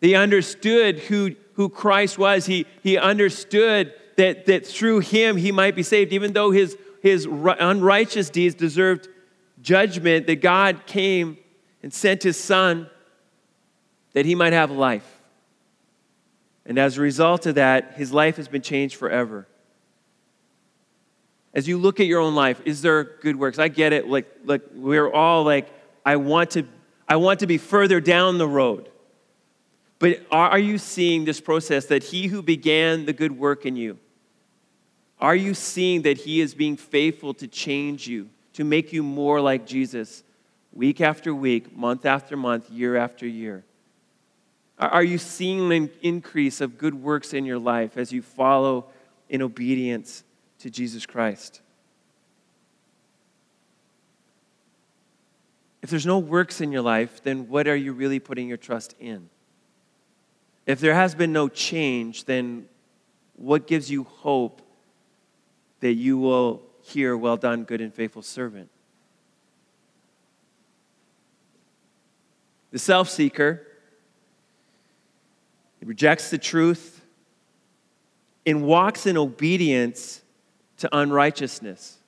He 0.00 0.14
understood 0.14 1.00
who, 1.00 1.36
who 1.52 1.68
Christ 1.68 2.16
was. 2.16 2.46
He, 2.46 2.64
he 2.82 2.96
understood 2.96 3.92
that, 4.16 4.46
that 4.46 4.66
through 4.66 5.00
him 5.00 5.36
he 5.36 5.52
might 5.52 5.76
be 5.76 5.82
saved, 5.82 6.14
even 6.14 6.32
though 6.32 6.50
his, 6.50 6.78
his 7.02 7.26
unrighteous 7.26 8.30
deeds 8.30 8.54
deserved 8.54 9.06
judgment, 9.60 10.26
that 10.28 10.40
God 10.40 10.86
came 10.86 11.36
and 11.82 11.92
sent 11.92 12.22
his 12.22 12.38
son 12.38 12.88
that 14.14 14.24
he 14.24 14.34
might 14.34 14.54
have 14.54 14.70
life. 14.70 15.20
And 16.64 16.78
as 16.78 16.96
a 16.96 17.02
result 17.02 17.44
of 17.44 17.56
that, 17.56 17.94
his 17.96 18.14
life 18.14 18.36
has 18.36 18.48
been 18.48 18.62
changed 18.62 18.96
forever. 18.96 19.46
As 21.54 21.68
you 21.68 21.78
look 21.78 22.00
at 22.00 22.06
your 22.06 22.20
own 22.20 22.34
life, 22.34 22.60
is 22.64 22.82
there 22.82 23.04
good 23.04 23.36
works? 23.36 23.58
I 23.58 23.68
get 23.68 23.92
it. 23.92 24.08
Like, 24.08 24.26
like 24.44 24.62
we're 24.74 25.10
all 25.10 25.44
like, 25.44 25.68
I 26.04 26.16
want 26.16 26.52
to, 26.52 26.64
I 27.08 27.16
want 27.16 27.40
to 27.40 27.46
be 27.46 27.58
further 27.58 28.00
down 28.00 28.38
the 28.38 28.48
road. 28.48 28.88
But 29.98 30.26
are 30.30 30.58
you 30.58 30.78
seeing 30.78 31.24
this 31.24 31.40
process 31.40 31.86
that 31.86 32.02
he 32.02 32.26
who 32.26 32.42
began 32.42 33.04
the 33.04 33.12
good 33.12 33.32
work 33.32 33.66
in 33.66 33.76
you, 33.76 33.98
are 35.20 35.36
you 35.36 35.54
seeing 35.54 36.02
that 36.02 36.18
he 36.18 36.40
is 36.40 36.54
being 36.54 36.76
faithful 36.76 37.34
to 37.34 37.46
change 37.46 38.08
you, 38.08 38.28
to 38.54 38.64
make 38.64 38.92
you 38.92 39.02
more 39.02 39.40
like 39.40 39.66
Jesus? 39.66 40.24
week 40.72 41.00
after 41.00 41.34
week, 41.34 41.76
month 41.76 42.06
after 42.06 42.36
month, 42.36 42.70
year 42.70 42.96
after 42.96 43.26
year? 43.26 43.64
Are 44.78 45.04
you 45.04 45.18
seeing 45.18 45.72
an 45.72 45.90
increase 46.00 46.60
of 46.60 46.78
good 46.78 46.94
works 46.94 47.34
in 47.34 47.44
your 47.44 47.58
life 47.58 47.96
as 47.96 48.10
you 48.10 48.22
follow 48.22 48.86
in 49.28 49.42
obedience 49.42 50.24
to 50.62 50.70
Jesus 50.70 51.06
Christ? 51.06 51.60
if 55.82 55.90
there's 55.90 56.06
no 56.06 56.18
works 56.18 56.60
in 56.60 56.70
your 56.70 56.80
life, 56.80 57.22
then 57.22 57.48
what 57.48 57.66
are 57.66 57.76
you 57.76 57.92
really 57.92 58.20
putting 58.20 58.48
your 58.48 58.56
trust 58.56 58.94
in? 59.00 59.28
If 60.64 60.78
there 60.78 60.94
has 60.94 61.14
been 61.14 61.32
no 61.32 61.48
change, 61.48 62.24
then 62.24 62.66
what 63.34 63.66
gives 63.66 63.90
you 63.90 64.04
hope 64.04 64.62
that 65.80 65.94
you 65.94 66.16
will 66.18 66.62
hear, 66.82 67.16
Well 67.16 67.36
done, 67.36 67.64
good 67.64 67.80
and 67.80 67.92
faithful 67.92 68.22
servant? 68.22 68.70
The 72.70 72.78
self 72.78 73.10
seeker 73.10 73.66
rejects 75.82 76.30
the 76.30 76.38
truth 76.38 77.04
and 78.46 78.62
walks 78.62 79.04
in 79.04 79.16
obedience 79.16 80.22
to 80.82 80.96
unrighteousness. 80.96 81.98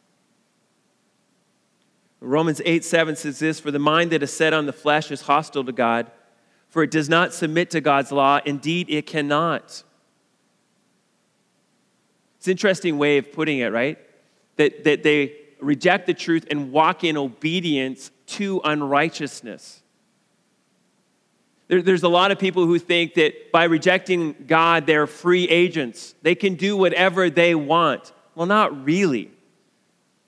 Romans 2.21 2.61
8 2.65 2.85
7 2.85 3.15
says 3.15 3.39
this 3.39 3.61
For 3.61 3.71
the 3.71 3.79
mind 3.79 4.11
that 4.11 4.23
is 4.23 4.33
set 4.33 4.53
on 4.53 4.67
the 4.67 4.73
flesh 4.73 5.13
is 5.13 5.23
hostile 5.23 5.63
to 5.65 5.71
God, 5.71 6.11
for 6.69 6.83
it 6.83 6.91
does 6.91 7.09
not 7.09 7.33
submit 7.33 7.71
to 7.71 7.81
God's 7.81 8.11
law. 8.11 8.41
Indeed, 8.45 8.91
it 8.91 9.07
cannot. 9.07 9.85
It's 12.39 12.49
an 12.49 12.51
interesting 12.51 12.99
way 12.99 13.19
of 13.19 13.33
putting 13.33 13.61
it, 13.61 13.73
right? 13.73 13.97
That, 14.57 14.83
that 14.83 15.05
they 15.05 15.37
reject 15.61 16.07
the 16.07 16.15
truth 16.15 16.47
and 16.51 16.73
walk 16.73 17.05
in 17.05 17.17
obedience 17.17 18.11
to 18.27 18.61
unrighteousness. 18.65 19.83
There, 21.69 21.81
there's 21.81 22.03
a 22.03 22.09
lot 22.09 22.33
of 22.33 22.41
people 22.41 22.67
who 22.67 22.81
think 22.81 23.15
that 23.15 23.53
by 23.53 23.65
rejecting 23.65 24.35
God, 24.49 24.85
they're 24.87 25.07
free 25.07 25.45
agents. 25.49 26.17
They 26.23 26.35
can 26.35 26.57
do 26.57 26.77
whatever 26.77 27.31
they 27.31 27.55
want. 27.55 28.13
Well, 28.35 28.47
not 28.47 28.85
really. 28.85 29.31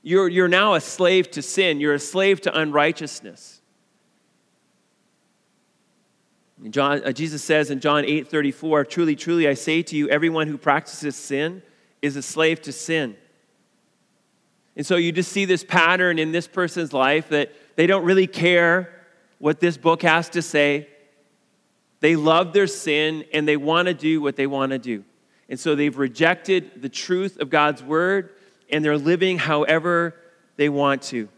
You're, 0.03 0.29
you're 0.29 0.49
now 0.49 0.75
a 0.75 0.81
slave 0.81 1.31
to 1.33 1.42
sin, 1.42 1.81
you're 1.81 1.95
a 1.95 1.99
slave 1.99 2.40
to 2.42 2.57
unrighteousness. 2.57 3.61
John, 6.71 7.03
uh, 7.05 7.12
Jesus 7.12 7.45
says 7.45 7.71
in 7.71 7.81
John 7.81 8.05
8 8.05 8.29
34, 8.29 8.85
Truly, 8.87 9.14
truly, 9.14 9.47
I 9.47 9.55
say 9.55 9.83
to 9.83 9.97
you, 9.97 10.09
everyone 10.09 10.47
who 10.47 10.57
practices 10.57 11.14
sin 11.14 11.62
is 12.01 12.16
a 12.16 12.23
slave 12.23 12.62
to 12.62 12.73
sin. 12.73 13.16
And 14.77 14.87
so 14.87 14.97
you 14.97 15.12
just 15.12 15.33
see 15.33 15.45
this 15.45 15.64
pattern 15.64 16.19
in 16.19 16.33
this 16.33 16.47
person's 16.47 16.92
life 16.92 17.31
that 17.31 17.53
they 17.77 17.87
don't 17.87 18.05
really 18.05 18.27
care 18.27 19.07
what 19.38 19.61
this 19.61 19.77
book 19.77 20.03
has 20.03 20.29
to 20.31 20.42
say. 20.42 20.88
They 22.01 22.16
love 22.16 22.53
their 22.53 22.66
sin 22.66 23.25
and 23.33 23.49
they 23.49 23.57
want 23.57 23.88
to 23.88 23.95
do 23.95 24.21
what 24.21 24.37
they 24.37 24.47
want 24.47 24.73
to 24.73 24.79
do. 24.79 25.05
And 25.48 25.59
so 25.59 25.74
they've 25.74 25.96
rejected 25.96 26.82
the 26.82 26.88
truth 26.88 27.38
of 27.38 27.50
God's 27.50 27.82
word 27.82 28.30
and 28.70 28.85
they're 28.85 28.98
living 28.98 29.38
however 29.38 30.14
they 30.56 30.68
want 30.68 31.02
to. 31.02 31.28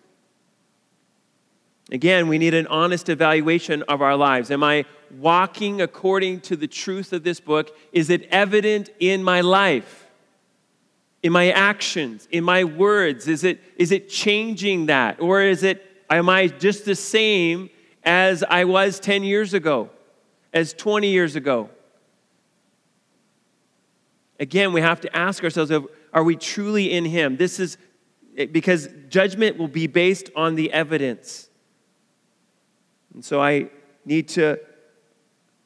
Again, 1.91 2.29
we 2.29 2.39
need 2.39 2.55
an 2.55 2.67
honest 2.67 3.09
evaluation 3.09 3.83
of 3.85 4.03
our 4.03 4.17
lives. 4.17 4.51
Am 4.51 4.63
I 4.63 4.85
walking 5.19 5.81
according 5.81 6.41
to 6.43 6.57
the 6.57 6.67
truth 6.67 7.13
of 7.13 7.25
this 7.25 7.41
book? 7.41 7.75
Is 7.93 8.11
it 8.11 8.29
evident 8.31 8.91
in 9.01 9.23
my 9.23 9.41
life? 9.41 10.07
In 11.23 11.33
my 11.33 11.51
actions, 11.51 12.29
in 12.31 12.45
my 12.45 12.65
words? 12.65 13.27
Is 13.27 13.43
it, 13.43 13.61
is 13.77 13.91
it 13.91 14.09
changing 14.09 14.87
that? 14.87 15.21
Or 15.21 15.43
is 15.43 15.63
it, 15.63 15.83
am 16.11 16.29
I 16.29 16.49
just 16.49 16.85
the 16.85 16.95
same 16.95 17.71
as 18.05 18.45
I 18.45 18.65
was 18.65 19.01
10 19.01 19.25
years 19.25 19.55
ago, 19.55 19.91
as 20.53 20.75
20 20.75 21.09
years 21.09 21.37
ago? 21.37 21.71
Again, 24.41 24.73
we 24.73 24.81
have 24.81 25.01
to 25.01 25.17
ask 25.17 25.43
ourselves 25.43 25.73
are 26.13 26.25
we 26.25 26.37
truly 26.37 26.93
in 26.93 27.05
Him? 27.05 27.37
This 27.37 27.61
is 27.61 27.77
because 28.53 28.89
judgment 29.09 29.59
will 29.59 29.69
be 29.69 29.87
based 29.87 30.31
on 30.37 30.55
the 30.55 30.73
evidence. 30.73 31.51
And 33.15 33.25
so 33.25 33.43
I 33.43 33.69
need 34.05 34.29
to 34.29 34.61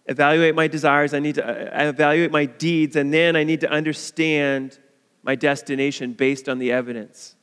evaluate 0.07 0.55
my 0.55 0.69
desires, 0.69 1.15
I 1.15 1.19
need 1.19 1.37
to 1.37 1.47
uh, 1.47 1.89
evaluate 1.89 2.33
my 2.33 2.47
deeds, 2.47 2.97
and 2.97 3.13
then 3.13 3.37
I 3.37 3.45
need 3.45 3.61
to 3.61 3.71
understand 3.71 4.79
my 5.23 5.35
destination 5.37 6.15
based 6.15 6.49
on 6.49 6.59
the 6.59 6.73
evidence. 6.73 7.37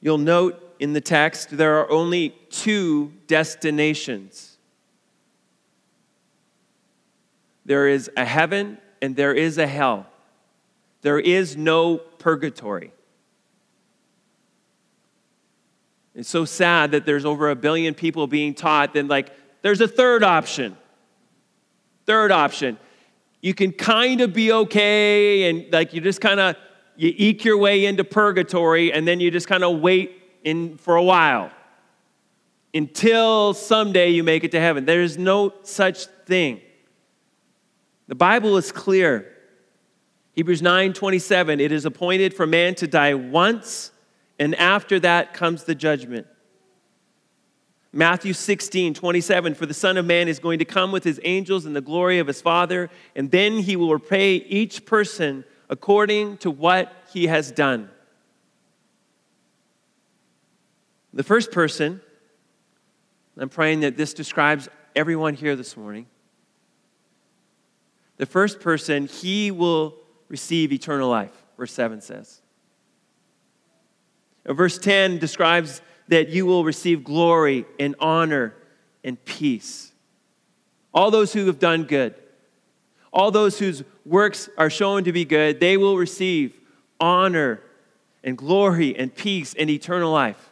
You'll 0.00 0.18
note 0.18 0.62
in 0.78 0.92
the 0.92 1.00
text 1.00 1.56
there 1.56 1.78
are 1.80 1.90
only 1.90 2.30
two 2.50 3.12
destinations 3.26 4.45
there 7.66 7.88
is 7.88 8.10
a 8.16 8.24
heaven 8.24 8.78
and 9.02 9.16
there 9.16 9.34
is 9.34 9.58
a 9.58 9.66
hell. 9.66 10.06
There 11.02 11.18
is 11.18 11.56
no 11.56 11.98
purgatory. 11.98 12.92
It's 16.14 16.30
so 16.30 16.46
sad 16.46 16.92
that 16.92 17.04
there's 17.04 17.26
over 17.26 17.50
a 17.50 17.54
billion 17.54 17.92
people 17.92 18.26
being 18.26 18.54
taught, 18.54 18.94
then, 18.94 19.06
like, 19.06 19.30
there's 19.60 19.82
a 19.82 19.88
third 19.88 20.24
option. 20.24 20.76
Third 22.06 22.32
option. 22.32 22.78
You 23.42 23.52
can 23.52 23.72
kind 23.72 24.22
of 24.22 24.32
be 24.32 24.50
okay, 24.50 25.50
and 25.50 25.70
like 25.72 25.92
you 25.92 26.00
just 26.00 26.20
kind 26.20 26.40
of 26.40 26.56
you 26.96 27.12
eke 27.14 27.44
your 27.44 27.58
way 27.58 27.84
into 27.84 28.02
purgatory, 28.02 28.92
and 28.92 29.06
then 29.06 29.20
you 29.20 29.30
just 29.30 29.46
kind 29.46 29.62
of 29.62 29.80
wait 29.80 30.22
in 30.42 30.78
for 30.78 30.96
a 30.96 31.02
while 31.02 31.50
until 32.72 33.52
someday 33.52 34.10
you 34.10 34.24
make 34.24 34.44
it 34.44 34.52
to 34.52 34.60
heaven. 34.60 34.84
There's 34.84 35.18
no 35.18 35.52
such 35.62 36.06
thing. 36.26 36.60
The 38.08 38.14
Bible 38.14 38.56
is 38.56 38.72
clear. 38.72 39.32
Hebrews 40.32 40.62
9 40.62 40.92
27, 40.92 41.60
it 41.60 41.72
is 41.72 41.84
appointed 41.84 42.34
for 42.34 42.46
man 42.46 42.74
to 42.76 42.86
die 42.86 43.14
once, 43.14 43.90
and 44.38 44.54
after 44.54 45.00
that 45.00 45.32
comes 45.32 45.64
the 45.64 45.74
judgment. 45.74 46.26
Matthew 47.92 48.34
16, 48.34 48.92
27, 48.92 49.54
for 49.54 49.64
the 49.64 49.72
Son 49.72 49.96
of 49.96 50.04
Man 50.04 50.28
is 50.28 50.38
going 50.38 50.58
to 50.58 50.66
come 50.66 50.92
with 50.92 51.02
his 51.02 51.18
angels 51.24 51.64
in 51.64 51.72
the 51.72 51.80
glory 51.80 52.18
of 52.18 52.26
his 52.26 52.42
Father, 52.42 52.90
and 53.14 53.30
then 53.30 53.60
he 53.60 53.74
will 53.76 53.92
repay 53.92 54.34
each 54.34 54.84
person 54.84 55.44
according 55.70 56.36
to 56.38 56.50
what 56.50 56.92
he 57.12 57.26
has 57.28 57.50
done. 57.50 57.88
The 61.14 61.24
first 61.24 61.50
person, 61.50 62.02
I'm 63.38 63.48
praying 63.48 63.80
that 63.80 63.96
this 63.96 64.12
describes 64.12 64.68
everyone 64.94 65.32
here 65.32 65.56
this 65.56 65.74
morning 65.78 66.06
the 68.16 68.26
first 68.26 68.60
person, 68.60 69.06
he 69.06 69.50
will 69.50 69.96
receive 70.28 70.72
eternal 70.72 71.08
life, 71.08 71.32
verse 71.56 71.72
7 71.72 72.00
says. 72.00 72.40
Verse 74.46 74.78
10 74.78 75.18
describes 75.18 75.82
that 76.08 76.28
you 76.28 76.46
will 76.46 76.64
receive 76.64 77.04
glory 77.04 77.66
and 77.78 77.94
honor 77.98 78.54
and 79.02 79.22
peace. 79.24 79.92
All 80.94 81.10
those 81.10 81.32
who 81.32 81.46
have 81.46 81.58
done 81.58 81.84
good, 81.84 82.14
all 83.12 83.30
those 83.30 83.58
whose 83.58 83.82
works 84.04 84.48
are 84.56 84.70
shown 84.70 85.04
to 85.04 85.12
be 85.12 85.24
good, 85.24 85.60
they 85.60 85.76
will 85.76 85.96
receive 85.96 86.58
honor 87.00 87.60
and 88.22 88.38
glory 88.38 88.96
and 88.96 89.14
peace 89.14 89.54
and 89.58 89.68
eternal 89.68 90.12
life. 90.12 90.50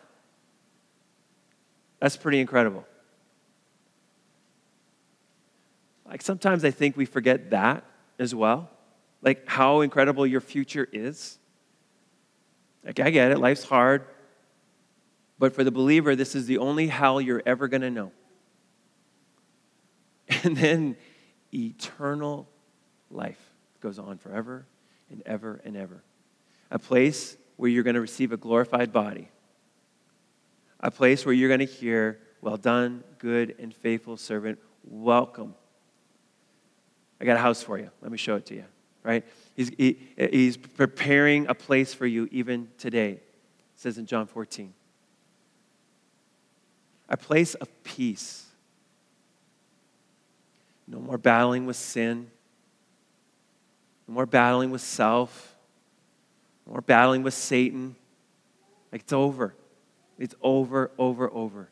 That's 2.00 2.16
pretty 2.16 2.40
incredible. 2.40 2.84
Like 6.06 6.22
sometimes 6.22 6.64
I 6.64 6.70
think 6.70 6.96
we 6.96 7.06
forget 7.06 7.50
that 7.50 7.84
as 8.18 8.34
well. 8.34 8.70
Like 9.22 9.48
how 9.48 9.80
incredible 9.80 10.26
your 10.26 10.40
future 10.40 10.86
is. 10.92 11.38
Like 12.84 13.00
I 13.00 13.10
get 13.10 13.32
it, 13.32 13.38
life's 13.38 13.64
hard. 13.64 14.06
But 15.38 15.54
for 15.54 15.64
the 15.64 15.70
believer, 15.70 16.14
this 16.14 16.34
is 16.34 16.46
the 16.46 16.58
only 16.58 16.86
hell 16.86 17.20
you're 17.20 17.42
ever 17.44 17.68
going 17.68 17.82
to 17.82 17.90
know. 17.90 18.12
And 20.44 20.56
then 20.56 20.96
eternal 21.52 22.48
life 23.10 23.40
goes 23.80 23.98
on 23.98 24.18
forever 24.18 24.66
and 25.10 25.22
ever 25.24 25.60
and 25.64 25.76
ever. 25.76 26.02
A 26.70 26.78
place 26.78 27.36
where 27.56 27.70
you're 27.70 27.82
going 27.82 27.94
to 27.94 28.00
receive 28.00 28.32
a 28.32 28.36
glorified 28.36 28.92
body. 28.92 29.28
A 30.80 30.90
place 30.90 31.24
where 31.24 31.34
you're 31.34 31.48
going 31.48 31.60
to 31.60 31.66
hear, 31.66 32.20
Well 32.40 32.56
done, 32.56 33.04
good 33.18 33.54
and 33.58 33.74
faithful 33.74 34.16
servant. 34.16 34.58
Welcome 34.82 35.54
I 37.20 37.24
got 37.24 37.36
a 37.36 37.40
house 37.40 37.62
for 37.62 37.78
you. 37.78 37.90
Let 38.02 38.10
me 38.10 38.18
show 38.18 38.36
it 38.36 38.46
to 38.46 38.54
you. 38.54 38.64
Right? 39.02 39.24
He's, 39.54 39.70
he, 39.76 39.98
he's 40.16 40.56
preparing 40.56 41.46
a 41.48 41.54
place 41.54 41.92
for 41.94 42.06
you 42.06 42.28
even 42.32 42.68
today. 42.78 43.10
It 43.12 43.22
says 43.76 43.98
in 43.98 44.06
John 44.06 44.26
14. 44.26 44.72
A 47.08 47.16
place 47.16 47.54
of 47.54 47.68
peace. 47.84 48.46
No 50.86 50.98
more 50.98 51.18
battling 51.18 51.66
with 51.66 51.76
sin. 51.76 52.30
No 54.08 54.14
more 54.14 54.26
battling 54.26 54.70
with 54.70 54.80
self. 54.80 55.54
No 56.66 56.72
more 56.72 56.80
battling 56.80 57.22
with 57.22 57.34
Satan. 57.34 57.96
Like 58.90 59.02
it's 59.02 59.12
over. 59.12 59.54
It's 60.18 60.34
over, 60.42 60.90
over, 60.98 61.30
over. 61.32 61.68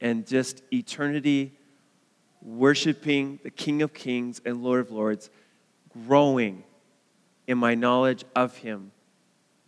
And 0.00 0.26
just 0.26 0.62
eternity 0.72 1.52
worshiping 2.42 3.38
the 3.42 3.50
King 3.50 3.82
of 3.82 3.92
Kings 3.92 4.40
and 4.44 4.62
Lord 4.62 4.80
of 4.80 4.90
Lords, 4.90 5.30
growing 6.06 6.64
in 7.46 7.58
my 7.58 7.74
knowledge 7.74 8.24
of 8.34 8.56
Him 8.56 8.92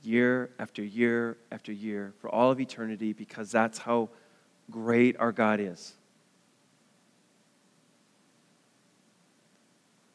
year 0.02 0.50
after 0.58 0.82
year 0.82 1.36
after 1.50 1.72
year 1.72 2.12
for 2.20 2.28
all 2.28 2.50
of 2.50 2.60
eternity 2.60 3.12
because 3.12 3.50
that's 3.50 3.78
how 3.78 4.08
great 4.70 5.16
our 5.18 5.32
God 5.32 5.60
is. 5.60 5.94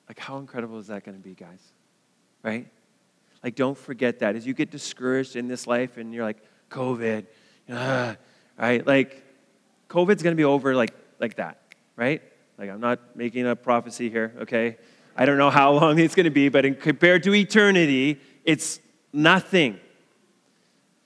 Like, 0.07 0.19
how 0.19 0.37
incredible 0.37 0.79
is 0.79 0.87
that 0.87 1.03
going 1.03 1.17
to 1.17 1.23
be, 1.23 1.35
guys? 1.35 1.59
Right? 2.41 2.67
Like, 3.43 3.55
don't 3.55 3.77
forget 3.77 4.19
that. 4.19 4.35
As 4.35 4.47
you 4.47 4.53
get 4.53 4.71
discouraged 4.71 5.35
in 5.35 5.47
this 5.47 5.67
life 5.67 5.97
and 5.97 6.13
you're 6.13 6.23
like, 6.23 6.41
COVID, 6.69 7.25
uh, 7.69 8.15
right? 8.57 8.87
Like, 8.87 9.23
COVID's 9.89 10.23
going 10.23 10.35
to 10.35 10.39
be 10.39 10.45
over 10.45 10.75
like, 10.75 10.93
like 11.19 11.35
that, 11.35 11.61
right? 11.95 12.21
Like, 12.57 12.69
I'm 12.69 12.79
not 12.79 13.15
making 13.15 13.45
a 13.47 13.55
prophecy 13.55 14.09
here, 14.09 14.33
okay? 14.41 14.77
I 15.15 15.25
don't 15.25 15.37
know 15.37 15.49
how 15.49 15.71
long 15.73 15.99
it's 15.99 16.15
going 16.15 16.25
to 16.25 16.29
be, 16.29 16.49
but 16.49 16.65
in, 16.65 16.75
compared 16.75 17.23
to 17.23 17.33
eternity, 17.33 18.19
it's 18.43 18.79
nothing. 19.13 19.79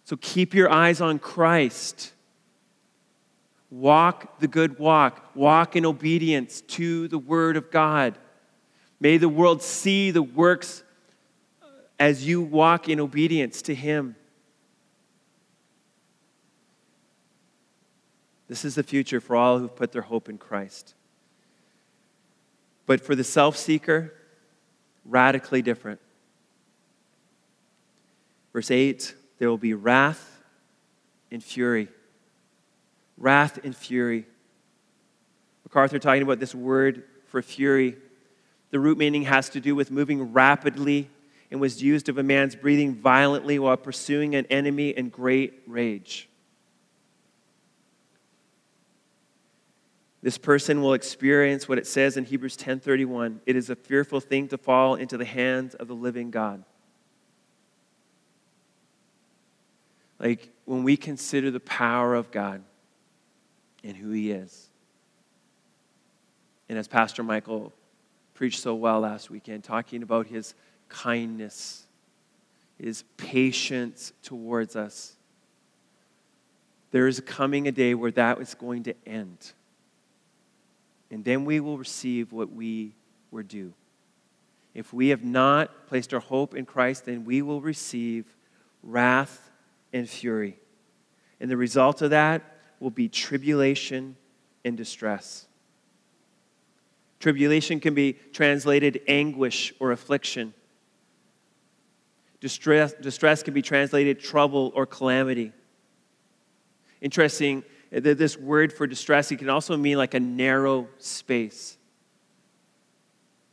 So 0.06 0.18
keep 0.18 0.54
your 0.54 0.70
eyes 0.70 1.02
on 1.02 1.20
Christ. 1.20 2.14
Walk 3.70 4.40
the 4.40 4.48
good 4.48 4.80
walk. 4.80 5.32
Walk 5.36 5.76
in 5.76 5.86
obedience 5.86 6.62
to 6.62 7.08
the 7.08 7.18
Word 7.18 7.56
of 7.56 7.72
God. 7.72 8.18
May 9.00 9.18
the 9.18 9.30
world 9.30 9.62
see 9.62 10.12
the 10.12 10.22
works 10.22 10.84
uh, 11.62 11.68
as 12.00 12.28
you 12.28 12.42
walk 12.42 12.90
in 12.90 13.00
obedience 13.00 13.62
to 13.64 13.76
Him. 13.76 14.16
This 18.48 18.66
is 18.66 18.76
the 18.76 18.84
future 18.84 19.22
for 19.22 19.38
all 19.38 19.60
who've 19.60 19.74
put 19.74 19.94
their 19.94 20.02
hope 20.02 20.28
in 20.28 20.38
Christ. 20.38 20.94
But 22.86 23.02
for 23.02 23.16
the 23.16 23.24
self 23.24 23.58
seeker, 23.58 24.14
radically 25.06 25.62
different. 25.62 26.00
Verse 28.54 28.72
8 28.72 29.16
there 29.40 29.50
will 29.50 29.58
be 29.58 29.74
wrath 29.74 30.40
and 31.32 31.44
fury. 31.44 31.88
Wrath 33.18 33.60
and 33.64 33.76
fury. 33.76 34.28
MacArthur 35.64 35.98
talking 36.00 36.22
about 36.22 36.40
this 36.40 36.54
word 36.54 37.04
for 37.28 37.42
fury 37.42 37.98
the 38.72 38.80
root 38.80 38.98
meaning 38.98 39.24
has 39.24 39.50
to 39.50 39.60
do 39.60 39.76
with 39.76 39.92
moving 39.92 40.34
rapidly 40.34 41.10
and 41.52 41.60
was 41.60 41.84
used 41.84 42.08
of 42.10 42.18
a 42.18 42.24
man's 42.24 42.56
breathing 42.56 42.96
violently 42.96 43.60
while 43.60 43.78
pursuing 43.78 44.34
an 44.34 44.46
enemy 44.46 44.90
in 44.90 45.10
great 45.10 45.62
rage. 45.68 46.30
This 50.22 50.38
person 50.38 50.82
will 50.82 50.94
experience 50.94 51.68
what 51.68 51.78
it 51.78 51.88
says 51.88 52.16
in 52.16 52.26
Hebrews 52.26 52.56
10:31, 52.56 53.42
it 53.46 53.56
is 53.56 53.70
a 53.70 53.76
fearful 53.76 54.20
thing 54.20 54.48
to 54.50 54.58
fall 54.58 54.96
into 54.96 55.18
the 55.18 55.26
hands 55.26 55.74
of 55.76 55.88
the 55.88 55.96
living 55.96 56.30
God. 56.30 56.64
Like 60.20 60.50
when 60.66 60.84
we 60.84 60.96
consider 60.96 61.50
the 61.50 61.60
power 61.60 62.14
of 62.14 62.30
God 62.30 62.64
and 63.84 63.98
who 63.98 64.12
he 64.12 64.32
is. 64.32 64.70
And 66.70 66.78
as 66.78 66.88
Pastor 66.88 67.24
Michael 67.24 67.74
preached 68.36 68.60
so 68.62 68.76
well 68.76 69.02
last 69.02 69.30
weekend, 69.30 69.64
talking 69.64 70.04
about 70.04 70.28
his 70.28 70.54
kindness, 70.88 71.88
his 72.78 73.04
patience 73.18 74.14
towards 74.22 74.76
us. 74.76 75.16
There 76.92 77.08
is 77.08 77.20
coming 77.22 77.68
a 77.68 77.72
day 77.72 77.94
where 77.94 78.12
that 78.12 78.40
is 78.40 78.54
going 78.54 78.84
to 78.84 78.96
end. 79.06 79.54
And 81.12 81.26
then 81.26 81.46
we 81.46 81.60
will 81.60 81.78
receive 81.78 82.32
what 82.32 82.52
we 82.52 82.96
were 83.30 83.44
due. 83.44 83.74
If 84.74 84.94
we 84.94 85.10
have 85.10 85.24
not 85.24 85.88
placed 85.88 86.14
our 86.14 86.22
hope 86.22 86.56
in 86.56 86.66
Christ, 86.66 87.06
then 87.06 87.26
we 87.26 87.42
will 87.42 87.62
receive 87.62 88.26
wrath 88.82 89.52
and 89.92 90.10
fury. 90.10 90.58
And 91.42 91.52
the 91.52 91.58
result 91.58 92.02
of 92.02 92.12
that 92.12 92.58
will 92.80 92.90
be 92.90 93.10
tribulation 93.10 94.16
and 94.64 94.78
distress. 94.78 95.48
Tribulation 97.20 97.80
can 97.80 97.94
be 97.94 98.14
translated 98.32 99.02
anguish 99.08 99.74
or 99.80 99.92
affliction. 99.92 100.54
Distress, 102.40 102.94
distress 102.94 103.44
can 103.44 103.54
be 103.54 103.62
translated 103.62 104.20
trouble 104.20 104.72
or 104.74 104.86
calamity. 104.86 105.52
Interesting 107.02 107.64
this 107.92 108.38
word 108.38 108.72
for 108.72 108.88
distress, 108.88 109.32
it 109.32 109.38
can 109.38 109.50
also 109.50 109.76
mean 109.76 109.98
like 109.98 110.14
a 110.14 110.20
narrow 110.20 110.88
space. 110.98 111.78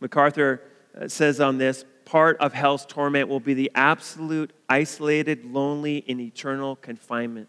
MacArthur 0.00 0.62
uh, 0.98 1.08
says 1.08 1.40
on 1.40 1.58
this 1.58 1.84
part 2.04 2.38
of 2.38 2.52
hell's 2.52 2.86
torment 2.86 3.28
will 3.28 3.40
be 3.40 3.54
the 3.54 3.70
absolute, 3.74 4.52
isolated, 4.68 5.44
lonely, 5.44 6.04
and 6.08 6.20
eternal 6.20 6.76
confinement 6.76 7.48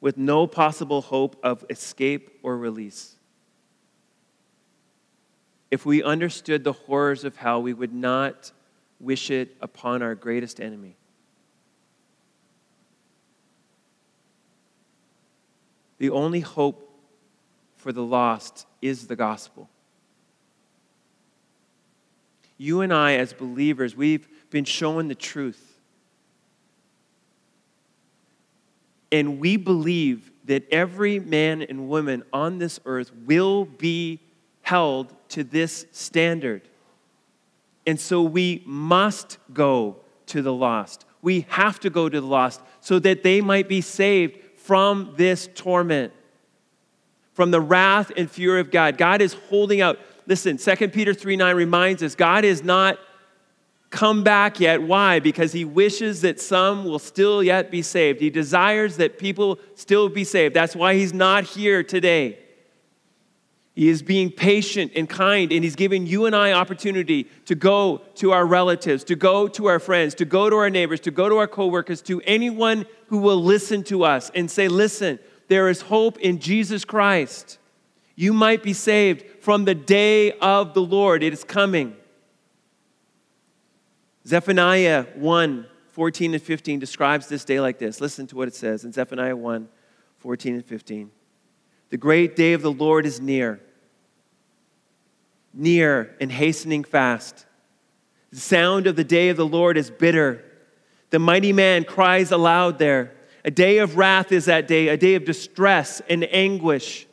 with 0.00 0.16
no 0.16 0.46
possible 0.46 1.00
hope 1.00 1.36
of 1.42 1.64
escape 1.68 2.38
or 2.42 2.56
release. 2.56 3.16
If 5.70 5.86
we 5.86 6.02
understood 6.02 6.64
the 6.64 6.72
horrors 6.72 7.24
of 7.24 7.36
hell, 7.36 7.62
we 7.62 7.72
would 7.72 7.94
not 7.94 8.52
wish 9.00 9.30
it 9.30 9.56
upon 9.60 10.02
our 10.02 10.14
greatest 10.14 10.60
enemy. 10.60 10.96
The 16.02 16.10
only 16.10 16.40
hope 16.40 16.90
for 17.76 17.92
the 17.92 18.02
lost 18.02 18.66
is 18.80 19.06
the 19.06 19.14
gospel. 19.14 19.70
You 22.58 22.80
and 22.80 22.92
I, 22.92 23.14
as 23.18 23.32
believers, 23.32 23.94
we've 23.94 24.26
been 24.50 24.64
shown 24.64 25.06
the 25.06 25.14
truth. 25.14 25.78
And 29.12 29.38
we 29.38 29.56
believe 29.56 30.32
that 30.46 30.66
every 30.72 31.20
man 31.20 31.62
and 31.62 31.88
woman 31.88 32.24
on 32.32 32.58
this 32.58 32.80
earth 32.84 33.12
will 33.24 33.64
be 33.64 34.18
held 34.62 35.14
to 35.28 35.44
this 35.44 35.86
standard. 35.92 36.62
And 37.86 38.00
so 38.00 38.22
we 38.22 38.64
must 38.66 39.38
go 39.52 39.98
to 40.26 40.42
the 40.42 40.52
lost. 40.52 41.04
We 41.22 41.46
have 41.50 41.78
to 41.78 41.90
go 41.90 42.08
to 42.08 42.20
the 42.20 42.26
lost 42.26 42.60
so 42.80 42.98
that 42.98 43.22
they 43.22 43.40
might 43.40 43.68
be 43.68 43.80
saved 43.80 44.36
from 44.64 45.14
this 45.16 45.48
torment, 45.54 46.12
from 47.34 47.50
the 47.50 47.60
wrath 47.60 48.12
and 48.16 48.30
fury 48.30 48.60
of 48.60 48.70
God. 48.70 48.96
God 48.96 49.20
is 49.20 49.34
holding 49.34 49.80
out. 49.80 49.98
Listen, 50.26 50.56
2 50.56 50.88
Peter 50.88 51.12
3 51.12 51.36
9 51.36 51.56
reminds 51.56 52.02
us 52.02 52.14
God 52.14 52.44
is 52.44 52.62
not 52.62 52.98
come 53.90 54.24
back 54.24 54.58
yet. 54.58 54.82
Why? 54.82 55.20
Because 55.20 55.52
he 55.52 55.64
wishes 55.64 56.22
that 56.22 56.40
some 56.40 56.84
will 56.84 56.98
still 56.98 57.42
yet 57.42 57.70
be 57.70 57.82
saved. 57.82 58.20
He 58.20 58.30
desires 58.30 58.96
that 58.96 59.18
people 59.18 59.58
still 59.74 60.08
be 60.08 60.24
saved. 60.24 60.54
That's 60.54 60.74
why 60.74 60.94
he's 60.94 61.12
not 61.12 61.44
here 61.44 61.82
today. 61.82 62.38
He 63.74 63.88
is 63.88 64.02
being 64.02 64.30
patient 64.30 64.92
and 64.94 65.08
kind, 65.08 65.50
and 65.50 65.64
He's 65.64 65.76
giving 65.76 66.06
you 66.06 66.26
and 66.26 66.36
I 66.36 66.52
opportunity 66.52 67.24
to 67.46 67.54
go 67.54 68.02
to 68.16 68.32
our 68.32 68.44
relatives, 68.44 69.02
to 69.04 69.16
go 69.16 69.48
to 69.48 69.66
our 69.66 69.78
friends, 69.78 70.14
to 70.16 70.26
go 70.26 70.50
to 70.50 70.56
our 70.56 70.68
neighbors, 70.68 71.00
to 71.00 71.10
go 71.10 71.28
to 71.28 71.38
our 71.38 71.48
coworkers, 71.48 72.02
to 72.02 72.20
anyone 72.22 72.84
who 73.06 73.18
will 73.18 73.42
listen 73.42 73.82
to 73.84 74.04
us 74.04 74.30
and 74.34 74.50
say, 74.50 74.68
Listen, 74.68 75.18
there 75.48 75.68
is 75.68 75.82
hope 75.82 76.18
in 76.18 76.38
Jesus 76.38 76.84
Christ. 76.84 77.58
You 78.14 78.34
might 78.34 78.62
be 78.62 78.74
saved 78.74 79.24
from 79.42 79.64
the 79.64 79.74
day 79.74 80.32
of 80.32 80.74
the 80.74 80.82
Lord. 80.82 81.22
It 81.22 81.32
is 81.32 81.44
coming. 81.44 81.96
Zephaniah 84.26 85.06
1 85.14 85.66
14 85.88 86.32
and 86.32 86.42
15 86.42 86.78
describes 86.78 87.26
this 87.28 87.44
day 87.44 87.60
like 87.60 87.78
this. 87.78 88.00
Listen 88.00 88.26
to 88.26 88.36
what 88.36 88.48
it 88.48 88.54
says 88.54 88.84
in 88.84 88.92
Zephaniah 88.92 89.36
1 89.36 89.68
14 90.18 90.54
and 90.54 90.64
15. 90.64 91.10
The 91.92 91.98
great 91.98 92.36
day 92.36 92.54
of 92.54 92.62
the 92.62 92.72
Lord 92.72 93.04
is 93.04 93.20
near, 93.20 93.60
near 95.52 96.16
and 96.22 96.32
hastening 96.32 96.84
fast. 96.84 97.44
The 98.30 98.40
sound 98.40 98.86
of 98.86 98.96
the 98.96 99.04
day 99.04 99.28
of 99.28 99.36
the 99.36 99.46
Lord 99.46 99.76
is 99.76 99.90
bitter. 99.90 100.42
The 101.10 101.18
mighty 101.18 101.52
man 101.52 101.84
cries 101.84 102.32
aloud 102.32 102.78
there. 102.78 103.12
A 103.44 103.50
day 103.50 103.76
of 103.76 103.98
wrath 103.98 104.32
is 104.32 104.46
that 104.46 104.66
day, 104.66 104.88
a 104.88 104.96
day 104.96 105.16
of 105.16 105.26
distress 105.26 106.00
and 106.08 106.26
anguish. 106.32 107.06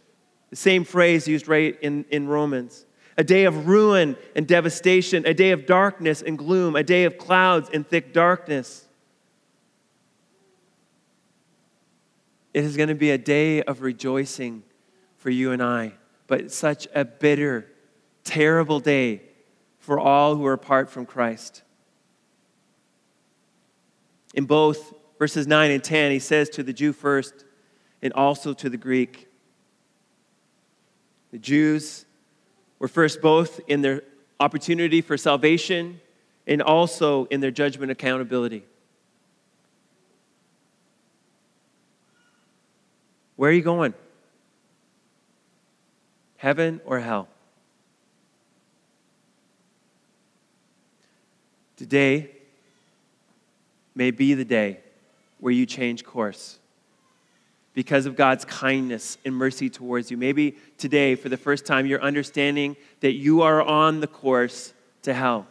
The 0.49 0.55
same 0.55 0.85
phrase 0.85 1.27
used 1.27 1.49
right 1.49 1.77
in, 1.81 2.05
in 2.09 2.29
Romans. 2.29 2.85
A 3.17 3.23
day 3.25 3.43
of 3.43 3.67
ruin 3.67 4.15
and 4.33 4.47
devastation, 4.47 5.25
a 5.25 5.33
day 5.33 5.51
of 5.51 5.65
darkness 5.65 6.21
and 6.21 6.37
gloom, 6.37 6.77
a 6.77 6.83
day 6.83 7.03
of 7.03 7.17
clouds 7.17 7.69
and 7.73 7.85
thick 7.85 8.13
darkness. 8.13 8.87
It 12.53 12.63
is 12.63 12.77
going 12.77 12.87
to 12.87 12.95
be 12.95 13.11
a 13.11 13.17
day 13.17 13.61
of 13.61 13.81
rejoicing 13.81 14.63
for 15.19 15.29
you 15.29 15.51
and 15.51 15.61
I, 15.61 15.93
but 16.27 16.51
such 16.51 16.87
a 16.95 17.05
bitter, 17.05 17.67
terrible 18.23 18.79
day 18.79 19.21
for 19.77 19.99
all 19.99 20.35
who 20.35 20.45
are 20.45 20.53
apart 20.53 20.89
from 20.89 21.05
Christ. 21.05 21.61
In 24.33 24.45
both 24.45 24.93
verses 25.17 25.45
9 25.45 25.71
and 25.71 25.83
10, 25.83 26.11
he 26.11 26.19
says 26.19 26.49
to 26.51 26.63
the 26.63 26.73
Jew 26.73 26.93
first 26.93 27.45
and 28.01 28.13
also 28.13 28.53
to 28.53 28.69
the 28.69 28.77
Greek. 28.77 29.27
The 31.31 31.39
Jews 31.39 32.05
were 32.79 32.87
first 32.87 33.21
both 33.21 33.59
in 33.67 33.81
their 33.81 34.03
opportunity 34.39 35.01
for 35.01 35.17
salvation 35.17 35.99
and 36.47 36.61
also 36.61 37.25
in 37.25 37.41
their 37.41 37.51
judgment 37.51 37.91
accountability. 37.91 38.63
Where 43.35 43.49
are 43.49 43.53
you 43.53 43.61
going? 43.61 43.93
Heaven 46.39 46.79
or 46.85 47.01
hell? 47.01 47.27
Today 51.75 52.31
may 53.93 54.11
be 54.11 54.35
the 54.35 54.45
day 54.45 54.79
where 55.41 55.51
you 55.51 55.65
change 55.65 56.05
course 56.05 56.57
because 57.73 58.05
of 58.05 58.15
God's 58.15 58.45
kindness 58.45 59.17
and 59.25 59.35
mercy 59.35 59.69
towards 59.69 60.11
you. 60.11 60.15
Maybe 60.15 60.55
today, 60.77 61.15
for 61.15 61.27
the 61.27 61.35
first 61.35 61.65
time, 61.65 61.85
you're 61.85 62.01
understanding 62.01 62.77
that 63.01 63.15
you 63.15 63.41
are 63.41 63.61
on 63.61 63.99
the 63.99 64.07
course 64.07 64.73
to 65.01 65.13
hell, 65.13 65.45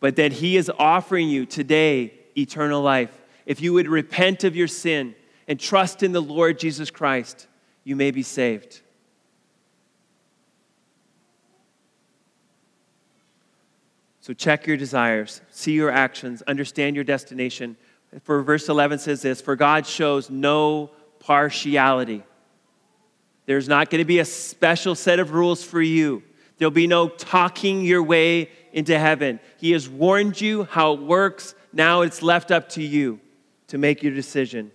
but 0.00 0.16
that 0.16 0.32
He 0.32 0.56
is 0.56 0.72
offering 0.78 1.28
you 1.28 1.44
today 1.44 2.14
eternal 2.38 2.80
life. 2.80 3.12
If 3.44 3.60
you 3.60 3.74
would 3.74 3.86
repent 3.86 4.44
of 4.44 4.56
your 4.56 4.66
sin 4.66 5.14
and 5.46 5.60
trust 5.60 6.02
in 6.02 6.12
the 6.12 6.22
Lord 6.22 6.58
Jesus 6.58 6.90
Christ, 6.90 7.46
you 7.84 7.96
may 7.96 8.10
be 8.10 8.22
saved. 8.22 8.80
So 14.28 14.34
check 14.34 14.66
your 14.66 14.76
desires, 14.76 15.40
see 15.50 15.72
your 15.72 15.90
actions, 15.90 16.42
understand 16.42 16.96
your 16.96 17.04
destination. 17.04 17.78
For 18.24 18.42
verse 18.42 18.68
11 18.68 18.98
says 18.98 19.22
this 19.22 19.40
For 19.40 19.56
God 19.56 19.86
shows 19.86 20.28
no 20.28 20.90
partiality. 21.18 22.22
There's 23.46 23.68
not 23.68 23.88
going 23.88 24.02
to 24.02 24.04
be 24.04 24.18
a 24.18 24.26
special 24.26 24.94
set 24.94 25.18
of 25.18 25.32
rules 25.32 25.64
for 25.64 25.80
you. 25.80 26.22
There'll 26.58 26.70
be 26.70 26.86
no 26.86 27.08
talking 27.08 27.80
your 27.80 28.02
way 28.02 28.50
into 28.74 28.98
heaven. 28.98 29.40
He 29.56 29.70
has 29.70 29.88
warned 29.88 30.38
you 30.38 30.64
how 30.64 30.92
it 30.92 31.00
works. 31.00 31.54
Now 31.72 32.02
it's 32.02 32.20
left 32.20 32.50
up 32.50 32.68
to 32.70 32.82
you 32.82 33.20
to 33.68 33.78
make 33.78 34.02
your 34.02 34.12
decision. 34.12 34.72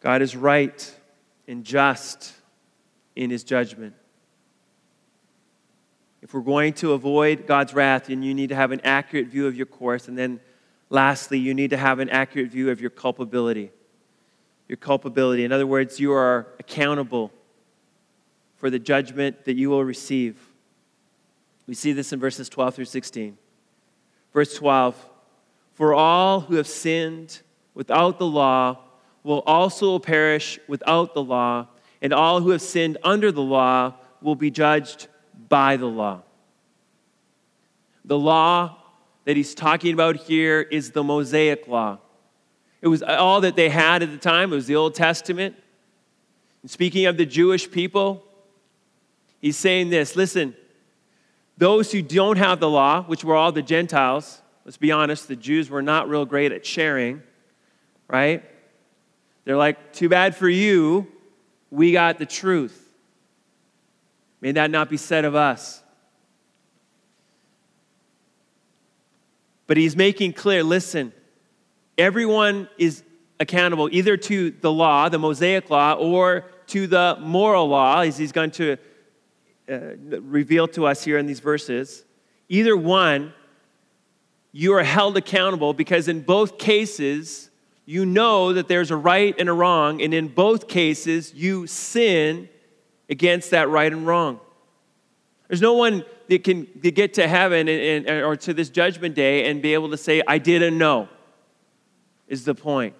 God 0.00 0.22
is 0.22 0.34
right 0.34 0.98
and 1.46 1.62
just 1.62 2.32
in 3.14 3.28
his 3.28 3.44
judgment. 3.44 3.96
We're 6.32 6.40
going 6.40 6.72
to 6.74 6.92
avoid 6.92 7.46
God's 7.46 7.74
wrath, 7.74 8.06
then 8.06 8.22
you 8.22 8.34
need 8.34 8.48
to 8.48 8.54
have 8.54 8.72
an 8.72 8.80
accurate 8.84 9.26
view 9.26 9.46
of 9.46 9.56
your 9.56 9.66
course. 9.66 10.08
And 10.08 10.16
then 10.16 10.40
lastly, 10.88 11.38
you 11.38 11.54
need 11.54 11.70
to 11.70 11.76
have 11.76 11.98
an 11.98 12.08
accurate 12.08 12.50
view 12.50 12.70
of 12.70 12.80
your 12.80 12.90
culpability. 12.90 13.70
Your 14.68 14.76
culpability. 14.76 15.44
In 15.44 15.52
other 15.52 15.66
words, 15.66 16.00
you 16.00 16.12
are 16.12 16.46
accountable 16.58 17.32
for 18.56 18.70
the 18.70 18.78
judgment 18.78 19.44
that 19.44 19.56
you 19.56 19.68
will 19.68 19.84
receive. 19.84 20.38
We 21.66 21.74
see 21.74 21.92
this 21.92 22.12
in 22.12 22.20
verses 22.20 22.48
12 22.48 22.76
through 22.76 22.84
16. 22.86 23.36
Verse 24.32 24.54
12 24.54 24.96
For 25.74 25.92
all 25.94 26.40
who 26.40 26.56
have 26.56 26.68
sinned 26.68 27.40
without 27.74 28.18
the 28.18 28.26
law 28.26 28.78
will 29.24 29.42
also 29.46 29.98
perish 29.98 30.58
without 30.66 31.14
the 31.14 31.22
law, 31.22 31.68
and 32.00 32.12
all 32.12 32.40
who 32.40 32.50
have 32.50 32.62
sinned 32.62 32.98
under 33.04 33.30
the 33.30 33.42
law 33.42 33.94
will 34.20 34.34
be 34.34 34.50
judged 34.50 35.08
by 35.52 35.76
the 35.76 35.84
law. 35.84 36.22
The 38.06 38.18
law 38.18 38.78
that 39.26 39.36
he's 39.36 39.54
talking 39.54 39.92
about 39.92 40.16
here 40.16 40.62
is 40.62 40.92
the 40.92 41.04
Mosaic 41.04 41.68
law. 41.68 41.98
It 42.80 42.88
was 42.88 43.02
all 43.02 43.42
that 43.42 43.54
they 43.54 43.68
had 43.68 44.02
at 44.02 44.10
the 44.10 44.16
time, 44.16 44.50
it 44.50 44.56
was 44.56 44.66
the 44.66 44.76
Old 44.76 44.94
Testament. 44.94 45.54
And 46.62 46.70
speaking 46.70 47.04
of 47.04 47.18
the 47.18 47.26
Jewish 47.26 47.70
people, 47.70 48.24
he's 49.42 49.58
saying 49.58 49.90
this 49.90 50.16
listen, 50.16 50.56
those 51.58 51.92
who 51.92 52.00
don't 52.00 52.38
have 52.38 52.58
the 52.58 52.70
law, 52.70 53.02
which 53.02 53.22
were 53.22 53.36
all 53.36 53.52
the 53.52 53.60
Gentiles, 53.60 54.40
let's 54.64 54.78
be 54.78 54.90
honest, 54.90 55.28
the 55.28 55.36
Jews 55.36 55.68
were 55.68 55.82
not 55.82 56.08
real 56.08 56.24
great 56.24 56.52
at 56.52 56.64
sharing, 56.64 57.22
right? 58.08 58.42
They're 59.44 59.58
like, 59.58 59.92
too 59.92 60.08
bad 60.08 60.34
for 60.34 60.48
you, 60.48 61.08
we 61.70 61.92
got 61.92 62.18
the 62.18 62.24
truth. 62.24 62.81
May 64.42 64.50
that 64.52 64.72
not 64.72 64.90
be 64.90 64.96
said 64.96 65.24
of 65.24 65.36
us. 65.36 65.82
But 69.68 69.76
he's 69.76 69.96
making 69.96 70.32
clear 70.32 70.64
listen, 70.64 71.12
everyone 71.96 72.68
is 72.76 73.04
accountable 73.38 73.88
either 73.92 74.16
to 74.16 74.50
the 74.50 74.70
law, 74.70 75.08
the 75.08 75.18
Mosaic 75.18 75.70
law, 75.70 75.94
or 75.94 76.44
to 76.66 76.88
the 76.88 77.16
moral 77.20 77.68
law, 77.68 78.00
as 78.00 78.18
he's 78.18 78.32
going 78.32 78.50
to 78.52 78.76
uh, 79.70 79.78
reveal 80.20 80.66
to 80.68 80.86
us 80.86 81.04
here 81.04 81.18
in 81.18 81.26
these 81.26 81.40
verses. 81.40 82.04
Either 82.48 82.76
one, 82.76 83.32
you 84.50 84.74
are 84.74 84.82
held 84.82 85.16
accountable 85.16 85.72
because 85.72 86.08
in 86.08 86.20
both 86.20 86.58
cases, 86.58 87.48
you 87.86 88.04
know 88.04 88.52
that 88.52 88.66
there's 88.66 88.90
a 88.90 88.96
right 88.96 89.36
and 89.38 89.48
a 89.48 89.52
wrong, 89.52 90.02
and 90.02 90.12
in 90.12 90.26
both 90.26 90.66
cases, 90.66 91.32
you 91.32 91.68
sin 91.68 92.48
against 93.12 93.50
that 93.50 93.68
right 93.68 93.92
and 93.92 94.06
wrong. 94.06 94.40
There's 95.46 95.60
no 95.60 95.74
one 95.74 96.02
that 96.28 96.44
can 96.44 96.66
get 96.80 97.12
to 97.14 97.28
heaven 97.28 97.68
and, 97.68 98.06
and, 98.06 98.24
or 98.24 98.36
to 98.36 98.54
this 98.54 98.70
judgment 98.70 99.14
day 99.14 99.50
and 99.50 99.60
be 99.60 99.74
able 99.74 99.90
to 99.90 99.98
say, 99.98 100.22
I 100.26 100.38
didn't 100.38 100.78
know, 100.78 101.10
is 102.26 102.46
the 102.46 102.54
point. 102.54 102.94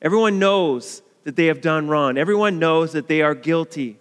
Everyone 0.00 0.38
knows 0.38 1.02
that 1.24 1.36
they 1.36 1.46
have 1.46 1.60
done 1.60 1.88
wrong, 1.88 2.16
everyone 2.16 2.58
knows 2.58 2.92
that 2.92 3.08
they 3.08 3.20
are 3.20 3.34
guilty. 3.34 3.98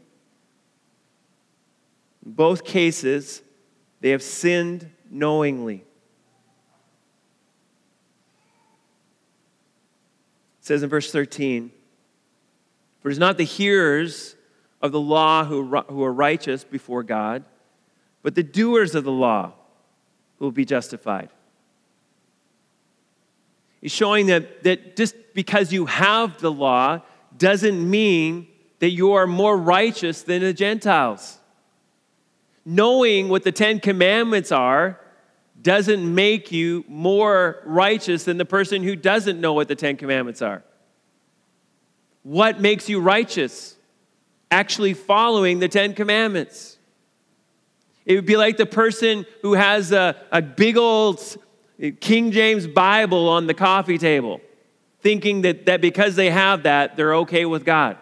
In 2.25 2.31
both 2.31 2.63
cases, 2.63 3.41
they 3.99 4.11
have 4.11 4.23
sinned 4.23 4.89
knowingly. 5.11 5.83
It 10.59 10.65
says 10.65 10.81
in 10.81 10.89
verse 10.89 11.11
13, 11.11 11.71
For 13.01 13.09
it 13.09 13.13
is 13.13 13.19
not 13.19 13.37
the 13.37 13.45
hearers 13.45 14.35
of 14.81 14.91
the 14.91 14.99
law 14.99 15.45
who, 15.45 15.65
who 15.65 16.03
are 16.03 16.13
righteous 16.13 16.63
before 16.63 17.03
God, 17.03 17.43
but 18.21 18.35
the 18.35 18.43
doers 18.43 18.95
of 18.95 19.03
the 19.03 19.11
law 19.11 19.53
who 20.37 20.45
will 20.45 20.51
be 20.51 20.65
justified. 20.65 21.29
He's 23.81 23.91
showing 23.91 24.27
that, 24.27 24.63
that 24.63 24.95
just 24.95 25.15
because 25.33 25.71
you 25.71 25.85
have 25.85 26.39
the 26.39 26.51
law 26.51 27.01
doesn't 27.37 27.89
mean 27.89 28.47
that 28.79 28.91
you 28.91 29.13
are 29.13 29.27
more 29.27 29.57
righteous 29.57 30.23
than 30.23 30.41
the 30.41 30.53
Gentiles. 30.53 31.37
Knowing 32.65 33.29
what 33.29 33.43
the 33.43 33.51
Ten 33.51 33.79
Commandments 33.79 34.51
are 34.51 34.99
doesn't 35.61 36.13
make 36.13 36.51
you 36.51 36.85
more 36.87 37.61
righteous 37.65 38.23
than 38.25 38.37
the 38.37 38.45
person 38.45 38.83
who 38.83 38.95
doesn't 38.95 39.39
know 39.39 39.53
what 39.53 39.67
the 39.67 39.75
Ten 39.75 39.97
Commandments 39.97 40.41
are. 40.41 40.63
What 42.29 42.61
makes 42.61 42.87
you 42.87 42.99
righteous? 42.99 43.75
actually 44.51 44.93
following 44.93 45.59
the 45.59 45.67
Ten 45.67 45.93
Commandments. 45.93 46.77
It 48.05 48.15
would 48.15 48.25
be 48.25 48.37
like 48.37 48.57
the 48.57 48.65
person 48.65 49.25
who 49.41 49.53
has 49.53 49.91
a, 49.91 50.15
a 50.31 50.41
big 50.41 50.77
old 50.77 51.21
King 51.99 52.31
James 52.31 52.65
Bible 52.67 53.29
on 53.29 53.47
the 53.47 53.53
coffee 53.53 53.97
table, 53.97 54.41
thinking 55.01 55.41
that, 55.43 55.67
that 55.67 55.81
because 55.81 56.15
they 56.15 56.29
have 56.29 56.63
that, 56.63 56.95
they're 56.95 57.15
okay 57.17 57.45
with 57.45 57.63
God. 57.63 57.97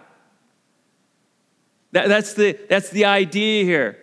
That, 1.91 2.07
that's, 2.07 2.33
the, 2.33 2.57
that's 2.69 2.89
the 2.89 3.05
idea 3.05 3.63
here. 3.63 3.97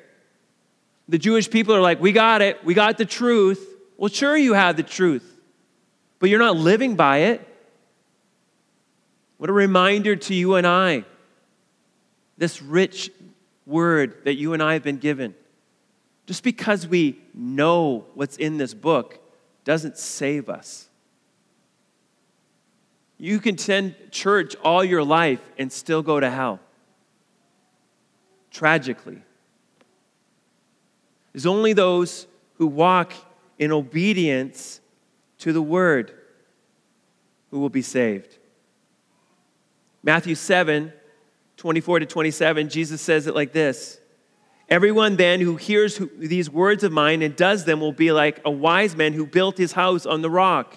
The 1.09 1.19
Jewish 1.19 1.51
people 1.51 1.75
are 1.75 1.81
like, 1.81 2.01
we 2.01 2.13
got 2.13 2.43
it, 2.43 2.65
we 2.65 2.75
got 2.75 2.99
the 2.99 3.05
truth. 3.05 3.67
Well, 3.97 4.09
sure, 4.09 4.37
you 4.37 4.55
have 4.55 4.77
the 4.77 4.83
truth, 4.83 5.39
but 6.19 6.29
you're 6.29 6.39
not 6.39 6.57
living 6.57 6.97
by 6.97 7.19
it. 7.19 7.49
What 9.37 9.51
a 9.51 9.53
reminder 9.53 10.17
to 10.17 10.35
you 10.35 10.55
and 10.55 10.67
I 10.67 11.05
this 12.37 12.61
rich 12.61 13.11
word 13.67 14.25
that 14.25 14.35
you 14.35 14.53
and 14.53 14.63
I 14.63 14.75
have 14.75 14.83
been 14.83 14.99
given. 14.99 15.35
Just 16.27 16.43
because 16.43 16.87
we 16.87 17.21
know 17.33 18.07
what's 18.15 18.37
in 18.37 18.57
this 18.57 18.75
book 18.75 19.21
doesn't 19.65 19.99
save 19.99 20.49
us. 20.49 20.89
You 23.19 23.39
can 23.39 23.55
attend 23.55 23.95
church 24.11 24.57
all 24.57 24.83
your 24.83 25.03
life 25.03 25.41
and 25.59 25.71
still 25.73 26.03
go 26.03 26.19
to 26.19 26.31
hell. 26.31 26.61
Tragically. 28.51 29.23
It's 31.33 31.47
only 31.47 31.73
those 31.73 32.27
who 32.55 32.67
walk 32.67 33.13
in 33.59 33.73
obedience 33.73 34.81
to 35.39 35.53
the 35.53 35.63
word 35.63 36.13
who 37.51 37.61
will 37.61 37.71
be 37.71 37.83
saved. 37.83 38.39
Matthew 40.05 40.35
7 40.35 40.93
24 41.57 42.01
to 42.01 42.07
27, 42.07 42.69
Jesus 42.69 43.01
says 43.01 43.27
it 43.27 43.35
like 43.35 43.53
this 43.53 43.99
Everyone 44.69 45.17
then 45.17 45.41
who 45.41 45.57
hears 45.57 46.01
these 46.19 46.51
words 46.51 46.85
of 46.85 46.93
mine 46.93 47.23
and 47.23 47.35
does 47.35 47.65
them 47.65 47.81
will 47.81 47.93
be 47.93 48.13
like 48.13 48.41
a 48.45 48.51
wise 48.51 48.95
man 48.95 49.13
who 49.13 49.27
built 49.27 49.57
his 49.57 49.73
house 49.73 50.07
on 50.07 50.23
the 50.23 50.31
rock. 50.31 50.77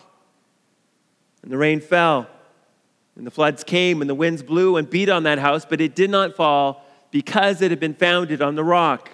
And 1.44 1.52
the 1.52 1.58
rain 1.58 1.80
fell, 1.80 2.28
and 3.16 3.26
the 3.26 3.32
floods 3.32 3.64
came, 3.64 4.02
and 4.02 4.10
the 4.10 4.16
winds 4.16 4.44
blew 4.44 4.76
and 4.76 4.90
beat 4.90 5.10
on 5.10 5.24
that 5.24 5.40
house, 5.40 5.66
but 5.66 5.80
it 5.80 5.96
did 5.96 6.10
not 6.10 6.36
fall 6.36 6.86
because 7.12 7.62
it 7.62 7.72
had 7.72 7.80
been 7.80 7.94
founded 7.94 8.42
on 8.42 8.56
the 8.56 8.64
rock. 8.64 9.12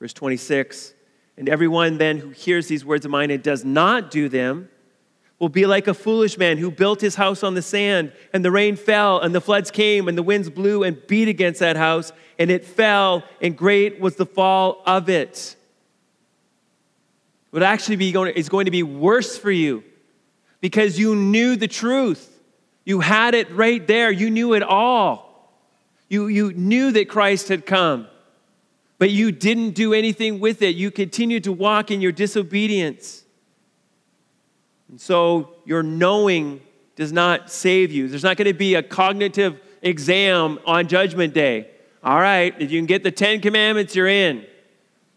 Verse 0.00 0.12
26 0.12 0.94
And 1.36 1.48
everyone 1.48 1.98
then 1.98 2.18
who 2.18 2.30
hears 2.30 2.66
these 2.66 2.84
words 2.84 3.04
of 3.04 3.10
mine 3.10 3.30
and 3.30 3.42
does 3.42 3.64
not 3.64 4.10
do 4.10 4.28
them 4.28 4.68
will 5.42 5.48
be 5.48 5.66
like 5.66 5.88
a 5.88 5.92
foolish 5.92 6.38
man 6.38 6.56
who 6.56 6.70
built 6.70 7.00
his 7.00 7.16
house 7.16 7.42
on 7.42 7.54
the 7.54 7.62
sand, 7.62 8.12
and 8.32 8.44
the 8.44 8.50
rain 8.52 8.76
fell, 8.76 9.18
and 9.18 9.34
the 9.34 9.40
floods 9.40 9.72
came, 9.72 10.06
and 10.06 10.16
the 10.16 10.22
winds 10.22 10.48
blew 10.48 10.84
and 10.84 11.04
beat 11.08 11.26
against 11.26 11.58
that 11.58 11.76
house, 11.76 12.12
and 12.38 12.48
it 12.48 12.64
fell, 12.64 13.24
and 13.40 13.56
great 13.56 13.98
was 13.98 14.14
the 14.14 14.24
fall 14.24 14.84
of 14.86 15.08
it. 15.08 15.56
Would 17.50 17.64
actually 17.64 17.96
be 17.96 18.12
going, 18.12 18.32
it's 18.36 18.48
going 18.48 18.66
to 18.66 18.70
be 18.70 18.84
worse 18.84 19.36
for 19.36 19.50
you 19.50 19.82
because 20.60 20.96
you 20.96 21.16
knew 21.16 21.56
the 21.56 21.66
truth. 21.66 22.40
You 22.84 23.00
had 23.00 23.34
it 23.34 23.50
right 23.50 23.84
there. 23.84 24.12
You 24.12 24.30
knew 24.30 24.54
it 24.54 24.62
all. 24.62 25.50
You, 26.08 26.28
you 26.28 26.52
knew 26.52 26.92
that 26.92 27.08
Christ 27.08 27.48
had 27.48 27.66
come, 27.66 28.06
but 28.96 29.10
you 29.10 29.32
didn't 29.32 29.72
do 29.72 29.92
anything 29.92 30.38
with 30.38 30.62
it. 30.62 30.76
You 30.76 30.92
continued 30.92 31.42
to 31.44 31.52
walk 31.52 31.90
in 31.90 32.00
your 32.00 32.12
disobedience. 32.12 33.21
And 34.92 35.00
so 35.00 35.54
your 35.64 35.82
knowing 35.82 36.60
does 36.96 37.12
not 37.12 37.50
save 37.50 37.90
you. 37.90 38.08
There's 38.08 38.22
not 38.22 38.36
going 38.36 38.46
to 38.46 38.52
be 38.52 38.74
a 38.74 38.82
cognitive 38.82 39.58
exam 39.80 40.58
on 40.66 40.86
Judgment 40.86 41.32
Day. 41.32 41.70
All 42.04 42.20
right, 42.20 42.54
if 42.60 42.70
you 42.70 42.78
can 42.78 42.84
get 42.84 43.02
the 43.02 43.10
Ten 43.10 43.40
Commandments, 43.40 43.96
you're 43.96 44.06
in. 44.06 44.44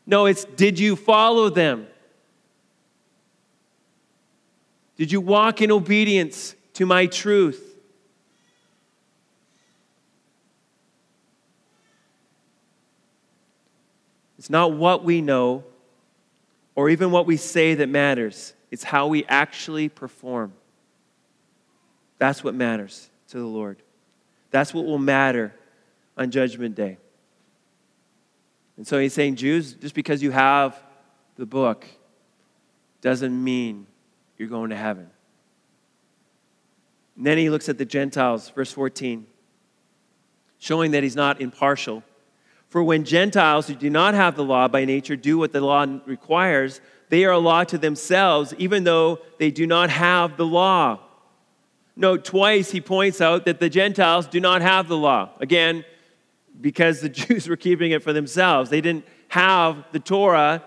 No, 0.07 0.27
it's 0.27 0.45
did 0.45 0.79
you 0.79 0.95
follow 0.95 1.49
them? 1.49 1.87
Did 4.95 5.11
you 5.11 5.19
walk 5.19 5.61
in 5.61 5.71
obedience 5.71 6.55
to 6.75 6.85
my 6.85 7.05
truth? 7.07 7.75
It's 14.37 14.49
not 14.49 14.71
what 14.71 15.03
we 15.03 15.19
know 15.19 15.65
or 16.75 16.89
even 16.89 17.11
what 17.11 17.25
we 17.25 17.35
say 17.35 17.73
that 17.73 17.89
matters. 17.89 18.53
It's 18.71 18.83
how 18.83 19.07
we 19.07 19.25
actually 19.25 19.89
perform. 19.89 20.53
That's 22.17 22.43
what 22.43 22.55
matters 22.55 23.09
to 23.29 23.37
the 23.37 23.45
Lord. 23.45 23.77
That's 24.51 24.73
what 24.73 24.85
will 24.85 24.99
matter 24.99 25.53
on 26.17 26.31
Judgment 26.31 26.75
Day. 26.75 26.97
And 28.77 28.85
so 28.85 28.99
he's 28.99 29.13
saying, 29.13 29.35
Jews, 29.35 29.73
just 29.73 29.95
because 29.95 30.21
you 30.21 30.31
have 30.31 30.81
the 31.35 31.45
book 31.45 31.85
doesn't 33.01 33.43
mean 33.43 33.87
you're 34.37 34.49
going 34.49 34.69
to 34.69 34.75
heaven. 34.75 35.09
And 37.17 37.25
then 37.25 37.37
he 37.37 37.49
looks 37.49 37.69
at 37.69 37.77
the 37.77 37.85
Gentiles, 37.85 38.49
verse 38.49 38.71
14, 38.71 39.25
showing 40.59 40.91
that 40.91 41.03
he's 41.03 41.15
not 41.15 41.39
impartial. 41.39 42.03
For 42.67 42.83
when 42.83 43.05
Gentiles 43.05 43.67
who 43.67 43.75
do 43.75 43.89
not 43.89 44.13
have 44.15 44.35
the 44.35 44.43
law 44.43 44.67
by 44.67 44.83
nature 44.83 45.15
do 45.15 45.37
what 45.37 45.53
the 45.53 45.61
law 45.61 45.85
requires, 46.05 46.81
they 47.09 47.25
are 47.25 47.31
a 47.31 47.39
law 47.39 47.63
to 47.65 47.77
themselves, 47.77 48.53
even 48.57 48.83
though 48.83 49.19
they 49.37 49.51
do 49.51 49.67
not 49.67 49.89
have 49.89 50.37
the 50.37 50.45
law. 50.45 50.99
Note 51.95 52.25
twice 52.25 52.71
he 52.71 52.81
points 52.81 53.21
out 53.21 53.45
that 53.45 53.59
the 53.59 53.69
Gentiles 53.69 54.27
do 54.27 54.39
not 54.39 54.61
have 54.61 54.87
the 54.87 54.97
law. 54.97 55.29
Again, 55.39 55.85
because 56.59 57.01
the 57.01 57.09
Jews 57.21 57.47
were 57.47 57.55
keeping 57.55 57.91
it 57.91 58.03
for 58.03 58.13
themselves. 58.13 58.69
They 58.69 58.81
didn't 58.81 59.05
have 59.29 59.85
the 59.91 59.99
Torah. 59.99 60.63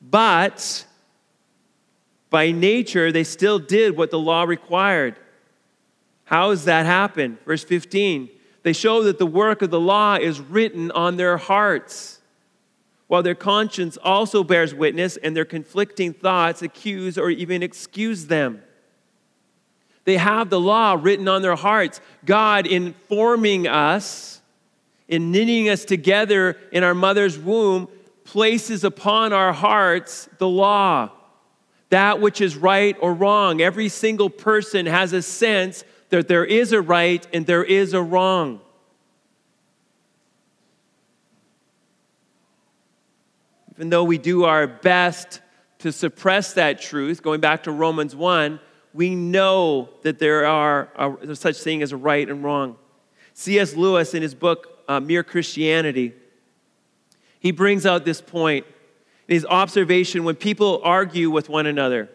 But 0.00 0.84
by 2.28 2.50
nature, 2.50 3.12
they 3.12 3.24
still 3.24 3.58
did 3.58 3.96
what 3.96 4.10
the 4.10 4.18
law 4.18 4.42
required. 4.42 5.16
How 6.24 6.50
does 6.50 6.64
that 6.64 6.86
happen? 6.86 7.38
Verse 7.44 7.64
15 7.64 8.30
they 8.62 8.72
show 8.72 9.02
that 9.02 9.18
the 9.18 9.26
work 9.26 9.60
of 9.62 9.70
the 9.70 9.80
law 9.80 10.14
is 10.14 10.40
written 10.40 10.92
on 10.92 11.16
their 11.16 11.36
hearts 11.36 12.20
while 13.12 13.22
their 13.22 13.34
conscience 13.34 13.98
also 14.02 14.42
bears 14.42 14.74
witness 14.74 15.18
and 15.18 15.36
their 15.36 15.44
conflicting 15.44 16.14
thoughts 16.14 16.62
accuse 16.62 17.18
or 17.18 17.28
even 17.28 17.62
excuse 17.62 18.24
them. 18.24 18.62
They 20.04 20.16
have 20.16 20.48
the 20.48 20.58
law 20.58 20.98
written 20.98 21.28
on 21.28 21.42
their 21.42 21.54
hearts. 21.54 22.00
God, 22.24 22.66
informing 22.66 23.68
us, 23.68 24.40
in 25.08 25.30
knitting 25.30 25.68
us 25.68 25.84
together 25.84 26.56
in 26.72 26.84
our 26.84 26.94
mother's 26.94 27.38
womb, 27.38 27.88
places 28.24 28.82
upon 28.82 29.34
our 29.34 29.52
hearts 29.52 30.26
the 30.38 30.48
law, 30.48 31.10
that 31.90 32.18
which 32.18 32.40
is 32.40 32.56
right 32.56 32.96
or 32.98 33.12
wrong. 33.12 33.60
Every 33.60 33.90
single 33.90 34.30
person 34.30 34.86
has 34.86 35.12
a 35.12 35.20
sense 35.20 35.84
that 36.08 36.28
there 36.28 36.46
is 36.46 36.72
a 36.72 36.80
right 36.80 37.26
and 37.34 37.44
there 37.44 37.62
is 37.62 37.92
a 37.92 38.00
wrong. 38.00 38.62
Even 43.76 43.88
though 43.88 44.04
we 44.04 44.18
do 44.18 44.44
our 44.44 44.66
best 44.66 45.40
to 45.78 45.92
suppress 45.92 46.52
that 46.54 46.80
truth, 46.80 47.22
going 47.22 47.40
back 47.40 47.62
to 47.62 47.72
Romans 47.72 48.14
1, 48.14 48.60
we 48.92 49.14
know 49.14 49.88
that 50.02 50.18
there 50.18 50.46
are 50.46 50.90
a, 50.96 51.34
such 51.34 51.56
thing 51.62 51.82
as 51.82 51.92
a 51.92 51.96
right 51.96 52.28
and 52.28 52.44
wrong. 52.44 52.76
C.S. 53.32 53.74
Lewis, 53.74 54.12
in 54.12 54.20
his 54.20 54.34
book 54.34 54.84
uh, 54.88 55.00
Mere 55.00 55.22
Christianity, 55.22 56.12
he 57.40 57.50
brings 57.50 57.86
out 57.86 58.04
this 58.04 58.20
point 58.20 58.66
in 59.26 59.34
his 59.34 59.46
observation 59.46 60.24
when 60.24 60.36
people 60.36 60.82
argue 60.84 61.30
with 61.30 61.48
one 61.48 61.64
another. 61.64 62.10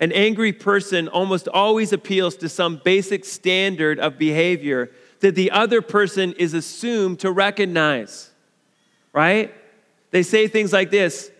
An 0.00 0.12
angry 0.12 0.54
person 0.54 1.08
almost 1.08 1.46
always 1.46 1.92
appeals 1.92 2.36
to 2.36 2.48
some 2.48 2.80
basic 2.82 3.26
standard 3.26 4.00
of 4.00 4.16
behavior 4.16 4.90
that 5.20 5.34
the 5.34 5.50
other 5.50 5.82
person 5.82 6.32
is 6.38 6.54
assumed 6.54 7.20
to 7.20 7.30
recognize, 7.30 8.30
right? 9.12 9.54
They 10.10 10.22
say 10.22 10.48
things 10.48 10.72
like 10.72 10.90
this 10.90 11.30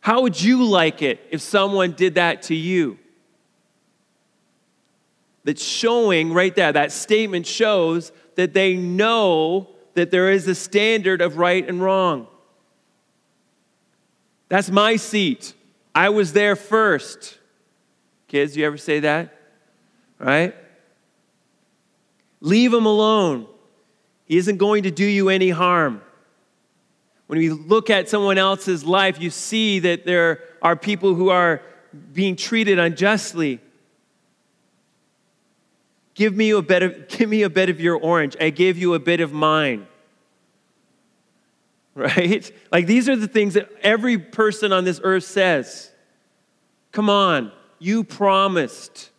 How 0.00 0.22
would 0.22 0.40
you 0.40 0.64
like 0.64 1.02
it 1.02 1.20
if 1.30 1.40
someone 1.40 1.92
did 1.92 2.16
that 2.16 2.42
to 2.42 2.54
you? 2.54 2.98
That's 5.44 5.62
showing 5.62 6.32
right 6.32 6.54
there, 6.54 6.72
that 6.72 6.90
statement 6.90 7.46
shows 7.46 8.10
that 8.34 8.52
they 8.52 8.74
know 8.74 9.70
that 9.94 10.10
there 10.10 10.30
is 10.30 10.48
a 10.48 10.54
standard 10.54 11.20
of 11.22 11.38
right 11.38 11.66
and 11.66 11.80
wrong. 11.80 12.26
That's 14.48 14.70
my 14.70 14.96
seat. 14.96 15.54
I 15.94 16.10
was 16.10 16.32
there 16.32 16.56
first. 16.56 17.38
Kids, 18.28 18.56
you 18.56 18.66
ever 18.66 18.76
say 18.76 19.00
that? 19.00 19.34
Right? 20.18 20.54
Leave 22.40 22.72
him 22.72 22.86
alone. 22.86 23.46
He 24.26 24.36
isn't 24.36 24.56
going 24.56 24.82
to 24.82 24.90
do 24.90 25.04
you 25.04 25.28
any 25.28 25.50
harm. 25.50 26.02
When 27.26 27.38
we 27.38 27.50
look 27.50 27.90
at 27.90 28.08
someone 28.08 28.38
else's 28.38 28.84
life, 28.84 29.20
you 29.20 29.30
see 29.30 29.80
that 29.80 30.06
there 30.06 30.40
are 30.62 30.76
people 30.76 31.14
who 31.14 31.30
are 31.30 31.60
being 32.12 32.36
treated 32.36 32.78
unjustly. 32.78 33.60
Give 36.14 36.34
me 36.34 36.50
a 36.50 36.62
bit 36.62 36.82
of, 36.82 37.08
give 37.08 37.28
me 37.28 37.42
a 37.42 37.50
bit 37.50 37.68
of 37.68 37.80
your 37.80 37.96
orange. 37.96 38.36
I 38.40 38.50
gave 38.50 38.78
you 38.78 38.94
a 38.94 38.98
bit 38.98 39.20
of 39.20 39.32
mine. 39.32 39.86
Right? 41.96 42.52
Like 42.70 42.84
these 42.84 43.08
are 43.08 43.16
the 43.16 43.26
things 43.26 43.54
that 43.54 43.70
every 43.80 44.18
person 44.18 44.70
on 44.70 44.84
this 44.84 45.00
earth 45.02 45.24
says. 45.24 45.90
Come 46.92 47.08
on, 47.08 47.52
you 47.78 48.04
promised. 48.04 49.10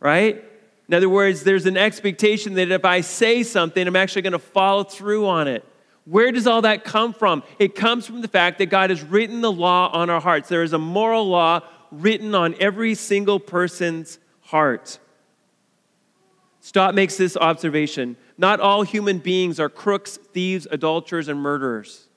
Right? 0.00 0.44
In 0.88 0.94
other 0.94 1.08
words, 1.08 1.44
there's 1.44 1.64
an 1.66 1.76
expectation 1.76 2.54
that 2.54 2.72
if 2.72 2.84
I 2.84 3.02
say 3.02 3.44
something, 3.44 3.86
I'm 3.86 3.94
actually 3.94 4.22
going 4.22 4.32
to 4.32 4.40
follow 4.40 4.82
through 4.82 5.28
on 5.28 5.46
it. 5.46 5.64
Where 6.04 6.32
does 6.32 6.46
all 6.46 6.62
that 6.62 6.84
come 6.84 7.12
from? 7.12 7.42
It 7.58 7.74
comes 7.74 8.06
from 8.06 8.22
the 8.22 8.28
fact 8.28 8.58
that 8.58 8.66
God 8.66 8.90
has 8.90 9.02
written 9.02 9.40
the 9.40 9.52
law 9.52 9.90
on 9.92 10.10
our 10.10 10.20
hearts. 10.20 10.48
There 10.48 10.62
is 10.62 10.72
a 10.72 10.78
moral 10.78 11.28
law 11.28 11.60
written 11.92 12.34
on 12.34 12.56
every 12.58 12.94
single 12.94 13.38
person's 13.38 14.18
heart. 14.40 14.98
Stott 16.60 16.94
makes 16.94 17.16
this 17.16 17.36
observation 17.36 18.16
Not 18.36 18.60
all 18.60 18.82
human 18.82 19.18
beings 19.18 19.60
are 19.60 19.68
crooks, 19.68 20.16
thieves, 20.16 20.66
adulterers, 20.70 21.28
and 21.28 21.40
murderers. 21.40 22.08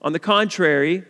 On 0.00 0.12
the 0.12 0.18
contrary, 0.18 1.04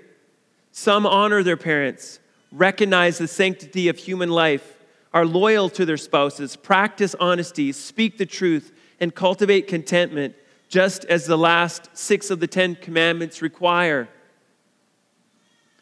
some 0.70 1.06
honor 1.06 1.42
their 1.42 1.56
parents, 1.56 2.20
recognize 2.50 3.16
the 3.16 3.28
sanctity 3.28 3.88
of 3.88 3.96
human 3.96 4.28
life, 4.28 4.78
are 5.14 5.24
loyal 5.24 5.70
to 5.70 5.86
their 5.86 5.96
spouses, 5.96 6.56
practice 6.56 7.14
honesty, 7.20 7.72
speak 7.72 8.18
the 8.18 8.26
truth, 8.26 8.72
and 9.00 9.14
cultivate 9.14 9.66
contentment 9.66 10.34
just 10.72 11.04
as 11.04 11.26
the 11.26 11.36
last 11.36 11.90
six 11.92 12.30
of 12.30 12.40
the 12.40 12.46
Ten 12.46 12.74
Commandments 12.74 13.42
require. 13.42 14.08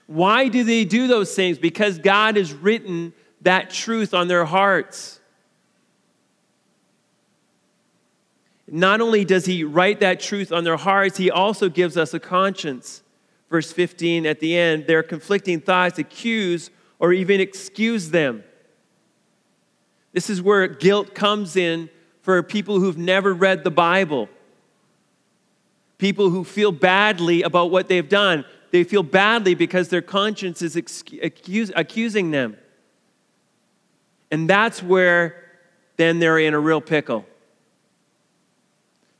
Why 0.08 0.48
do 0.48 0.64
they 0.64 0.84
do 0.84 1.06
those 1.06 1.32
things? 1.32 1.58
Because 1.58 1.96
God 2.00 2.34
has 2.34 2.52
written 2.52 3.12
that 3.42 3.70
truth 3.70 4.12
on 4.12 4.26
their 4.26 4.44
hearts. 4.44 5.20
Not 8.66 9.00
only 9.00 9.24
does 9.24 9.46
He 9.46 9.62
write 9.62 10.00
that 10.00 10.18
truth 10.18 10.50
on 10.50 10.64
their 10.64 10.76
hearts, 10.76 11.18
He 11.18 11.30
also 11.30 11.68
gives 11.68 11.96
us 11.96 12.12
a 12.12 12.18
conscience. 12.18 13.04
Verse 13.48 13.70
15 13.70 14.26
at 14.26 14.40
the 14.40 14.56
end, 14.58 14.88
their 14.88 15.04
conflicting 15.04 15.60
thoughts 15.60 16.00
accuse 16.00 16.68
or 16.98 17.12
even 17.12 17.40
excuse 17.40 18.10
them. 18.10 18.42
This 20.12 20.28
is 20.28 20.42
where 20.42 20.66
guilt 20.66 21.14
comes 21.14 21.54
in 21.54 21.90
for 22.22 22.42
people 22.42 22.80
who've 22.80 22.98
never 22.98 23.32
read 23.32 23.62
the 23.62 23.70
Bible 23.70 24.28
people 26.00 26.30
who 26.30 26.42
feel 26.42 26.72
badly 26.72 27.42
about 27.42 27.70
what 27.70 27.88
they've 27.88 28.08
done. 28.08 28.44
they 28.72 28.84
feel 28.84 29.02
badly 29.02 29.54
because 29.54 29.88
their 29.88 30.02
conscience 30.02 30.62
is 30.62 30.76
accusing 30.76 32.30
them. 32.30 32.56
And 34.30 34.48
that's 34.48 34.80
where 34.82 35.44
then 35.96 36.20
they're 36.20 36.38
in 36.38 36.54
a 36.54 36.58
real 36.58 36.80
pickle. 36.80 37.26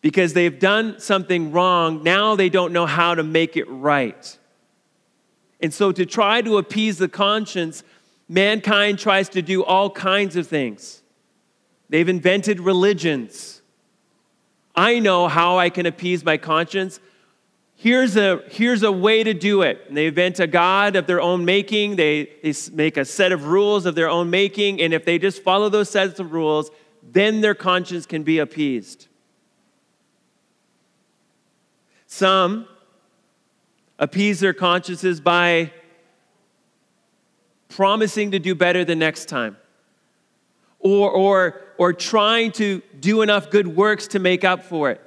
Because 0.03 0.33
they've 0.33 0.59
done 0.59 0.99
something 1.01 1.53
wrong, 1.53 2.03
now 2.03 2.37
they 2.37 2.49
don't 2.49 2.73
know 2.73 2.87
how 2.87 3.15
to 3.15 3.23
make 3.23 3.57
it 3.57 3.69
right. 3.69 4.39
And 5.61 5.75
so, 5.75 5.93
to 5.93 6.07
try 6.07 6.41
to 6.41 6.57
appease 6.57 6.97
the 6.97 7.09
conscience, 7.09 7.83
mankind 8.29 8.99
tries 8.99 9.29
to 9.31 9.43
do 9.43 9.63
all 9.63 9.91
kinds 9.91 10.37
of 10.37 10.47
things. 10.47 11.03
They've 11.91 12.09
invented 12.09 12.61
religions. 12.61 13.60
I 14.75 14.99
know 14.99 15.29
how 15.29 15.59
I 15.59 15.71
can 15.71 15.87
appease 15.87 16.25
my 16.25 16.37
conscience. 16.37 17.01
Here's 17.75 18.17
a, 18.17 18.43
here's 18.51 18.83
a 18.83 18.93
way 18.93 19.25
to 19.25 19.33
do 19.33 19.63
it. 19.63 19.85
And 19.89 19.97
they 19.97 20.07
invent 20.07 20.39
a 20.39 20.47
God 20.47 20.97
of 20.97 21.07
their 21.07 21.21
own 21.21 21.45
making. 21.45 21.97
They, 21.97 22.29
they 22.43 22.53
make 22.73 22.97
a 22.97 23.05
set 23.05 23.33
of 23.33 23.47
rules 23.47 23.87
of 23.87 23.95
their 23.95 24.09
own 24.09 24.29
making. 24.31 24.81
And 24.81 24.93
if 24.93 25.05
they 25.05 25.19
just 25.19 25.43
follow 25.43 25.69
those 25.69 25.89
sets 25.89 26.21
of 26.21 26.33
rules, 26.33 26.71
then 27.03 27.41
their 27.41 27.55
conscience 27.55 28.07
can 28.07 28.23
be 28.23 28.39
appeased. 28.39 29.09
Some 32.07 32.67
appease 33.99 34.41
their 34.41 34.53
consciences 34.53 35.21
by 35.21 35.73
promising 37.69 38.33
to 38.33 38.39
do 38.39 38.55
better 38.55 38.85
the 38.85 38.97
next 38.97 39.27
time, 39.29 39.57
or, 40.81 41.11
or, 41.11 41.63
or 41.81 41.95
trying 41.95 42.53
to 42.53 42.83
do 43.01 43.23
enough 43.23 43.49
good 43.49 43.67
works 43.67 44.09
to 44.09 44.19
make 44.19 44.45
up 44.45 44.63
for 44.63 44.91
it. 44.91 45.01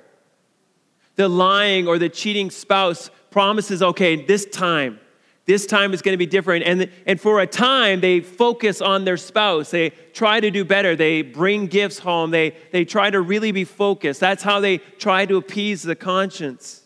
The 1.18 1.30
lying 1.30 1.88
or 1.88 2.00
the 2.00 2.10
cheating 2.10 2.50
spouse 2.50 3.12
promises, 3.30 3.84
okay, 3.84 4.26
this 4.26 4.46
time, 4.46 5.00
this 5.46 5.68
time 5.68 5.94
is 5.94 6.02
going 6.02 6.14
to 6.14 6.18
be 6.18 6.26
different. 6.26 6.66
And, 6.66 6.90
and 7.06 7.22
for 7.22 7.42
a 7.42 7.46
time, 7.46 8.00
they 8.00 8.22
focus 8.22 8.82
on 8.82 9.06
their 9.06 9.18
spouse. 9.18 9.70
They 9.70 9.92
try 10.14 10.40
to 10.40 10.50
do 10.50 10.66
better. 10.66 10.96
They 10.96 11.22
bring 11.22 11.68
gifts 11.68 12.00
home. 12.00 12.32
They, 12.32 12.56
they 12.72 12.86
try 12.86 13.12
to 13.12 13.22
really 13.22 13.52
be 13.52 13.66
focused. 13.66 14.20
That's 14.20 14.42
how 14.42 14.60
they 14.60 14.80
try 14.80 15.28
to 15.28 15.38
appease 15.38 15.84
the 15.84 15.96
conscience. 15.96 16.82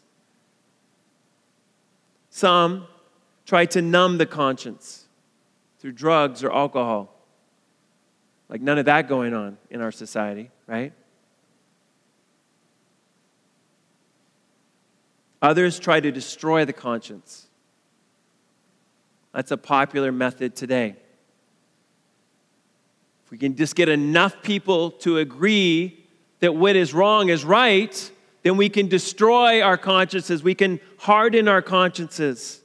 Some 2.30 2.88
try 3.46 3.66
to 3.68 3.82
numb 3.82 4.18
the 4.18 4.26
conscience 4.26 5.06
through 5.80 5.94
drugs 5.94 6.44
or 6.44 6.52
alcohol. 6.52 7.17
Like 8.50 8.62
none 8.62 8.78
of 8.78 8.86
that 8.86 9.08
going 9.08 9.34
on 9.34 9.58
in 9.70 9.82
our 9.82 9.92
society, 9.92 10.50
right? 10.68 10.94
Others 15.42 15.80
try 15.80 16.00
to 16.00 16.12
destroy 16.12 16.66
the 16.66 16.74
conscience. 16.74 17.48
That's 19.34 19.52
a 19.52 19.58
popular 19.58 20.12
method 20.12 20.56
today. 20.56 20.96
If 23.26 23.32
we 23.32 23.38
can 23.38 23.56
just 23.56 23.76
get 23.76 23.90
enough 23.90 24.42
people 24.42 24.92
to 24.92 25.18
agree 25.18 26.06
that 26.40 26.56
what 26.56 26.76
is 26.76 26.94
wrong 26.94 27.30
is 27.30 27.44
right, 27.44 28.12
then 28.44 28.58
we 28.58 28.70
can 28.70 28.88
destroy 28.88 29.62
our 29.62 29.78
consciences. 29.78 30.42
We 30.42 30.56
can 30.56 30.80
harden 30.98 31.48
our 31.48 31.62
consciences. 31.62 32.62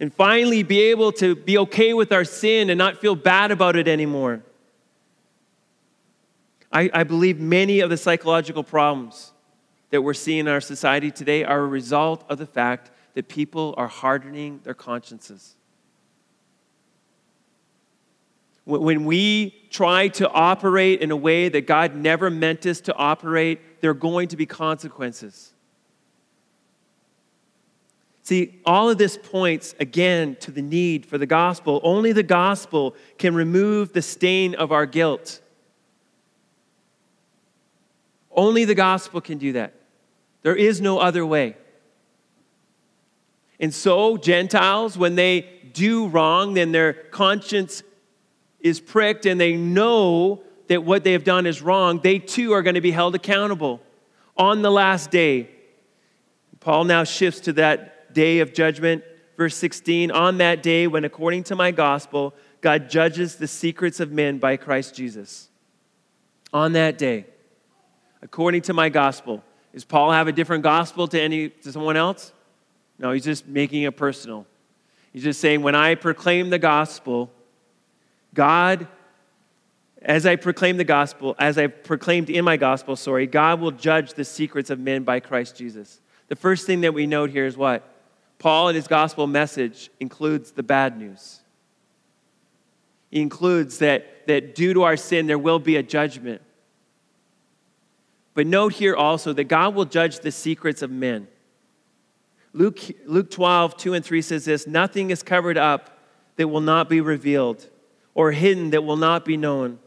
And 0.00 0.12
finally, 0.12 0.62
be 0.62 0.80
able 0.82 1.12
to 1.12 1.36
be 1.36 1.58
okay 1.58 1.94
with 1.94 2.12
our 2.12 2.24
sin 2.24 2.70
and 2.70 2.78
not 2.78 2.98
feel 2.98 3.14
bad 3.14 3.50
about 3.50 3.76
it 3.76 3.88
anymore. 3.88 4.42
I, 6.72 6.90
I 6.92 7.04
believe 7.04 7.40
many 7.40 7.80
of 7.80 7.90
the 7.90 7.96
psychological 7.96 8.62
problems 8.62 9.32
that 9.90 10.02
we're 10.02 10.14
seeing 10.14 10.40
in 10.40 10.48
our 10.48 10.60
society 10.60 11.10
today 11.10 11.44
are 11.44 11.60
a 11.60 11.66
result 11.66 12.24
of 12.28 12.38
the 12.38 12.46
fact 12.46 12.90
that 13.14 13.28
people 13.28 13.74
are 13.76 13.88
hardening 13.88 14.60
their 14.64 14.74
consciences. 14.74 15.54
When 18.64 19.06
we 19.06 19.66
try 19.70 20.08
to 20.08 20.28
operate 20.28 21.00
in 21.00 21.10
a 21.10 21.16
way 21.16 21.48
that 21.48 21.66
God 21.66 21.96
never 21.96 22.28
meant 22.28 22.66
us 22.66 22.82
to 22.82 22.94
operate, 22.94 23.80
there 23.80 23.90
are 23.90 23.94
going 23.94 24.28
to 24.28 24.36
be 24.36 24.44
consequences. 24.44 25.54
See, 28.24 28.60
all 28.66 28.90
of 28.90 28.98
this 28.98 29.16
points 29.16 29.74
again 29.80 30.36
to 30.40 30.50
the 30.50 30.60
need 30.60 31.06
for 31.06 31.16
the 31.16 31.24
gospel. 31.24 31.80
Only 31.82 32.12
the 32.12 32.22
gospel 32.22 32.94
can 33.16 33.34
remove 33.34 33.94
the 33.94 34.02
stain 34.02 34.54
of 34.54 34.70
our 34.70 34.84
guilt. 34.84 35.40
Only 38.38 38.64
the 38.64 38.76
gospel 38.76 39.20
can 39.20 39.38
do 39.38 39.54
that. 39.54 39.74
There 40.42 40.54
is 40.54 40.80
no 40.80 41.00
other 41.00 41.26
way. 41.26 41.56
And 43.58 43.74
so, 43.74 44.16
Gentiles, 44.16 44.96
when 44.96 45.16
they 45.16 45.40
do 45.72 46.06
wrong, 46.06 46.54
then 46.54 46.70
their 46.70 46.92
conscience 46.92 47.82
is 48.60 48.78
pricked 48.78 49.26
and 49.26 49.40
they 49.40 49.56
know 49.56 50.40
that 50.68 50.84
what 50.84 51.02
they 51.02 51.14
have 51.14 51.24
done 51.24 51.46
is 51.46 51.60
wrong, 51.60 51.98
they 52.00 52.20
too 52.20 52.52
are 52.52 52.62
going 52.62 52.76
to 52.76 52.80
be 52.80 52.92
held 52.92 53.16
accountable 53.16 53.80
on 54.36 54.62
the 54.62 54.70
last 54.70 55.10
day. 55.10 55.50
Paul 56.60 56.84
now 56.84 57.02
shifts 57.02 57.40
to 57.40 57.52
that 57.54 58.14
day 58.14 58.38
of 58.38 58.54
judgment. 58.54 59.02
Verse 59.36 59.56
16 59.56 60.12
On 60.12 60.38
that 60.38 60.62
day, 60.62 60.86
when 60.86 61.04
according 61.04 61.42
to 61.44 61.56
my 61.56 61.72
gospel, 61.72 62.34
God 62.60 62.88
judges 62.88 63.34
the 63.34 63.48
secrets 63.48 63.98
of 63.98 64.12
men 64.12 64.38
by 64.38 64.56
Christ 64.56 64.94
Jesus. 64.94 65.48
On 66.52 66.70
that 66.74 66.98
day, 66.98 67.26
according 68.22 68.62
to 68.62 68.72
my 68.72 68.88
gospel. 68.88 69.42
Does 69.72 69.84
Paul 69.84 70.12
have 70.12 70.28
a 70.28 70.32
different 70.32 70.62
gospel 70.62 71.08
to 71.08 71.20
any 71.20 71.50
to 71.50 71.72
someone 71.72 71.96
else? 71.96 72.32
No, 72.98 73.12
he's 73.12 73.24
just 73.24 73.46
making 73.46 73.82
it 73.82 73.96
personal. 73.96 74.46
He's 75.12 75.22
just 75.22 75.40
saying, 75.40 75.62
when 75.62 75.74
I 75.74 75.94
proclaim 75.94 76.50
the 76.50 76.58
gospel, 76.58 77.30
God, 78.34 78.86
as 80.02 80.26
I 80.26 80.36
proclaim 80.36 80.76
the 80.76 80.84
gospel, 80.84 81.34
as 81.38 81.58
I 81.58 81.66
proclaimed 81.68 82.30
in 82.30 82.44
my 82.44 82.56
gospel, 82.56 82.96
sorry, 82.96 83.26
God 83.26 83.60
will 83.60 83.70
judge 83.70 84.14
the 84.14 84.24
secrets 84.24 84.70
of 84.70 84.78
men 84.78 85.04
by 85.04 85.20
Christ 85.20 85.56
Jesus. 85.56 86.00
The 86.28 86.36
first 86.36 86.66
thing 86.66 86.82
that 86.82 86.94
we 86.94 87.06
note 87.06 87.30
here 87.30 87.46
is 87.46 87.56
what? 87.56 87.88
Paul 88.38 88.68
in 88.68 88.76
his 88.76 88.86
gospel 88.86 89.26
message 89.26 89.90
includes 89.98 90.52
the 90.52 90.62
bad 90.62 90.98
news. 90.98 91.40
He 93.10 93.20
includes 93.20 93.78
that, 93.78 94.26
that 94.26 94.54
due 94.54 94.74
to 94.74 94.82
our 94.82 94.96
sin, 94.96 95.26
there 95.26 95.38
will 95.38 95.58
be 95.58 95.76
a 95.76 95.82
judgment. 95.82 96.42
But 98.38 98.46
note 98.46 98.74
here 98.74 98.94
also 98.94 99.32
that 99.32 99.48
God 99.48 99.74
will 99.74 99.84
judge 99.84 100.20
the 100.20 100.30
secrets 100.30 100.80
of 100.80 100.92
men. 100.92 101.26
Luke, 102.52 102.78
Luke 103.04 103.32
12, 103.32 103.76
2 103.76 103.94
and 103.94 104.04
3 104.04 104.22
says 104.22 104.44
this 104.44 104.64
Nothing 104.64 105.10
is 105.10 105.24
covered 105.24 105.58
up 105.58 105.98
that 106.36 106.46
will 106.46 106.60
not 106.60 106.88
be 106.88 107.00
revealed 107.00 107.68
or 108.14 108.30
hidden 108.30 108.70
that 108.70 108.84
will 108.84 108.96
not 108.96 109.24
be 109.24 109.36
known. 109.36 109.80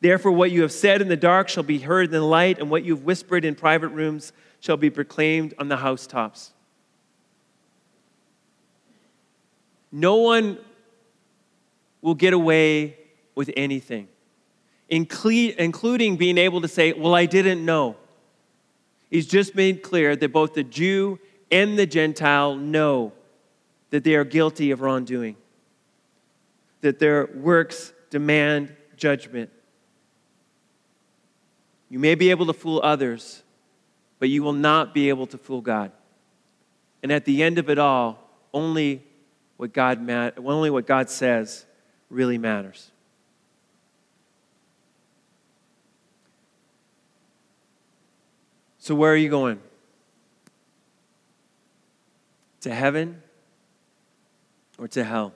Therefore, 0.00 0.32
what 0.32 0.50
you 0.50 0.62
have 0.62 0.72
said 0.72 1.02
in 1.02 1.08
the 1.08 1.18
dark 1.18 1.50
shall 1.50 1.62
be 1.62 1.80
heard 1.80 2.06
in 2.06 2.12
the 2.12 2.22
light, 2.22 2.58
and 2.58 2.70
what 2.70 2.82
you've 2.82 3.04
whispered 3.04 3.44
in 3.44 3.54
private 3.54 3.88
rooms 3.88 4.32
shall 4.58 4.78
be 4.78 4.88
proclaimed 4.88 5.52
on 5.58 5.68
the 5.68 5.76
housetops. 5.76 6.54
No 9.92 10.16
one 10.16 10.56
will 12.00 12.14
get 12.14 12.32
away 12.32 12.96
with 13.34 13.50
anything, 13.54 14.08
including 14.88 16.16
being 16.16 16.38
able 16.38 16.60
to 16.62 16.68
say, 16.68 16.92
Well, 16.92 17.14
I 17.14 17.26
didn't 17.26 17.64
know. 17.64 17.96
He's 19.10 19.26
just 19.26 19.54
made 19.54 19.82
clear 19.82 20.16
that 20.16 20.32
both 20.32 20.54
the 20.54 20.64
Jew 20.64 21.18
and 21.50 21.78
the 21.78 21.86
Gentile 21.86 22.56
know 22.56 23.12
that 23.90 24.04
they 24.04 24.14
are 24.14 24.24
guilty 24.24 24.70
of 24.70 24.80
wrongdoing 24.80 25.36
that 26.80 26.98
their 26.98 27.26
works 27.34 27.92
demand 28.10 28.74
judgment. 28.96 29.50
You 31.88 31.98
may 31.98 32.14
be 32.14 32.30
able 32.30 32.46
to 32.46 32.52
fool 32.52 32.80
others, 32.82 33.42
but 34.18 34.28
you 34.28 34.42
will 34.42 34.52
not 34.52 34.94
be 34.94 35.08
able 35.08 35.26
to 35.28 35.38
fool 35.38 35.60
God. 35.60 35.92
And 37.02 37.12
at 37.12 37.24
the 37.24 37.42
end 37.42 37.58
of 37.58 37.70
it 37.70 37.78
all, 37.78 38.18
only 38.52 39.02
what 39.56 39.72
God, 39.72 40.08
only 40.38 40.70
what 40.70 40.86
God 40.86 41.10
says 41.10 41.64
really 42.10 42.38
matters. 42.38 42.90
So, 48.88 48.94
where 48.94 49.12
are 49.12 49.16
you 49.16 49.28
going? 49.28 49.60
To 52.62 52.74
heaven 52.74 53.22
or 54.78 54.88
to 54.88 55.04
hell? 55.04 55.34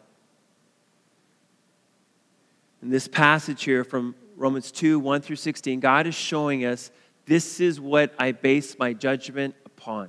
in 2.81 2.89
this 2.89 3.07
passage 3.07 3.63
here 3.63 3.85
from 3.85 4.15
Romans 4.39 4.73
2 4.73 4.99
1 4.99 5.21
through 5.21 5.37
16, 5.37 5.81
God 5.81 6.07
is 6.07 6.15
showing 6.15 6.65
us 6.65 6.91
this 7.27 7.61
is 7.61 7.79
what 7.79 8.15
I 8.19 8.33
base 8.33 8.79
my 8.79 8.95
judgment 8.95 9.55
upon. 9.67 10.09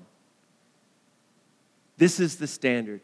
This 1.98 2.22
is 2.22 2.38
the 2.38 2.48
standard. 2.48 3.02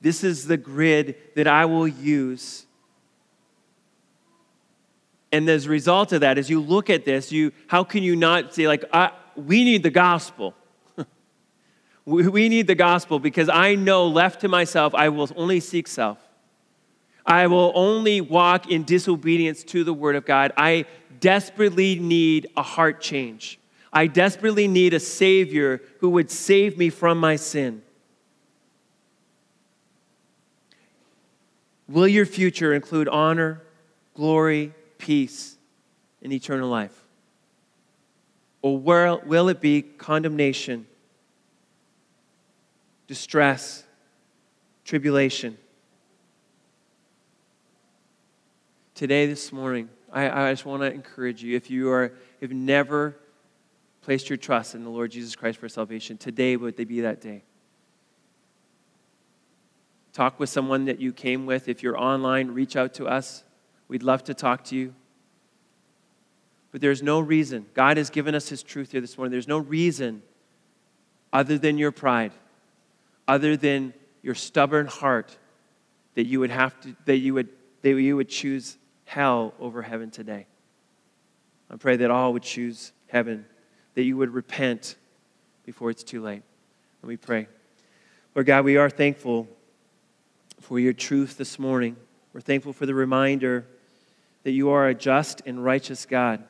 This 0.00 0.22
is 0.22 0.46
the 0.46 0.56
grid 0.56 1.16
that 1.34 1.48
I 1.48 1.64
will 1.64 1.88
use. 1.88 2.66
And 5.30 5.48
as 5.48 5.66
a 5.66 5.68
result 5.68 6.12
of 6.12 6.22
that, 6.22 6.38
as 6.38 6.48
you 6.48 6.60
look 6.60 6.88
at 6.88 7.04
this, 7.04 7.30
you, 7.30 7.52
how 7.66 7.84
can 7.84 8.02
you 8.02 8.16
not 8.16 8.54
say, 8.54 8.66
like, 8.66 8.84
we 9.36 9.64
need 9.64 9.82
the 9.82 9.90
gospel? 9.90 10.54
We 12.04 12.48
need 12.48 12.66
the 12.66 12.74
gospel 12.74 13.18
because 13.18 13.50
I 13.50 13.74
know 13.74 14.06
left 14.06 14.40
to 14.40 14.48
myself, 14.48 14.94
I 14.94 15.10
will 15.10 15.28
only 15.36 15.60
seek 15.60 15.86
self. 15.86 16.16
I 17.26 17.46
will 17.46 17.70
only 17.74 18.22
walk 18.22 18.70
in 18.70 18.84
disobedience 18.84 19.62
to 19.64 19.84
the 19.84 19.92
word 19.92 20.16
of 20.16 20.24
God. 20.24 20.52
I 20.56 20.86
desperately 21.20 21.98
need 21.98 22.46
a 22.56 22.62
heart 22.62 23.02
change. 23.02 23.60
I 23.92 24.06
desperately 24.06 24.66
need 24.68 24.94
a 24.94 25.00
Savior 25.00 25.82
who 26.00 26.08
would 26.10 26.30
save 26.30 26.78
me 26.78 26.88
from 26.88 27.18
my 27.18 27.36
sin. 27.36 27.82
Will 31.86 32.08
your 32.08 32.24
future 32.26 32.72
include 32.72 33.08
honor, 33.08 33.62
glory, 34.14 34.74
peace, 34.98 35.56
and 36.22 36.32
eternal 36.32 36.68
life? 36.68 37.04
Or 38.60 38.78
will 38.78 39.48
it 39.48 39.60
be 39.60 39.82
condemnation, 39.82 40.86
distress, 43.06 43.84
tribulation? 44.84 45.56
Today, 48.94 49.26
this 49.26 49.52
morning, 49.52 49.88
I, 50.12 50.48
I 50.48 50.52
just 50.52 50.66
want 50.66 50.82
to 50.82 50.92
encourage 50.92 51.42
you 51.42 51.56
if 51.56 51.70
you 51.70 51.90
are, 51.90 52.12
have 52.40 52.50
never 52.50 53.16
placed 54.02 54.28
your 54.28 54.36
trust 54.36 54.74
in 54.74 54.84
the 54.84 54.90
Lord 54.90 55.10
Jesus 55.10 55.36
Christ 55.36 55.58
for 55.58 55.68
salvation, 55.68 56.16
today 56.16 56.56
would 56.56 56.76
they 56.76 56.84
be 56.84 57.02
that 57.02 57.20
day. 57.20 57.42
Talk 60.12 60.40
with 60.40 60.48
someone 60.48 60.86
that 60.86 60.98
you 60.98 61.12
came 61.12 61.46
with. 61.46 61.68
If 61.68 61.82
you're 61.82 61.98
online, 61.98 62.48
reach 62.48 62.74
out 62.74 62.94
to 62.94 63.06
us. 63.06 63.44
We'd 63.88 64.02
love 64.02 64.24
to 64.24 64.34
talk 64.34 64.64
to 64.64 64.76
you. 64.76 64.94
But 66.70 66.80
there's 66.82 67.02
no 67.02 67.20
reason. 67.20 67.66
God 67.74 67.96
has 67.96 68.10
given 68.10 68.34
us 68.34 68.48
His 68.48 68.62
truth 68.62 68.92
here 68.92 69.00
this 69.00 69.16
morning. 69.16 69.32
There's 69.32 69.48
no 69.48 69.58
reason 69.58 70.22
other 71.32 71.58
than 71.58 71.78
your 71.78 71.90
pride, 71.90 72.32
other 73.26 73.56
than 73.56 73.94
your 74.22 74.34
stubborn 74.34 74.86
heart, 74.86 75.36
that 76.14 76.26
you 76.26 76.40
would 76.40 76.50
have 76.50 76.78
to, 76.80 76.94
that 77.06 77.16
you 77.16 77.34
would, 77.34 77.48
that 77.82 77.90
you 77.90 78.16
would 78.16 78.28
choose 78.28 78.76
hell 79.04 79.54
over 79.58 79.82
heaven 79.82 80.10
today. 80.10 80.46
I 81.70 81.76
pray 81.76 81.96
that 81.96 82.10
all 82.10 82.32
would 82.32 82.42
choose 82.42 82.92
heaven, 83.08 83.46
that 83.94 84.02
you 84.02 84.16
would 84.16 84.30
repent 84.30 84.96
before 85.64 85.90
it's 85.90 86.02
too 86.02 86.22
late. 86.22 86.42
Let 87.02 87.08
me 87.08 87.16
pray. 87.16 87.46
Lord 88.34 88.46
God, 88.46 88.64
we 88.64 88.76
are 88.76 88.90
thankful 88.90 89.48
for 90.60 90.78
your 90.78 90.92
truth 90.92 91.36
this 91.38 91.58
morning. 91.58 91.96
We're 92.32 92.40
thankful 92.40 92.72
for 92.72 92.86
the 92.86 92.94
reminder 92.94 93.66
that 94.44 94.52
you 94.52 94.70
are 94.70 94.88
a 94.88 94.94
just 94.94 95.42
and 95.46 95.62
righteous 95.64 96.06
God. 96.06 96.44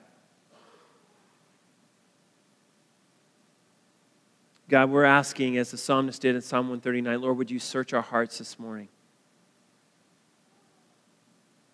God, 4.69 4.91
we're 4.91 5.05
asking, 5.05 5.57
as 5.57 5.71
the 5.71 5.79
psalmist 5.79 6.21
did 6.21 6.35
in 6.35 6.43
Psalm 6.43 6.69
139, 6.69 7.21
Lord, 7.21 7.39
would 7.39 7.51
you 7.51 7.59
search 7.59 7.95
our 7.95 8.03
hearts 8.03 8.39
this 8.39 8.59
morning? 8.59 8.89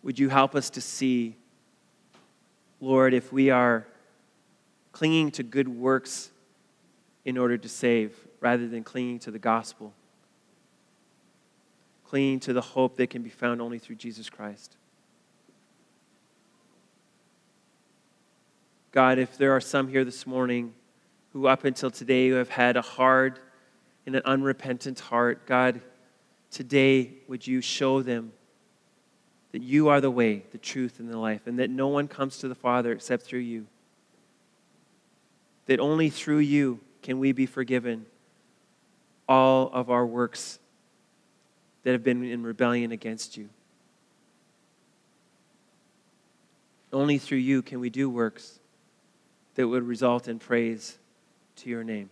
Would 0.05 0.19
you 0.19 0.29
help 0.29 0.55
us 0.55 0.71
to 0.71 0.81
see, 0.81 1.37
Lord, 2.81 3.15
if 3.15 3.33
we 3.33 3.51
are 3.51 3.87
clinging 4.93 5.33
to 5.33 5.43
good 5.43 5.67
works 5.69 6.31
in 7.25 7.37
order 7.37 7.59
to 7.59 7.69
save 7.69 8.17
rather 8.41 8.69
than 8.69 8.85
clinging 8.85 9.19
to 9.21 9.31
the 9.33 9.39
gospel? 9.41 9.93
clinging 12.15 12.39
to 12.39 12.53
the 12.53 12.61
hope 12.61 12.97
that 12.97 13.11
can 13.11 13.23
be 13.23 13.29
found 13.29 13.61
only 13.61 13.77
through 13.77 13.97
Jesus 13.97 14.31
Christ. 14.31 14.77
God, 18.95 19.18
if 19.18 19.36
there 19.36 19.51
are 19.51 19.61
some 19.61 19.88
here 19.88 20.05
this 20.05 20.24
morning 20.24 20.72
who 21.32 21.49
up 21.49 21.64
until 21.64 21.90
today 21.90 22.28
have 22.28 22.49
had 22.49 22.76
a 22.76 22.80
hard 22.80 23.40
and 24.07 24.14
an 24.14 24.22
unrepentant 24.24 25.01
heart, 25.01 25.47
God, 25.47 25.80
today 26.53 27.14
would 27.26 27.45
you 27.45 27.61
show 27.61 28.03
them 28.03 28.32
that 29.51 29.62
you 29.62 29.88
are 29.88 30.01
the 30.01 30.12
way, 30.12 30.45
the 30.53 30.59
truth, 30.59 31.01
and 31.01 31.11
the 31.11 31.18
life, 31.18 31.49
and 31.49 31.59
that 31.59 31.70
no 31.70 31.88
one 31.88 32.07
comes 32.07 32.38
to 32.38 32.47
the 32.47 32.55
Father 32.55 32.92
except 32.92 33.24
through 33.24 33.40
you. 33.40 33.66
That 35.66 35.80
only 35.80 36.09
through 36.09 36.38
you 36.38 36.78
can 37.03 37.18
we 37.18 37.32
be 37.32 37.47
forgiven 37.47 38.07
all 39.28 39.70
of 39.72 39.90
our 39.90 40.07
works 40.07 40.61
that 41.82 41.90
have 41.90 42.05
been 42.05 42.22
in 42.22 42.45
rebellion 42.45 42.92
against 42.92 43.36
you. 43.36 43.49
Only 46.92 47.18
through 47.18 47.38
you 47.38 47.61
can 47.61 47.80
we 47.80 47.90
do 47.90 48.09
works 48.09 48.61
that 49.55 49.68
would 49.68 49.82
result 49.82 50.28
in 50.28 50.38
praise 50.38 50.98
to 51.57 51.70
your 51.70 51.84
name. 51.84 52.11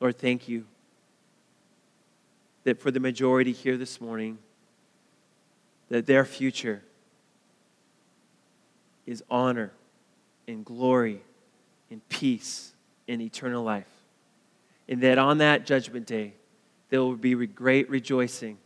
Lord, 0.00 0.18
thank 0.18 0.48
you 0.48 0.66
that 2.64 2.80
for 2.80 2.90
the 2.90 3.00
majority 3.00 3.52
here 3.52 3.76
this 3.76 4.00
morning, 4.00 4.38
that 5.88 6.06
their 6.06 6.24
future 6.24 6.82
is 9.06 9.22
honor 9.30 9.72
and 10.48 10.64
glory 10.64 11.20
and 11.90 12.06
peace 12.08 12.72
and 13.06 13.20
eternal 13.20 13.62
life 13.62 13.94
and 14.88 15.00
that 15.02 15.18
on 15.18 15.38
that 15.38 15.66
judgment 15.66 16.06
day, 16.06 16.34
there 16.90 17.00
will 17.00 17.16
be 17.16 17.34
great 17.46 17.88
rejoicing 17.88 18.58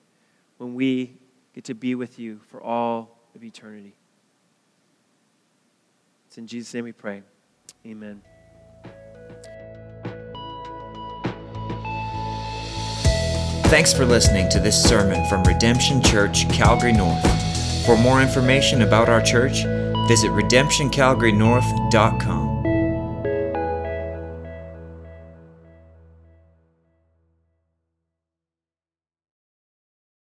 when 0.58 0.74
we 0.74 1.14
get 1.54 1.64
to 1.64 1.74
be 1.74 1.94
with 1.94 2.18
you 2.18 2.40
for 2.48 2.62
all 2.62 3.16
of 3.34 3.44
eternity. 3.44 3.94
In 6.38 6.46
Jesus' 6.46 6.72
name 6.72 6.84
we 6.84 6.92
pray. 6.92 7.22
Amen. 7.84 8.22
Thanks 13.64 13.92
for 13.92 14.06
listening 14.06 14.48
to 14.50 14.60
this 14.60 14.80
sermon 14.80 15.28
from 15.28 15.42
Redemption 15.42 16.00
Church, 16.00 16.48
Calgary 16.48 16.92
North. 16.92 17.24
For 17.84 17.98
more 17.98 18.22
information 18.22 18.82
about 18.82 19.08
our 19.08 19.20
church, 19.20 19.64
visit 20.06 20.30
redemptioncalgarynorth.com. 20.30 22.37